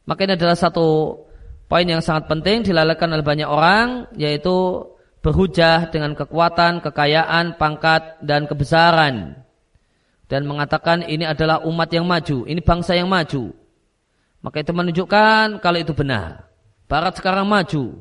Maka 0.06 0.20
ini 0.26 0.34
adalah 0.34 0.58
satu 0.58 1.18
poin 1.70 1.86
yang 1.86 2.02
sangat 2.02 2.26
penting 2.26 2.66
dilalaikan 2.66 3.10
oleh 3.10 3.22
banyak 3.22 3.46
orang 3.46 4.10
yaitu 4.18 4.86
berhujah 5.20 5.92
dengan 5.92 6.16
kekuatan, 6.16 6.80
kekayaan, 6.80 7.60
pangkat 7.60 8.20
dan 8.24 8.48
kebesaran 8.48 9.44
dan 10.30 10.46
mengatakan 10.46 11.02
ini 11.02 11.26
adalah 11.26 11.66
umat 11.66 11.90
yang 11.90 12.06
maju, 12.06 12.46
ini 12.46 12.62
bangsa 12.62 12.94
yang 12.94 13.10
maju. 13.10 13.50
Maka 14.40 14.62
itu 14.62 14.70
menunjukkan 14.70 15.58
kalau 15.58 15.78
itu 15.82 15.90
benar. 15.90 16.46
Barat 16.86 17.18
sekarang 17.18 17.50
maju. 17.50 17.98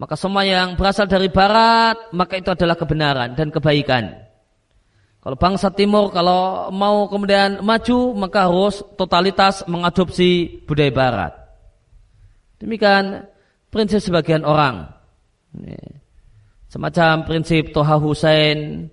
Maka 0.00 0.16
semua 0.16 0.42
yang 0.42 0.74
berasal 0.74 1.06
dari 1.06 1.28
barat, 1.30 2.10
maka 2.10 2.40
itu 2.40 2.50
adalah 2.50 2.74
kebenaran 2.74 3.36
dan 3.36 3.52
kebaikan. 3.52 4.18
Kalau 5.22 5.38
bangsa 5.38 5.70
timur 5.70 6.10
kalau 6.10 6.72
mau 6.74 7.06
kemudian 7.06 7.62
maju 7.62 8.10
maka 8.18 8.50
harus 8.50 8.82
totalitas 8.98 9.62
mengadopsi 9.70 10.64
budaya 10.66 10.90
barat. 10.90 11.32
Demikian 12.58 13.30
prinsip 13.70 14.02
sebagian 14.02 14.42
orang. 14.42 14.90
Semacam 16.72 17.28
prinsip 17.28 17.76
Toha 17.76 18.00
Hussein, 18.00 18.88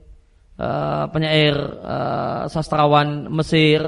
uh, 0.60 1.08
penyair 1.16 1.56
uh, 1.80 2.44
sastrawan 2.52 3.32
Mesir, 3.32 3.80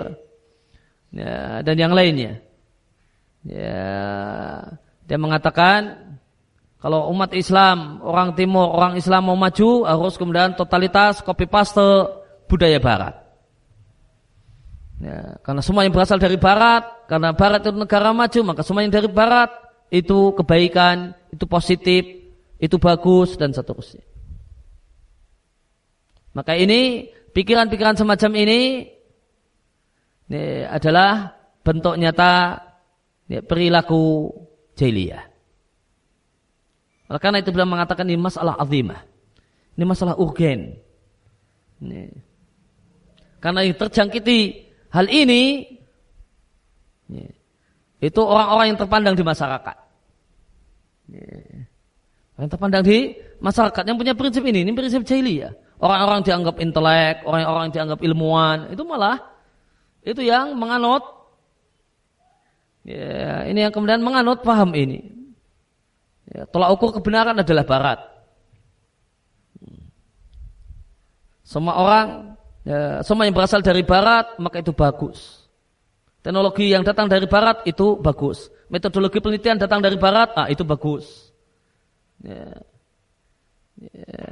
ya, 1.11 1.59
dan 1.59 1.75
yang 1.75 1.91
lainnya. 1.91 2.39
Ya, 3.43 3.83
dia 5.03 5.17
mengatakan 5.19 6.15
kalau 6.79 7.11
umat 7.11 7.35
Islam, 7.35 7.99
orang 7.99 8.31
timur, 8.33 8.71
orang 8.71 8.95
Islam 8.95 9.27
mau 9.27 9.35
maju 9.35 9.83
harus 9.83 10.15
kemudian 10.15 10.55
totalitas 10.55 11.19
copy 11.19 11.45
paste 11.51 11.83
budaya 12.47 12.79
barat. 12.79 13.19
Ya, 15.01 15.41
karena 15.41 15.65
semua 15.65 15.83
yang 15.83 15.91
berasal 15.91 16.21
dari 16.21 16.37
barat, 16.37 17.09
karena 17.09 17.33
barat 17.33 17.65
itu 17.65 17.73
negara 17.73 18.13
maju, 18.13 18.39
maka 18.45 18.61
semua 18.61 18.85
yang 18.85 18.93
dari 18.93 19.09
barat 19.09 19.49
itu 19.89 20.31
kebaikan, 20.37 21.17
itu 21.33 21.43
positif, 21.49 22.20
itu 22.61 22.77
bagus 22.77 23.33
dan 23.41 23.49
seterusnya. 23.49 24.05
Maka 26.37 26.55
ini 26.55 27.09
pikiran-pikiran 27.33 27.97
semacam 27.97 28.31
ini, 28.37 28.87
ini 30.29 30.43
adalah 30.69 31.33
bentuk 31.65 31.97
nyata 31.97 32.61
ya, 33.27 33.41
perilaku 33.41 34.29
jahiliyah. 34.77 35.25
Karena 37.19 37.43
itu 37.43 37.51
beliau 37.51 37.67
mengatakan 37.67 38.07
ini 38.07 38.15
masalah 38.15 38.55
azimah. 38.55 39.03
Ini 39.75 39.83
masalah 39.83 40.15
urgen. 40.15 40.79
Ini 41.83 42.31
karena 43.41 43.65
yang 43.65 43.73
terjangkiti 43.73 44.69
hal 44.93 45.09
ini 45.09 45.65
ya, 47.09 47.25
itu 48.05 48.21
orang-orang 48.21 48.69
yang 48.69 48.79
terpandang 48.79 49.17
di 49.17 49.25
masyarakat. 49.25 49.77
Ya, 51.09 51.25
yang 52.41 52.49
terpandang 52.49 52.81
di 52.81 53.13
masyarakat 53.37 53.83
yang 53.85 53.97
punya 54.01 54.17
prinsip 54.17 54.41
ini, 54.41 54.65
ini 54.65 54.73
prinsip 54.73 55.05
jahiliyah. 55.05 55.53
Orang-orang 55.77 56.25
dianggap 56.25 56.57
intelek, 56.57 57.21
orang-orang 57.21 57.69
dianggap 57.69 58.01
ilmuwan, 58.01 58.73
itu 58.73 58.81
malah 58.81 59.21
itu 60.01 60.25
yang 60.25 60.57
menganut 60.57 61.05
ya, 62.81 63.45
ini 63.45 63.61
yang 63.61 63.69
kemudian 63.69 64.01
menganut 64.01 64.41
paham 64.41 64.73
ini. 64.73 65.13
Ya, 66.33 66.49
tolak 66.49 66.73
ukur 66.73 66.97
kebenaran 66.97 67.37
adalah 67.37 67.61
barat. 67.61 67.99
Semua 71.45 71.77
orang 71.77 72.07
ya, 72.65 73.05
semua 73.05 73.29
yang 73.29 73.37
berasal 73.37 73.61
dari 73.61 73.85
barat 73.85 74.33
maka 74.41 74.65
itu 74.65 74.73
bagus. 74.73 75.45
Teknologi 76.25 76.73
yang 76.73 76.81
datang 76.81 77.05
dari 77.05 77.29
barat 77.29 77.65
itu 77.69 78.01
bagus. 78.01 78.49
Metodologi 78.69 79.21
penelitian 79.21 79.61
datang 79.61 79.81
dari 79.81 79.97
barat, 79.97 80.33
ah 80.37 80.47
itu 80.49 80.61
bagus. 80.61 81.30
Ya. 82.21 82.45
Ya. 83.81 84.25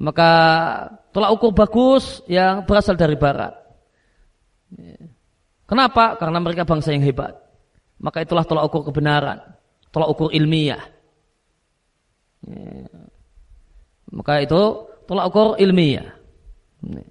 Maka 0.00 0.30
tolak 1.12 1.36
ukur 1.36 1.52
bagus 1.52 2.24
yang 2.24 2.64
berasal 2.64 2.96
dari 2.96 3.16
barat. 3.20 3.52
Ya. 4.72 4.96
Kenapa? 5.68 6.16
Karena 6.16 6.40
mereka 6.40 6.64
bangsa 6.66 6.90
yang 6.90 7.04
hebat. 7.04 7.36
Maka 8.00 8.24
itulah 8.24 8.48
tolak 8.48 8.66
ukur 8.72 8.88
kebenaran, 8.88 9.38
tolak 9.92 10.08
ukur 10.08 10.32
ilmiah. 10.32 10.80
Ya. 12.48 12.88
Maka 14.10 14.40
itu 14.42 14.88
tolak 15.04 15.28
ukur 15.30 15.60
ilmiah. 15.60 16.16
Ya. 16.80 17.04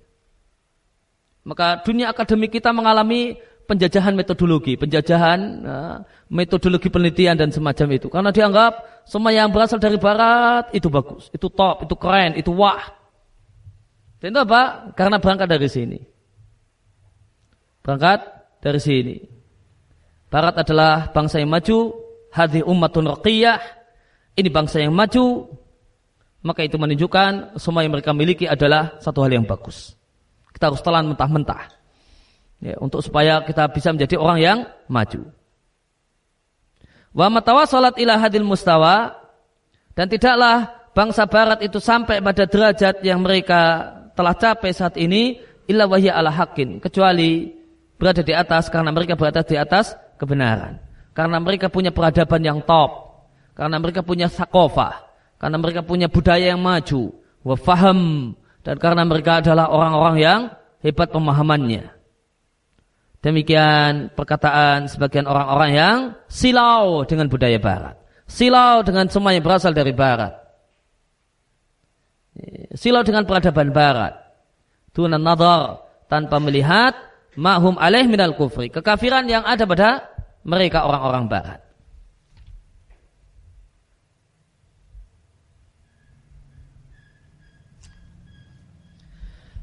Maka 1.46 1.82
dunia 1.86 2.12
akademik 2.12 2.54
kita 2.54 2.70
mengalami 2.76 3.38
penjajahan 3.70 4.18
metodologi, 4.18 4.74
penjajahan 4.74 5.40
uh, 5.62 5.98
metodologi 6.34 6.90
penelitian 6.90 7.38
dan 7.38 7.54
semacam 7.54 7.88
itu. 7.94 8.10
Karena 8.10 8.34
dianggap 8.34 9.06
semua 9.06 9.30
yang 9.30 9.54
berasal 9.54 9.78
dari 9.78 10.02
barat 10.02 10.74
itu 10.74 10.90
bagus, 10.90 11.30
itu 11.30 11.46
top, 11.54 11.86
itu 11.86 11.94
keren, 11.94 12.34
itu 12.34 12.50
wah. 12.50 12.82
Dan 14.18 14.34
itu 14.34 14.42
apa? 14.42 14.92
Karena 14.98 15.22
berangkat 15.22 15.46
dari 15.46 15.70
sini. 15.70 16.02
Berangkat 17.86 18.20
dari 18.66 18.82
sini. 18.82 19.16
Barat 20.34 20.66
adalah 20.66 21.14
bangsa 21.14 21.38
yang 21.38 21.54
maju, 21.54 21.94
hadhi 22.34 22.66
ummatun 22.66 23.06
raqiyah. 23.06 23.62
Ini 24.34 24.50
bangsa 24.50 24.82
yang 24.82 24.92
maju, 24.92 25.46
maka 26.42 26.66
itu 26.66 26.76
menunjukkan 26.76 27.62
semua 27.62 27.86
yang 27.86 27.94
mereka 27.94 28.12
miliki 28.18 28.50
adalah 28.50 28.98
satu 28.98 29.22
hal 29.24 29.32
yang 29.32 29.46
bagus. 29.46 29.94
Kita 30.52 30.74
harus 30.74 30.84
telan 30.84 31.12
mentah-mentah. 31.14 31.79
Ya, 32.60 32.76
untuk 32.84 33.00
supaya 33.00 33.40
kita 33.48 33.72
bisa 33.72 33.96
menjadi 33.96 34.20
orang 34.20 34.40
yang 34.44 34.58
maju. 34.92 35.32
Wa 37.16 37.32
matawasalat 37.32 37.96
ila 38.04 38.20
hadil 38.20 38.44
mustawa 38.44 39.16
dan 39.96 40.12
tidaklah 40.12 40.68
bangsa 40.92 41.24
barat 41.26 41.64
itu 41.64 41.80
sampai 41.80 42.20
pada 42.20 42.44
derajat 42.44 43.00
yang 43.02 43.24
mereka 43.24 43.92
telah 44.14 44.36
capai 44.36 44.76
saat 44.76 45.00
ini 45.00 45.40
illa 45.72 45.88
wahya 45.88 46.20
ala 46.20 46.30
hakin 46.30 46.84
kecuali 46.84 47.56
berada 47.96 48.24
di 48.24 48.36
atas 48.36 48.68
karena 48.68 48.92
mereka 48.92 49.16
berada 49.16 49.40
di 49.40 49.56
atas 49.56 49.96
kebenaran. 50.20 50.80
Karena 51.16 51.36
mereka 51.40 51.68
punya 51.68 51.92
peradaban 51.92 52.40
yang 52.40 52.60
top. 52.64 53.12
Karena 53.52 53.76
mereka 53.76 54.08
punya 54.08 54.32
sakofah. 54.32 55.04
Karena 55.36 55.60
mereka 55.60 55.84
punya 55.84 56.08
budaya 56.08 56.56
yang 56.56 56.64
maju. 56.64 57.12
Wa 57.44 57.56
faham. 57.60 58.32
Dan 58.64 58.80
karena 58.80 59.04
mereka 59.04 59.44
adalah 59.44 59.68
orang-orang 59.68 60.18
yang 60.20 60.40
hebat 60.80 61.12
pemahamannya. 61.12 61.99
Demikian 63.20 64.16
perkataan 64.16 64.88
sebagian 64.88 65.28
orang-orang 65.28 65.72
yang 65.76 65.98
silau 66.32 67.04
dengan 67.04 67.28
budaya 67.28 67.60
barat. 67.60 68.00
Silau 68.24 68.80
dengan 68.80 69.12
semua 69.12 69.36
yang 69.36 69.44
berasal 69.44 69.76
dari 69.76 69.92
barat. 69.92 70.40
Silau 72.72 73.04
dengan 73.04 73.28
peradaban 73.28 73.76
barat. 73.76 74.16
Tunan 74.96 75.20
nadar 75.20 75.84
tanpa 76.08 76.40
melihat 76.40 76.96
ma'hum 77.36 77.76
alaih 77.76 78.08
minal 78.08 78.40
kufri. 78.40 78.72
Kekafiran 78.72 79.28
yang 79.28 79.44
ada 79.44 79.68
pada 79.68 80.08
mereka 80.48 80.88
orang-orang 80.88 81.28
barat. 81.28 81.60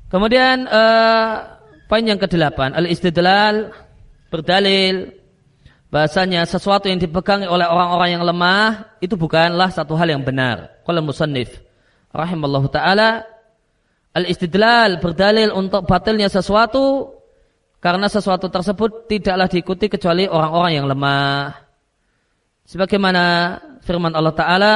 Kemudian 0.06 0.70
uh, 0.70 1.55
Poin 1.86 2.02
yang 2.02 2.18
kedelapan, 2.18 2.74
al-istidlal 2.74 3.70
berdalil 4.26 5.14
bahasanya 5.86 6.42
sesuatu 6.42 6.90
yang 6.90 6.98
dipegangi 6.98 7.46
oleh 7.46 7.62
orang-orang 7.62 8.18
yang 8.18 8.24
lemah 8.26 8.98
itu 8.98 9.14
bukanlah 9.14 9.70
satu 9.70 9.94
hal 9.94 10.10
yang 10.10 10.26
benar. 10.26 10.82
Kalau 10.82 10.98
musannif 10.98 11.62
rahimallahu 12.10 12.66
taala 12.74 13.22
al-istidlal 14.18 14.98
berdalil 14.98 15.54
untuk 15.54 15.86
batilnya 15.86 16.26
sesuatu 16.26 17.14
karena 17.78 18.10
sesuatu 18.10 18.50
tersebut 18.50 19.06
tidaklah 19.06 19.46
diikuti 19.46 19.86
kecuali 19.86 20.26
orang-orang 20.26 20.72
yang 20.74 20.86
lemah. 20.90 21.54
Sebagaimana 22.66 23.24
firman 23.86 24.10
Allah 24.10 24.34
taala 24.34 24.74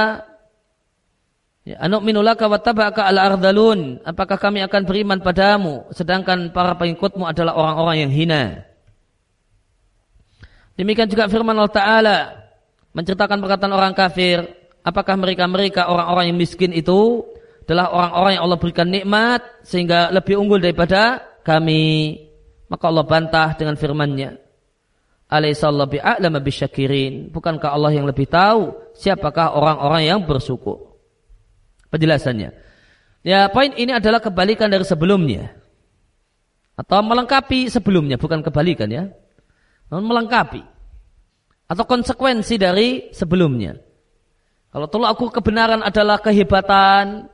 Ya, 1.60 1.76
Anuk 1.84 2.00
minulaka 2.00 2.48
wa 2.48 2.56
tabaka 2.56 3.04
al 3.04 3.20
ardalun. 3.20 4.00
Apakah 4.00 4.40
kami 4.40 4.64
akan 4.64 4.82
beriman 4.88 5.20
padamu 5.20 5.84
sedangkan 5.92 6.56
para 6.56 6.72
pengikutmu 6.80 7.28
adalah 7.28 7.52
orang-orang 7.52 8.08
yang 8.08 8.12
hina? 8.12 8.44
Demikian 10.80 11.12
juga 11.12 11.28
firman 11.28 11.52
Allah 11.52 11.76
Ta'ala 11.76 12.18
menceritakan 12.96 13.44
perkataan 13.44 13.76
orang 13.76 13.92
kafir. 13.92 14.40
Apakah 14.80 15.20
mereka-mereka 15.20 15.92
orang-orang 15.92 16.32
yang 16.32 16.38
miskin 16.40 16.72
itu 16.72 17.28
adalah 17.68 17.92
orang-orang 17.92 18.32
yang 18.40 18.44
Allah 18.48 18.58
berikan 18.58 18.88
nikmat 18.88 19.44
sehingga 19.60 20.08
lebih 20.08 20.40
unggul 20.40 20.56
daripada 20.56 21.20
kami? 21.44 22.16
Maka 22.72 22.84
Allah 22.88 23.04
bantah 23.04 23.48
dengan 23.60 23.76
firman-Nya. 23.76 24.40
Alaihissallahu 25.28 26.00
bi'a'lama 26.00 26.40
bisyakirin. 26.40 27.28
Bukankah 27.28 27.76
Allah 27.76 27.92
yang 27.92 28.08
lebih 28.08 28.24
tahu 28.24 28.72
siapakah 28.96 29.52
orang-orang 29.52 30.08
yang 30.08 30.20
bersyukur? 30.24 30.89
Penjelasannya. 31.90 32.50
Ya, 33.20 33.52
poin 33.52 33.74
ini 33.76 33.92
adalah 33.92 34.22
kebalikan 34.22 34.72
dari 34.72 34.86
sebelumnya. 34.86 35.52
Atau 36.78 37.04
melengkapi 37.04 37.68
sebelumnya, 37.68 38.16
bukan 38.16 38.40
kebalikan 38.40 38.88
ya. 38.88 39.12
Namun 39.92 40.08
melengkapi. 40.08 40.64
Atau 41.68 41.84
konsekuensi 41.84 42.56
dari 42.56 43.12
sebelumnya. 43.12 43.76
Kalau 44.70 44.86
tolak 44.88 45.18
aku 45.18 45.28
kebenaran 45.34 45.82
adalah 45.84 46.22
kehebatan, 46.22 47.28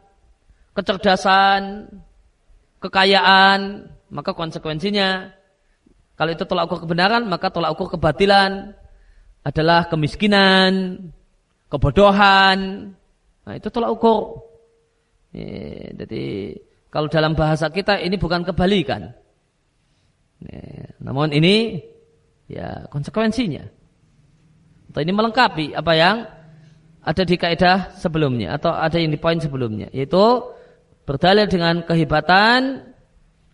kecerdasan, 0.74 1.92
kekayaan, 2.80 3.86
maka 4.10 4.32
konsekuensinya 4.32 5.36
kalau 6.16 6.32
itu 6.32 6.48
tolak 6.48 6.72
ukur 6.72 6.88
kebenaran, 6.88 7.28
maka 7.28 7.52
tolak 7.52 7.76
ukur 7.76 7.92
kebatilan 7.92 8.72
adalah 9.44 9.84
kemiskinan, 9.92 10.96
kebodohan. 11.68 12.90
Nah, 13.46 13.54
itu 13.54 13.70
tolak 13.70 13.94
ukur. 13.94 14.42
Ya, 15.30 15.94
jadi 16.04 16.58
kalau 16.90 17.06
dalam 17.06 17.38
bahasa 17.38 17.70
kita 17.70 18.02
ini 18.02 18.18
bukan 18.18 18.42
kebalikan. 18.42 19.14
Ya, 20.42 20.90
namun 20.98 21.30
ini 21.30 21.80
ya 22.50 22.90
konsekuensinya. 22.90 23.64
Atau 24.90 25.00
ini 25.04 25.12
melengkapi 25.14 25.76
apa 25.78 25.92
yang 25.94 26.16
ada 27.06 27.22
di 27.22 27.36
kaidah 27.38 27.94
sebelumnya 27.94 28.58
atau 28.58 28.74
ada 28.74 28.98
yang 28.98 29.14
di 29.14 29.20
poin 29.20 29.38
sebelumnya 29.38 29.86
yaitu 29.94 30.42
berdalil 31.06 31.46
dengan 31.46 31.86
kehebatan 31.86 32.82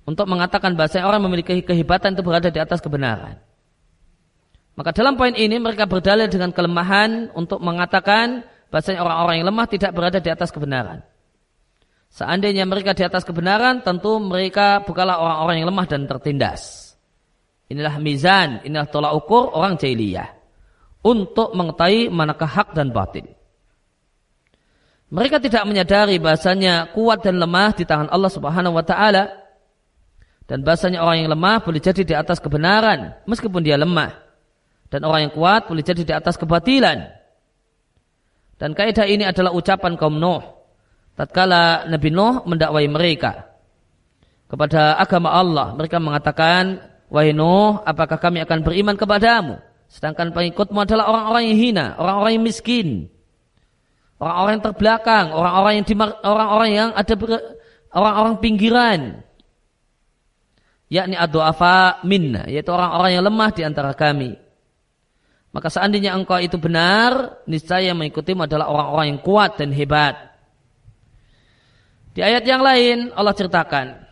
untuk 0.09 0.25
mengatakan 0.25 0.73
bahasa 0.73 1.05
orang 1.05 1.21
memiliki 1.21 1.61
kehebatan 1.61 2.17
itu 2.17 2.25
berada 2.25 2.49
di 2.49 2.57
atas 2.57 2.81
kebenaran. 2.81 3.37
Maka 4.73 4.97
dalam 4.97 5.21
poin 5.21 5.37
ini 5.37 5.61
mereka 5.61 5.85
berdalil 5.85 6.33
dengan 6.33 6.49
kelemahan 6.49 7.29
untuk 7.37 7.61
mengatakan 7.61 8.49
bahasa 8.73 8.97
orang-orang 8.97 9.45
yang 9.45 9.49
lemah 9.53 9.69
tidak 9.69 9.93
berada 9.93 10.17
di 10.17 10.33
atas 10.33 10.49
kebenaran. 10.49 11.05
Seandainya 12.09 12.65
mereka 12.65 12.97
di 12.97 13.05
atas 13.05 13.25
kebenaran, 13.25 13.85
tentu 13.85 14.17
mereka 14.17 14.81
bukanlah 14.81 15.21
orang-orang 15.21 15.61
yang 15.61 15.69
lemah 15.69 15.87
dan 15.89 16.09
tertindas. 16.09 16.93
Inilah 17.69 18.01
mizan, 18.01 18.65
inilah 18.65 18.89
tolak 18.89 19.13
ukur 19.17 19.53
orang 19.53 19.77
jahiliyah. 19.77 20.29
Untuk 21.05 21.53
mengetahui 21.57 22.09
manakah 22.13 22.49
hak 22.49 22.69
dan 22.77 22.93
batil. 22.93 23.27
Mereka 25.13 25.41
tidak 25.45 25.69
menyadari 25.69 26.17
bahasanya 26.17 26.89
kuat 26.97 27.21
dan 27.21 27.37
lemah 27.37 27.77
di 27.77 27.85
tangan 27.85 28.09
Allah 28.09 28.33
subhanahu 28.33 28.77
wa 28.77 28.85
ta'ala. 28.85 29.45
Dan 30.49 30.65
bahasanya 30.65 31.01
orang 31.01 31.25
yang 31.25 31.31
lemah 31.33 31.65
boleh 31.65 31.81
jadi 31.81 32.05
di 32.05 32.13
atas 32.13 32.41
kebenaran, 32.41 33.25
meskipun 33.29 33.61
dia 33.65 33.77
lemah. 33.77 34.21
Dan 34.93 35.09
orang 35.09 35.29
yang 35.29 35.33
kuat 35.33 35.69
boleh 35.69 35.81
jadi 35.81 36.05
di 36.05 36.13
atas 36.13 36.37
kebatilan. 36.37 37.22
Dan 38.63 38.79
kaidah 38.79 39.11
ini 39.11 39.27
adalah 39.27 39.51
ucapan 39.51 39.99
kaum 39.99 40.23
Nuh 40.23 40.39
tatkala 41.19 41.91
Nabi 41.91 42.15
Nuh 42.15 42.47
mendakwai 42.47 42.87
mereka 42.87 43.51
kepada 44.47 44.95
agama 45.03 45.35
Allah. 45.35 45.75
Mereka 45.75 45.99
mengatakan, 45.99 46.79
Wahai 47.11 47.35
Nuh, 47.35 47.83
apakah 47.83 48.23
kami 48.23 48.39
akan 48.47 48.63
beriman 48.63 48.95
kepadamu? 48.95 49.59
Sedangkan 49.91 50.31
pengikutmu 50.31 50.79
adalah 50.79 51.11
orang-orang 51.11 51.51
yang 51.51 51.59
hina, 51.59 51.87
orang-orang 51.99 52.39
yang 52.39 52.45
miskin, 52.47 52.89
orang-orang 54.23 54.53
yang 54.55 54.65
terbelakang, 54.65 55.27
orang-orang 55.35 55.73
yang 55.75 55.87
orang-orang 56.23 56.71
yang 56.71 56.89
ada 56.95 57.15
orang-orang 57.91 58.35
pinggiran. 58.39 59.01
Yakni 60.87 61.19
adu'afa 61.19 62.05
minna, 62.07 62.47
yaitu 62.47 62.71
orang-orang 62.71 63.11
yang 63.11 63.25
lemah 63.27 63.51
di 63.51 63.63
antara 63.67 63.91
kami. 63.97 64.39
Maka 65.53 65.69
seandainya 65.69 66.17
engkau 66.17 66.41
itu 66.41 66.57
benar, 66.57 67.45
niscaya 67.45 67.93
yang 67.93 68.01
mengikutimu 68.01 68.49
adalah 68.49 68.73
orang-orang 68.73 69.07
yang 69.13 69.21
kuat 69.21 69.61
dan 69.61 69.69
hebat. 69.69 70.33
Di 72.17 72.25
ayat 72.25 72.45
yang 72.45 72.65
lain 72.65 73.13
Allah 73.13 73.37
ceritakan 73.37 74.05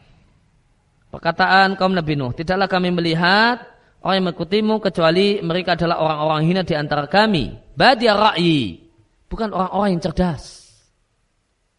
perkataan 1.09 1.81
kaum 1.81 1.97
Nabi 1.97 2.17
Nuh, 2.17 2.37
tidaklah 2.37 2.69
kami 2.69 2.93
melihat 2.93 3.65
orang 4.05 4.21
yang 4.21 4.27
mengikutimu 4.33 4.85
kecuali 4.85 5.41
mereka 5.41 5.81
adalah 5.81 6.01
orang-orang 6.05 6.41
hina 6.45 6.63
di 6.65 6.77
antara 6.77 7.09
kami. 7.09 7.57
Badia 7.73 8.13
ra'yi, 8.13 8.85
bukan 9.29 9.53
orang-orang 9.57 9.97
yang 9.97 10.03
cerdas. 10.05 10.45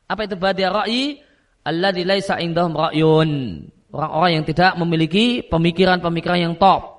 Apa 0.09 0.26
itu 0.26 0.36
badia 0.41 0.74
ra'yi? 0.74 1.22
Allah 1.62 1.93
laisa 1.93 2.41
indahum 2.41 2.74
ra'yun. 2.74 3.30
Orang-orang 3.93 4.41
yang 4.41 4.45
tidak 4.49 4.74
memiliki 4.82 5.45
pemikiran-pemikiran 5.45 6.39
yang 6.49 6.55
top. 6.57 6.91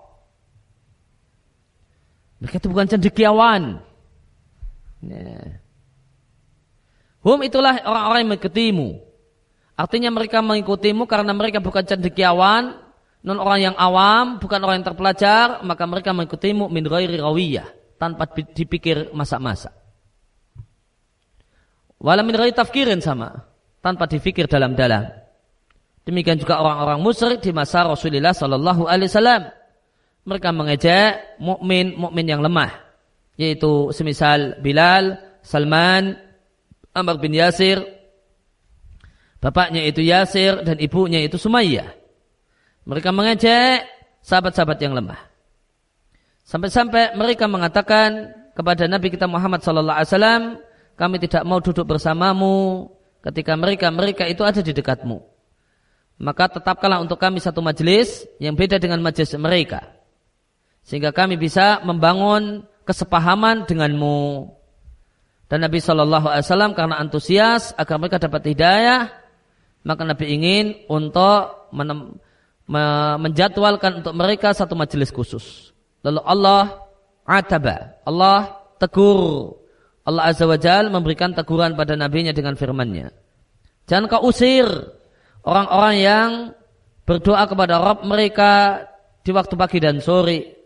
Mereka 2.43 2.59
itu 2.59 2.69
bukan 2.69 2.87
cendekiawan. 2.91 3.79
Hum 7.23 7.39
itulah 7.47 7.79
orang-orang 7.87 8.27
yang 8.27 8.31
mengikutimu. 8.35 8.89
Artinya 9.79 10.11
mereka 10.11 10.43
mengikutimu 10.43 11.07
karena 11.07 11.31
mereka 11.31 11.63
bukan 11.63 11.87
cendekiawan, 11.87 12.83
non 13.23 13.39
orang 13.39 13.71
yang 13.71 13.77
awam, 13.79 14.43
bukan 14.43 14.59
orang 14.59 14.83
yang 14.83 14.89
terpelajar, 14.91 15.63
maka 15.63 15.87
mereka 15.87 16.11
mengikutimu 16.11 16.67
min 16.67 16.83
ghairi 16.83 17.15
rawiyah, 17.15 17.71
tanpa 17.95 18.27
dipikir 18.27 19.15
masa-masa. 19.15 19.71
Walau 22.03 22.27
min 22.27 22.35
ghairi 22.35 22.51
tafkirin 22.51 22.99
sama, 22.99 23.47
tanpa 23.79 24.11
dipikir 24.11 24.51
dalam-dalam. 24.51 25.07
Demikian 26.03 26.43
juga 26.43 26.59
orang-orang 26.59 26.99
musyrik 26.99 27.39
di 27.39 27.55
masa 27.55 27.87
Rasulullah 27.87 28.35
Sallallahu 28.35 28.91
Alaihi 28.91 29.07
Wasallam. 29.07 29.62
Mereka 30.23 30.55
mengejek 30.55 31.41
mukmin 31.43 31.99
mukmin 31.99 32.27
yang 32.27 32.41
lemah, 32.41 32.71
yaitu 33.35 33.91
semisal 33.91 34.59
Bilal, 34.63 35.19
Salman, 35.43 36.15
Amr 36.95 37.19
bin 37.19 37.35
Yasir, 37.35 37.83
Bapaknya 39.43 39.83
itu 39.83 40.07
Yasir 40.07 40.63
dan 40.63 40.79
ibunya 40.79 41.19
itu 41.19 41.35
Sumayyah. 41.35 41.91
Mereka 42.87 43.11
mengejek 43.11 43.83
sahabat-sahabat 44.23 44.79
yang 44.79 44.95
lemah. 44.95 45.19
Sampai-sampai 46.47 47.19
mereka 47.19 47.51
mengatakan 47.51 48.31
kepada 48.55 48.87
Nabi 48.87 49.11
kita 49.11 49.27
Muhammad 49.27 49.67
sallallahu 49.67 49.99
alaihi 49.99 50.11
wasallam, 50.15 50.43
kami 50.95 51.19
tidak 51.19 51.43
mau 51.43 51.59
duduk 51.59 51.83
bersamamu 51.91 52.87
ketika 53.27 53.59
mereka 53.59 53.91
mereka 53.91 54.31
itu 54.31 54.47
ada 54.47 54.63
di 54.63 54.71
dekatmu. 54.71 55.19
Maka 56.23 56.63
tetapkanlah 56.63 57.03
untuk 57.03 57.19
kami 57.19 57.43
satu 57.43 57.59
majelis 57.59 58.23
yang 58.39 58.55
beda 58.55 58.79
dengan 58.79 59.03
majelis 59.03 59.35
mereka. 59.35 59.91
Sehingga 60.83 61.15
kami 61.15 61.39
bisa 61.39 61.81
membangun 61.87 62.67
kesepahaman 62.83 63.65
denganmu. 63.65 64.51
Dan 65.47 65.69
Nabi 65.69 65.79
Shallallahu 65.79 66.27
Alaihi 66.33 66.45
Wasallam 66.49 66.73
karena 66.73 66.97
antusias 66.97 67.77
agar 67.77 68.01
mereka 68.01 68.19
dapat 68.19 68.57
hidayah, 68.57 69.13
maka 69.85 70.03
Nabi 70.03 70.25
ingin 70.33 70.67
untuk 70.89 71.69
menem, 71.77 72.17
me, 72.67 72.83
menjadwalkan 73.21 74.01
untuk 74.01 74.15
mereka 74.17 74.57
satu 74.57 74.73
majelis 74.73 75.13
khusus. 75.13 75.77
Lalu 76.03 76.21
Allah 76.25 76.83
ataba, 77.29 78.01
Allah 78.03 78.65
tegur. 78.81 79.61
Allah 80.03 80.35
Azza 80.35 80.51
wa 80.51 80.59
Jal 80.59 80.91
memberikan 80.91 81.31
teguran 81.31 81.79
pada 81.79 81.95
nabinya 81.95 82.35
dengan 82.35 82.59
firman-Nya. 82.59 83.15
Jangan 83.87 84.11
kau 84.11 84.27
usir 84.27 84.67
orang-orang 85.47 85.95
yang 86.01 86.31
berdoa 87.07 87.47
kepada 87.47 87.79
Rabb 87.79 88.07
mereka 88.07 88.83
di 89.23 89.31
waktu 89.31 89.55
pagi 89.55 89.79
dan 89.79 90.03
sore 90.03 90.62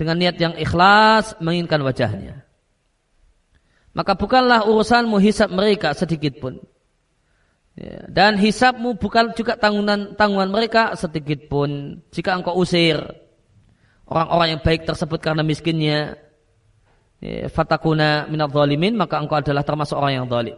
dengan 0.00 0.16
niat 0.16 0.40
yang 0.40 0.56
ikhlas 0.56 1.36
menginginkan 1.44 1.84
wajahnya. 1.84 2.40
Maka 3.92 4.16
bukanlah 4.16 4.64
urusanmu 4.64 5.20
hisap 5.20 5.52
mereka 5.52 5.92
sedikit 5.92 6.40
pun. 6.40 6.56
Ya, 7.76 8.08
dan 8.08 8.40
hisapmu 8.40 8.96
bukan 8.96 9.36
juga 9.36 9.60
tanggungan 9.60 10.16
tanggungan 10.16 10.48
mereka 10.48 10.96
sedikit 10.96 11.52
pun. 11.52 12.00
Jika 12.08 12.32
engkau 12.32 12.56
usir 12.56 12.96
orang-orang 14.08 14.56
yang 14.56 14.62
baik 14.64 14.88
tersebut 14.88 15.20
karena 15.20 15.44
miskinnya, 15.44 16.16
ya, 17.20 17.52
fatakuna 17.52 18.24
minat 18.32 18.48
zalimin, 18.56 18.96
maka 18.96 19.20
engkau 19.20 19.36
adalah 19.36 19.68
termasuk 19.68 20.00
orang 20.00 20.24
yang 20.24 20.26
zalim. 20.32 20.56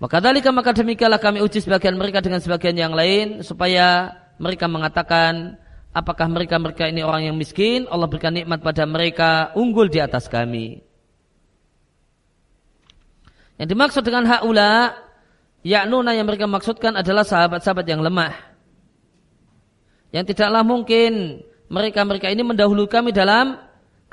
Maka 0.00 0.16
dalika 0.16 0.48
maka 0.48 0.72
demikianlah 0.72 1.20
kami 1.20 1.44
uji 1.44 1.60
sebagian 1.60 1.92
mereka 2.00 2.24
dengan 2.24 2.40
sebagian 2.40 2.72
yang 2.72 2.96
lain 2.96 3.44
supaya 3.44 4.16
mereka 4.40 4.64
mengatakan 4.64 5.60
Apakah 5.90 6.30
mereka-mereka 6.30 6.86
ini 6.86 7.02
orang 7.02 7.26
yang 7.26 7.36
miskin? 7.36 7.90
Allah 7.90 8.06
berikan 8.06 8.30
nikmat 8.30 8.62
pada 8.62 8.86
mereka 8.86 9.50
unggul 9.58 9.90
di 9.90 9.98
atas 9.98 10.30
kami. 10.30 10.78
Yang 13.58 13.68
dimaksud 13.74 14.02
dengan 14.06 14.24
haula, 14.30 14.94
yaknuna 15.66 16.14
yang 16.14 16.30
mereka 16.30 16.46
maksudkan 16.46 16.94
adalah 16.94 17.26
sahabat-sahabat 17.26 17.84
yang 17.90 18.00
lemah. 18.06 18.32
Yang 20.14 20.34
tidaklah 20.34 20.62
mungkin 20.62 21.42
mereka-mereka 21.66 22.30
ini 22.30 22.42
mendahului 22.46 22.86
kami 22.86 23.10
dalam 23.10 23.58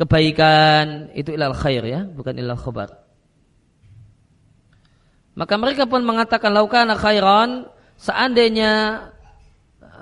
kebaikan. 0.01 1.13
Itu 1.13 1.29
ilal 1.33 1.53
khair 1.53 1.85
ya, 1.85 2.09
bukan 2.09 2.41
ilal 2.41 2.57
khobar. 2.57 3.05
Maka 5.37 5.53
mereka 5.61 5.85
pun 5.85 6.01
mengatakan 6.01 6.49
laukana 6.49 6.97
khairan, 6.97 7.69
seandainya 8.01 8.73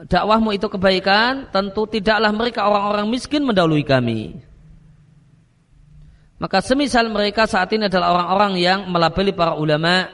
dakwahmu 0.03 0.51
itu 0.51 0.67
kebaikan, 0.67 1.47
tentu 1.55 1.87
tidaklah 1.87 2.35
mereka 2.35 2.67
orang-orang 2.67 3.07
miskin 3.07 3.47
mendahului 3.47 3.87
kami. 3.87 4.35
Maka 6.35 6.59
semisal 6.59 7.07
mereka 7.07 7.47
saat 7.47 7.71
ini 7.71 7.87
adalah 7.87 8.11
orang-orang 8.11 8.59
yang 8.59 8.79
melabeli 8.91 9.31
para 9.31 9.55
ulama 9.55 10.11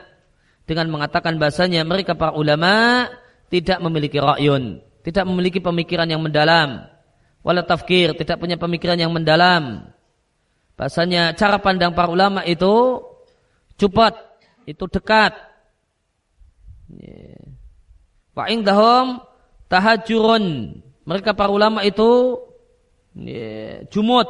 dengan 0.69 0.85
mengatakan 0.93 1.41
bahasanya 1.41 1.81
mereka 1.81 2.13
para 2.13 2.37
ulama 2.37 3.09
tidak 3.49 3.81
memiliki 3.81 4.21
ra'yun, 4.21 4.77
tidak 5.01 5.25
memiliki 5.25 5.57
pemikiran 5.57 6.05
yang 6.05 6.21
mendalam, 6.21 6.85
wala 7.41 7.65
tafkir, 7.65 8.13
tidak 8.13 8.37
punya 8.37 8.55
pemikiran 8.61 9.01
yang 9.01 9.09
mendalam. 9.09 9.89
Bahasanya 10.77 11.33
cara 11.33 11.57
pandang 11.57 11.97
para 11.97 12.09
ulama 12.09 12.45
itu 12.45 13.01
cepat, 13.81 14.13
itu 14.69 14.85
dekat. 14.87 15.33
Wa 18.37 18.45
indahum 18.47 19.19
tahajurun. 19.71 20.43
Mereka 21.07 21.31
para 21.31 21.47
ulama 21.47 21.87
itu 21.87 22.37
ya, 23.15 23.87
jumut, 23.87 24.27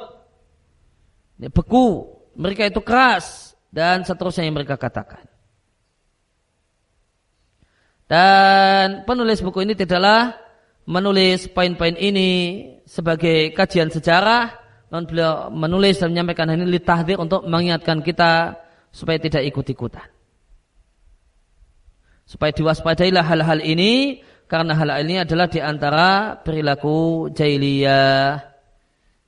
ya, 1.41 1.49
beku. 1.49 2.05
Mereka 2.37 2.69
itu 2.69 2.79
keras 2.79 3.57
dan 3.73 4.05
seterusnya 4.05 4.45
yang 4.45 4.55
mereka 4.55 4.77
katakan. 4.77 5.25
Dan 8.05 9.07
penulis 9.07 9.39
buku 9.39 9.63
ini 9.63 9.73
tidaklah 9.73 10.35
menulis 10.83 11.47
poin-poin 11.51 11.95
ini 11.95 12.29
sebagai 12.83 13.55
kajian 13.55 13.87
sejarah, 13.87 14.51
non 14.91 15.07
beliau 15.07 15.47
menulis 15.47 15.99
dan 15.99 16.11
menyampaikan 16.11 16.51
ini 16.51 16.67
litahdir 16.67 17.15
untuk 17.19 17.47
mengingatkan 17.47 18.03
kita 18.03 18.59
supaya 18.91 19.15
tidak 19.15 19.47
ikut-ikutan. 19.47 20.07
Supaya 22.27 22.51
diwaspadailah 22.51 23.23
hal-hal 23.23 23.59
ini 23.63 24.23
karena 24.51 24.75
hal 24.75 24.91
ini 25.07 25.23
adalah 25.23 25.47
di 25.47 25.63
antara 25.63 26.35
perilaku 26.43 27.31
jahiliyah. 27.31 28.51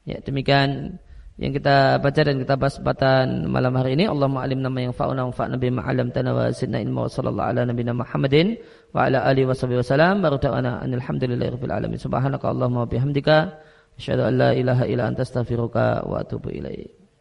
Ya, 0.03 0.19
demikian 0.19 0.99
yang 1.39 1.55
kita 1.55 2.03
baca 2.03 2.21
dan 2.28 2.43
kita 2.43 2.59
bahas 2.59 2.76
kesempatan 2.76 3.47
malam 3.47 3.71
hari 3.80 3.95
ini. 3.95 4.03
Allahumma 4.11 4.43
alim 4.43 4.59
nama 4.59 4.84
yang 4.84 4.91
fa'una 4.91 5.24
wa 5.24 5.32
fa'na 5.32 5.55
bima 5.55 5.80
alam 5.88 6.11
tana 6.11 6.36
wa 6.36 6.51
sidna 6.51 6.84
ilma 6.84 7.07
wa 7.07 7.09
sallallahu 7.09 7.49
ala 7.55 7.63
nabina 7.63 7.95
Muhammadin 7.95 8.59
wa 8.91 9.07
ala 9.07 9.24
alihi 9.24 9.47
wa 9.47 9.55
sahbihi 9.55 9.80
wa 9.80 9.88
salam. 9.88 10.19
Baru 10.19 10.43
ta'ana 10.43 10.84
anilhamdulillahi 10.84 11.55
rabbil 11.55 11.71
alamin. 11.71 11.95
Subhanaka 11.95 12.51
Allahumma 12.51 12.84
bihamdika. 12.84 13.63
Asyhadu 13.95 14.28
an 14.28 14.34
la 14.36 14.49
ilaha 14.51 14.84
illa 14.91 15.07
anta 15.07 15.24
astaghfiruka 15.24 16.03
wa 16.03 16.19
atubu 16.19 16.51
ilaik. 16.51 17.03